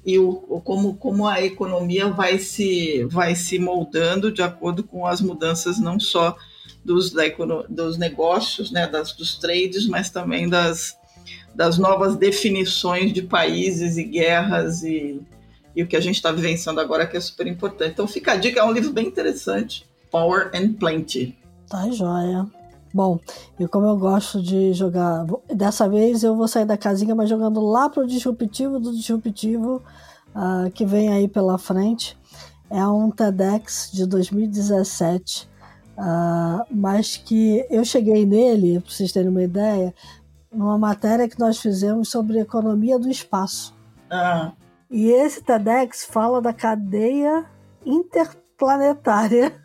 e 0.07 0.19
o, 0.19 0.33
como, 0.65 0.97
como 0.97 1.27
a 1.27 1.43
economia 1.43 2.09
vai 2.09 2.39
se, 2.39 3.05
vai 3.05 3.35
se 3.35 3.59
moldando 3.59 4.33
de 4.33 4.43
acordo 4.43 4.83
com 4.83 5.07
as 5.07 5.21
mudanças 5.21 5.79
não 5.79 6.01
só 6.01 6.35
dos, 6.85 7.11
da, 7.11 7.23
dos 7.69 7.99
negócios, 7.99 8.71
né, 8.71 8.87
das, 8.87 9.13
dos 9.13 9.37
trades, 9.37 9.87
mas 9.87 10.11
também 10.11 10.49
das, 10.49 10.97
das 11.55 11.79
novas 11.79 12.17
definições 12.17 13.13
de 13.13 13.23
países 13.23 13.97
e 13.97 14.05
guerras 14.05 14.83
e, 14.83 15.21
e 15.75 15.83
o 15.83 15.87
que 15.87 15.97
a 15.97 16.01
gente 16.01 16.17
está 16.17 16.33
vivenciando 16.33 16.81
agora 16.81 17.07
que 17.07 17.17
é 17.17 17.21
super 17.21 17.47
importante. 17.47 17.93
Então 17.93 18.07
fica 18.07 18.33
a 18.33 18.37
dica, 18.37 18.61
é 18.61 18.65
um 18.65 18.73
livro 18.73 18.93
bem 18.93 19.07
interessante, 19.07 19.87
Power 20.11 20.51
and 20.55 20.75
Plenty. 20.75 21.37
Tá 21.69 21.91
joia. 21.91 22.47
Bom, 22.95 23.19
e 23.59 23.67
como 23.67 23.87
eu 23.87 23.97
gosto 23.97 24.41
de 24.41 24.73
jogar, 24.73 25.27
dessa 25.53 25.89
vez 25.89 26.23
eu 26.23 26.37
vou 26.37 26.47
sair 26.47 26.65
da 26.65 26.79
casinha, 26.79 27.13
mas 27.13 27.29
jogando 27.29 27.61
lá 27.61 27.89
pro 27.89 28.07
disruptivo 28.07 28.79
do 28.79 28.95
disruptivo 28.95 29.83
uh, 30.29 30.71
que 30.71 30.87
vem 30.87 31.09
aí 31.09 31.27
pela 31.27 31.59
frente. 31.59 32.17
É 32.71 32.87
um 32.87 33.11
TEDx 33.11 33.91
de 33.93 34.07
2017, 34.07 35.51
uh, 35.99 36.65
mas 36.71 37.17
que 37.17 37.67
eu 37.69 37.85
cheguei 37.85 38.25
nele, 38.25 38.79
para 38.79 38.89
vocês 38.89 39.11
terem 39.11 39.29
uma 39.29 39.43
ideia, 39.43 39.93
numa 40.53 40.79
matéria 40.79 41.29
que 41.29 41.41
nós 41.41 41.59
fizemos 41.59 42.09
sobre 42.09 42.39
economia 42.39 42.97
do 42.97 43.11
espaço. 43.11 43.75
Ah. 44.09 44.53
E 44.89 45.11
esse 45.11 45.43
TEDx 45.43 46.05
fala 46.05 46.41
da 46.41 46.53
cadeia 46.53 47.45
interplanetária 47.85 49.64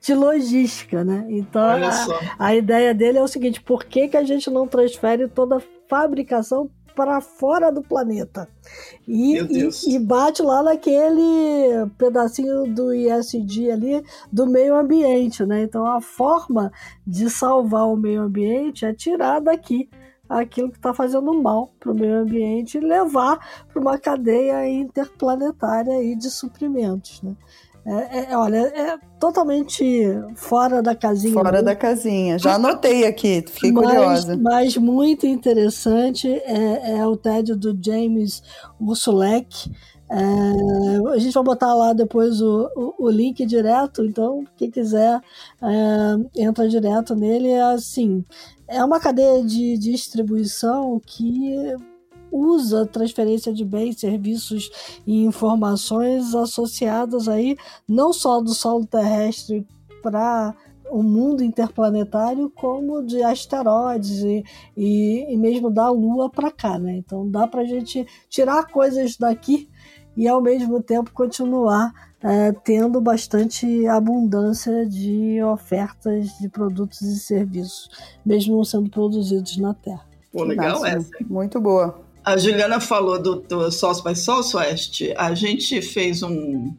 de 0.00 0.14
logística, 0.14 1.04
né? 1.04 1.26
Então 1.28 1.62
a, 1.62 2.46
a, 2.46 2.54
ideia 2.54 2.94
dele 2.94 3.18
é 3.18 3.22
o 3.22 3.28
seguinte: 3.28 3.60
por 3.60 3.84
que, 3.84 4.08
que 4.08 4.16
a 4.16 4.24
gente 4.24 4.50
não 4.50 4.66
transfere 4.66 5.28
toda 5.28 5.56
a 5.56 5.62
fabricação 5.88 6.70
para 6.94 7.20
fora 7.20 7.70
do 7.70 7.82
planeta? 7.82 8.48
E, 9.06 9.38
e, 9.38 9.94
e, 9.94 9.98
bate 9.98 10.42
lá 10.42 10.62
naquele 10.62 11.86
pedacinho 11.96 12.66
do 12.74 12.92
ISD 12.92 13.70
ali 13.70 14.04
do 14.32 14.46
meio 14.46 14.74
ambiente, 14.74 15.44
né? 15.46 15.62
Então 15.62 15.86
a 15.86 16.00
forma 16.00 16.72
de 17.06 17.30
salvar 17.30 17.86
o 17.86 17.96
meio 17.96 18.22
ambiente 18.22 18.84
é 18.84 18.92
tirar 18.92 19.40
daqui 19.40 19.88
aquilo 20.28 20.70
que 20.70 20.76
está 20.76 20.92
fazendo 20.92 21.32
mal 21.32 21.72
para 21.80 21.90
o 21.90 21.94
meio 21.94 22.16
ambiente 22.16 22.76
e 22.76 22.80
levar 22.80 23.38
para 23.72 23.80
uma 23.80 23.98
cadeia 23.98 24.68
interplanetária 24.68 25.94
aí 25.94 26.14
de 26.14 26.30
suprimentos, 26.30 27.22
né? 27.22 27.34
É, 27.88 28.32
é, 28.32 28.36
olha, 28.36 28.58
é 28.58 28.98
totalmente 29.18 29.82
fora 30.34 30.82
da 30.82 30.94
casinha. 30.94 31.32
Fora 31.32 31.62
da 31.62 31.74
casinha. 31.74 32.38
Já 32.38 32.56
anotei 32.56 33.06
aqui, 33.06 33.42
fiquei 33.48 33.72
mas, 33.72 33.86
curiosa. 33.86 34.36
Mas 34.36 34.76
muito 34.76 35.26
interessante 35.26 36.28
é, 36.28 36.98
é 36.98 37.06
o 37.06 37.16
TED 37.16 37.54
do 37.54 37.76
James 37.82 38.42
Ursulek. 38.78 39.72
É, 40.10 41.14
a 41.14 41.18
gente 41.18 41.32
vai 41.32 41.42
botar 41.42 41.74
lá 41.74 41.94
depois 41.94 42.42
o, 42.42 42.70
o, 42.76 43.06
o 43.06 43.10
link 43.10 43.44
direto, 43.46 44.04
então 44.04 44.44
quem 44.56 44.70
quiser 44.70 45.20
é, 45.62 46.42
entra 46.42 46.68
direto 46.68 47.14
nele. 47.14 47.48
É 47.48 47.62
assim, 47.62 48.22
é 48.66 48.84
uma 48.84 49.00
cadeia 49.00 49.42
de 49.42 49.78
distribuição 49.78 51.00
que 51.04 51.74
usa 52.30 52.86
transferência 52.86 53.52
de 53.52 53.64
bens, 53.64 54.00
serviços 54.00 54.70
e 55.06 55.24
informações 55.24 56.34
associadas 56.34 57.28
aí 57.28 57.56
não 57.88 58.12
só 58.12 58.40
do 58.40 58.54
solo 58.54 58.86
terrestre 58.86 59.66
para 60.02 60.54
o 60.90 61.02
mundo 61.02 61.44
interplanetário, 61.44 62.50
como 62.50 63.02
de 63.02 63.22
asteroides 63.22 64.22
e, 64.22 64.44
e, 64.76 65.32
e 65.32 65.36
mesmo 65.36 65.70
da 65.70 65.90
Lua 65.90 66.30
para 66.30 66.50
cá, 66.50 66.78
né? 66.78 66.96
Então 66.96 67.28
dá 67.28 67.46
para 67.46 67.60
a 67.62 67.66
gente 67.66 68.06
tirar 68.28 68.66
coisas 68.68 69.16
daqui 69.16 69.68
e 70.16 70.26
ao 70.26 70.40
mesmo 70.40 70.82
tempo 70.82 71.12
continuar 71.12 71.92
é, 72.22 72.52
tendo 72.52 73.00
bastante 73.00 73.86
abundância 73.86 74.84
de 74.86 75.42
ofertas 75.42 76.36
de 76.38 76.48
produtos 76.48 77.00
e 77.02 77.18
serviços, 77.18 77.90
mesmo 78.24 78.64
sendo 78.64 78.90
produzidos 78.90 79.56
na 79.58 79.74
Terra. 79.74 80.04
Pô, 80.32 80.42
legal 80.44 80.84
essa. 80.84 81.10
Muito 81.28 81.60
boa. 81.60 82.07
A 82.28 82.36
Juliana 82.36 82.78
falou 82.78 83.18
do, 83.18 83.36
do 83.36 83.70
Sócio 83.72 84.04
by 84.04 84.14
Southwest. 84.14 85.14
A 85.16 85.34
gente 85.34 85.80
fez 85.80 86.22
um. 86.22 86.76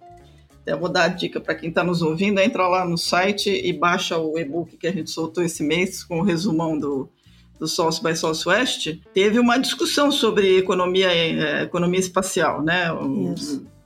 Eu 0.64 0.80
vou 0.80 0.88
dar 0.88 1.06
a 1.06 1.08
dica 1.08 1.42
para 1.42 1.56
quem 1.56 1.70
está 1.70 1.84
nos 1.84 2.04
ouvindo: 2.04 2.40
entra 2.40 2.68
lá 2.68 2.86
no 2.86 3.00
site 3.00 3.50
e 3.50 3.74
baixa 3.74 4.16
o 4.16 4.38
e-book 4.38 4.78
que 4.78 4.86
a 4.86 4.92
gente 4.92 5.10
soltou 5.10 5.44
esse 5.44 5.64
mês 5.64 6.04
com 6.04 6.20
o 6.20 6.24
resumão 6.24 6.78
do, 6.78 7.10
do 7.58 7.68
South 7.68 8.00
by 8.04 8.16
Southwest. 8.16 9.02
Teve 9.12 9.40
uma 9.40 9.58
discussão 9.58 10.12
sobre 10.12 10.60
economia, 10.60 11.12
eh, 11.12 11.64
economia 11.64 12.00
espacial, 12.00 12.62
né? 12.62 12.94
Um, 12.94 13.34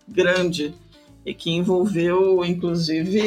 grande 0.05 0.75
e 1.25 1.33
que 1.33 1.49
envolveu 1.49 2.43
inclusive 2.43 3.21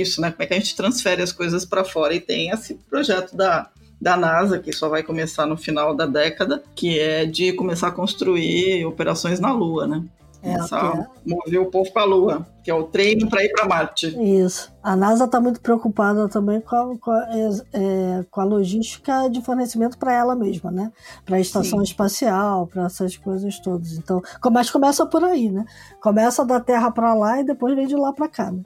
isso, 0.00 0.20
né? 0.20 0.30
Como 0.30 0.44
é 0.44 0.46
que 0.46 0.54
a 0.54 0.58
gente 0.60 0.76
transfere 0.76 1.22
as 1.22 1.32
coisas 1.32 1.64
para 1.64 1.82
fora 1.82 2.14
e 2.14 2.20
tem 2.20 2.50
esse 2.50 2.74
projeto 2.88 3.36
da 3.36 3.68
da 4.00 4.16
NASA, 4.16 4.58
que 4.58 4.72
só 4.72 4.88
vai 4.88 5.02
começar 5.02 5.46
no 5.46 5.56
final 5.56 5.94
da 5.94 6.06
década, 6.06 6.62
que 6.74 6.98
é 6.98 7.26
de 7.26 7.52
começar 7.52 7.88
a 7.88 7.92
construir 7.92 8.84
operações 8.86 9.38
na 9.38 9.52
Lua, 9.52 9.86
né? 9.86 10.02
É, 10.42 10.54
começar 10.54 10.78
é. 10.78 11.00
a 11.00 11.08
mover 11.26 11.60
o 11.60 11.66
povo 11.66 11.92
para 11.92 12.02
a 12.02 12.06
Lua, 12.06 12.46
que 12.64 12.70
é 12.70 12.74
o 12.74 12.84
treino 12.84 13.28
para 13.28 13.44
ir 13.44 13.52
para 13.52 13.66
Marte. 13.66 14.06
Isso. 14.18 14.72
A 14.82 14.96
NASA 14.96 15.26
está 15.26 15.38
muito 15.38 15.60
preocupada 15.60 16.28
também 16.30 16.62
com 16.62 16.76
a, 16.76 16.98
com 16.98 17.10
a, 17.10 17.28
é, 17.74 18.24
com 18.30 18.40
a 18.40 18.44
logística 18.44 19.28
de 19.28 19.42
fornecimento 19.42 19.98
para 19.98 20.14
ela 20.14 20.34
mesma, 20.34 20.70
né? 20.70 20.90
Para 21.26 21.36
a 21.36 21.40
estação 21.40 21.80
Sim. 21.80 21.84
espacial, 21.84 22.66
para 22.66 22.86
essas 22.86 23.18
coisas 23.18 23.58
todas. 23.60 23.92
Então, 23.92 24.22
mas 24.50 24.70
começa 24.70 25.04
por 25.04 25.22
aí, 25.22 25.50
né? 25.50 25.66
Começa 26.00 26.42
da 26.42 26.58
Terra 26.58 26.90
para 26.90 27.12
lá 27.12 27.38
e 27.40 27.44
depois 27.44 27.76
vem 27.76 27.86
de 27.86 27.96
lá 27.96 28.10
para 28.14 28.28
cá. 28.28 28.50
Né? 28.50 28.62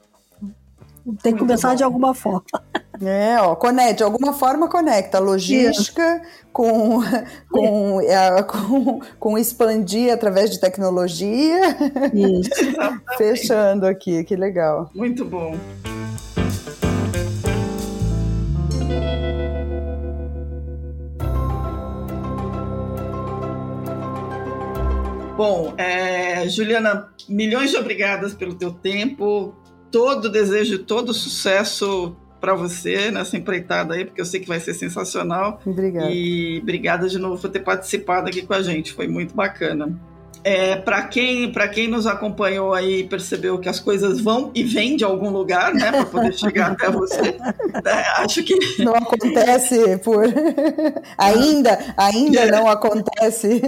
Tem 1.21 1.33
que 1.33 1.39
começar 1.39 1.69
bom. 1.69 1.75
de 1.75 1.83
alguma 1.83 2.13
forma. 2.13 2.43
É, 3.03 3.37
ó, 3.41 3.57
conecta, 3.57 3.95
de 3.95 4.03
alguma 4.03 4.31
forma 4.31 4.69
conecta 4.69 5.17
a 5.17 5.19
logística 5.19 6.21
com, 6.53 7.01
com, 7.51 7.99
é, 7.99 8.41
com, 8.43 9.01
com, 9.19 9.37
expandir 9.37 10.13
através 10.13 10.49
de 10.49 10.61
tecnologia. 10.61 11.59
Isso. 12.13 12.51
Fechando 13.17 13.85
aqui, 13.85 14.23
que 14.23 14.37
legal. 14.37 14.89
Muito 14.95 15.25
bom. 15.25 15.57
Bom, 25.35 25.73
é, 25.77 26.47
Juliana, 26.47 27.09
milhões 27.27 27.71
de 27.71 27.75
obrigadas 27.75 28.33
pelo 28.33 28.55
teu 28.55 28.71
tempo. 28.71 29.53
Todo 29.95 30.27
desejo, 30.27 30.79
todo 30.79 31.13
sucesso 31.13 32.13
para 32.41 32.53
você 32.53 33.09
nessa 33.11 33.37
empreitada 33.37 33.93
aí, 33.93 34.03
porque 34.03 34.19
eu 34.19 34.25
sei 34.25 34.41
que 34.41 34.47
vai 34.47 34.59
ser 34.59 34.73
sensacional. 34.73 35.61
Obrigada. 35.65 36.11
E 36.11 36.59
obrigada 36.61 37.07
de 37.07 37.17
novo 37.17 37.41
por 37.41 37.49
ter 37.49 37.61
participado 37.61 38.27
aqui 38.27 38.41
com 38.41 38.53
a 38.53 38.61
gente, 38.61 38.91
foi 38.91 39.07
muito 39.07 39.33
bacana. 39.33 39.97
É, 40.47 40.75
para 40.75 41.01
quem, 41.07 41.51
quem 41.73 41.87
nos 41.87 42.05
acompanhou 42.05 42.71
aí 42.71 43.03
percebeu 43.03 43.57
que 43.57 43.67
as 43.67 43.79
coisas 43.79 44.21
vão 44.21 44.51
e 44.53 44.63
vêm 44.63 44.95
de 44.95 45.03
algum 45.03 45.31
lugar, 45.31 45.73
né, 45.73 45.91
para 45.91 46.05
poder 46.05 46.33
chegar 46.33 46.73
até 46.73 46.87
você. 46.91 47.35
É, 47.83 48.21
acho 48.21 48.43
que 48.43 48.55
não 48.83 48.93
acontece 48.93 49.97
por 50.03 50.23
ainda, 51.17 51.79
ainda 51.97 52.41
é. 52.41 52.51
não 52.51 52.67
acontece. 52.67 53.59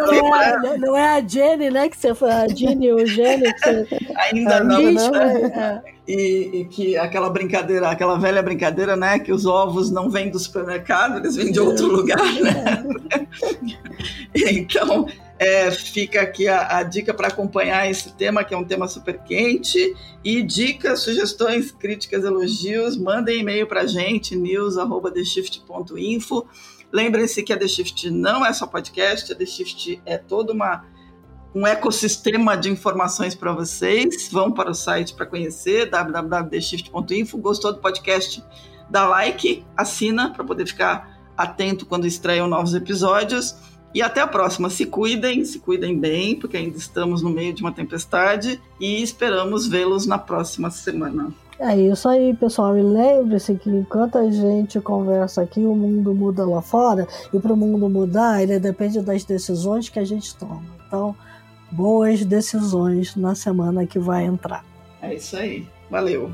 Não 0.00 0.34
é, 0.34 0.78
não 0.78 0.96
é, 0.96 1.18
a 1.18 1.20
Jenny, 1.20 1.68
né, 1.68 1.90
que 1.90 1.98
você 1.98 2.14
foi 2.14 2.30
a 2.30 2.48
Jenny 2.48 2.90
ou 2.90 3.04
Jenny 3.04 3.52
que 3.52 3.60
você... 3.60 3.86
ainda 4.16 4.64
não. 4.64 4.80
não 4.80 5.10
né? 5.10 5.82
e, 6.08 6.50
e, 6.54 6.64
que 6.70 6.96
aquela 6.96 7.28
brincadeira, 7.28 7.90
aquela 7.90 8.18
velha 8.18 8.42
brincadeira, 8.42 8.96
né, 8.96 9.18
que 9.18 9.30
os 9.30 9.44
ovos 9.44 9.90
não 9.90 10.08
vêm 10.08 10.30
do 10.30 10.38
supermercado, 10.38 11.18
eles 11.18 11.36
vêm 11.36 11.52
de 11.52 11.60
outro 11.60 11.86
lugar, 11.86 12.16
né? 12.40 12.82
então 14.34 15.06
é, 15.38 15.70
fica 15.70 16.20
aqui 16.20 16.48
a, 16.48 16.78
a 16.78 16.82
dica 16.82 17.14
para 17.14 17.28
acompanhar 17.28 17.88
esse 17.88 18.12
tema, 18.14 18.42
que 18.42 18.52
é 18.52 18.56
um 18.56 18.64
tema 18.64 18.88
super 18.88 19.22
quente. 19.22 19.94
E 20.24 20.42
dicas, 20.42 21.00
sugestões, 21.00 21.70
críticas, 21.70 22.24
elogios, 22.24 22.96
mandem 22.96 23.40
e-mail 23.40 23.66
para 23.66 23.82
a 23.82 23.86
gente, 23.86 24.34
news.theshift.info. 24.34 26.46
Lembrem-se 26.92 27.42
que 27.42 27.52
a 27.52 27.56
The 27.56 27.68
Shift 27.68 28.10
não 28.10 28.44
é 28.44 28.52
só 28.52 28.66
podcast, 28.66 29.32
a 29.32 29.36
The 29.36 29.46
Shift 29.46 30.02
é 30.04 30.18
toda 30.18 30.52
uma 30.52 30.84
um 31.54 31.66
ecossistema 31.66 32.56
de 32.56 32.70
informações 32.70 33.34
para 33.34 33.52
vocês. 33.52 34.28
Vão 34.30 34.52
para 34.52 34.70
o 34.70 34.74
site 34.74 35.14
para 35.14 35.26
conhecer, 35.26 35.90
www.theshift.info. 35.90 37.38
Gostou 37.38 37.72
do 37.72 37.78
podcast? 37.78 38.44
Dá 38.90 39.06
like, 39.06 39.64
assina 39.76 40.32
para 40.32 40.44
poder 40.44 40.66
ficar 40.66 41.18
atento 41.36 41.86
quando 41.86 42.06
estreiam 42.06 42.48
novos 42.48 42.74
episódios. 42.74 43.54
E 43.94 44.02
até 44.02 44.20
a 44.20 44.26
próxima. 44.26 44.68
Se 44.70 44.86
cuidem, 44.86 45.44
se 45.44 45.58
cuidem 45.58 45.98
bem, 45.98 46.36
porque 46.38 46.56
ainda 46.56 46.76
estamos 46.76 47.22
no 47.22 47.30
meio 47.30 47.52
de 47.52 47.62
uma 47.62 47.72
tempestade 47.72 48.60
e 48.78 49.02
esperamos 49.02 49.66
vê-los 49.66 50.06
na 50.06 50.18
próxima 50.18 50.70
semana. 50.70 51.32
É 51.58 51.76
isso 51.76 52.08
aí, 52.08 52.34
pessoal. 52.34 52.78
E 52.78 52.82
lembre-se 52.82 53.54
que 53.54 53.68
enquanto 53.68 54.16
a 54.16 54.30
gente 54.30 54.80
conversa 54.80 55.42
aqui, 55.42 55.60
o 55.60 55.74
mundo 55.74 56.14
muda 56.14 56.46
lá 56.46 56.62
fora. 56.62 57.06
E 57.32 57.38
para 57.38 57.52
o 57.52 57.56
mundo 57.56 57.88
mudar, 57.88 58.42
ele 58.42 58.58
depende 58.60 59.00
das 59.00 59.24
decisões 59.24 59.88
que 59.88 59.98
a 59.98 60.04
gente 60.04 60.34
toma. 60.36 60.62
Então, 60.86 61.16
boas 61.70 62.24
decisões 62.24 63.16
na 63.16 63.34
semana 63.34 63.86
que 63.86 63.98
vai 63.98 64.24
entrar. 64.24 64.64
É 65.02 65.14
isso 65.14 65.36
aí. 65.36 65.66
Valeu. 65.90 66.30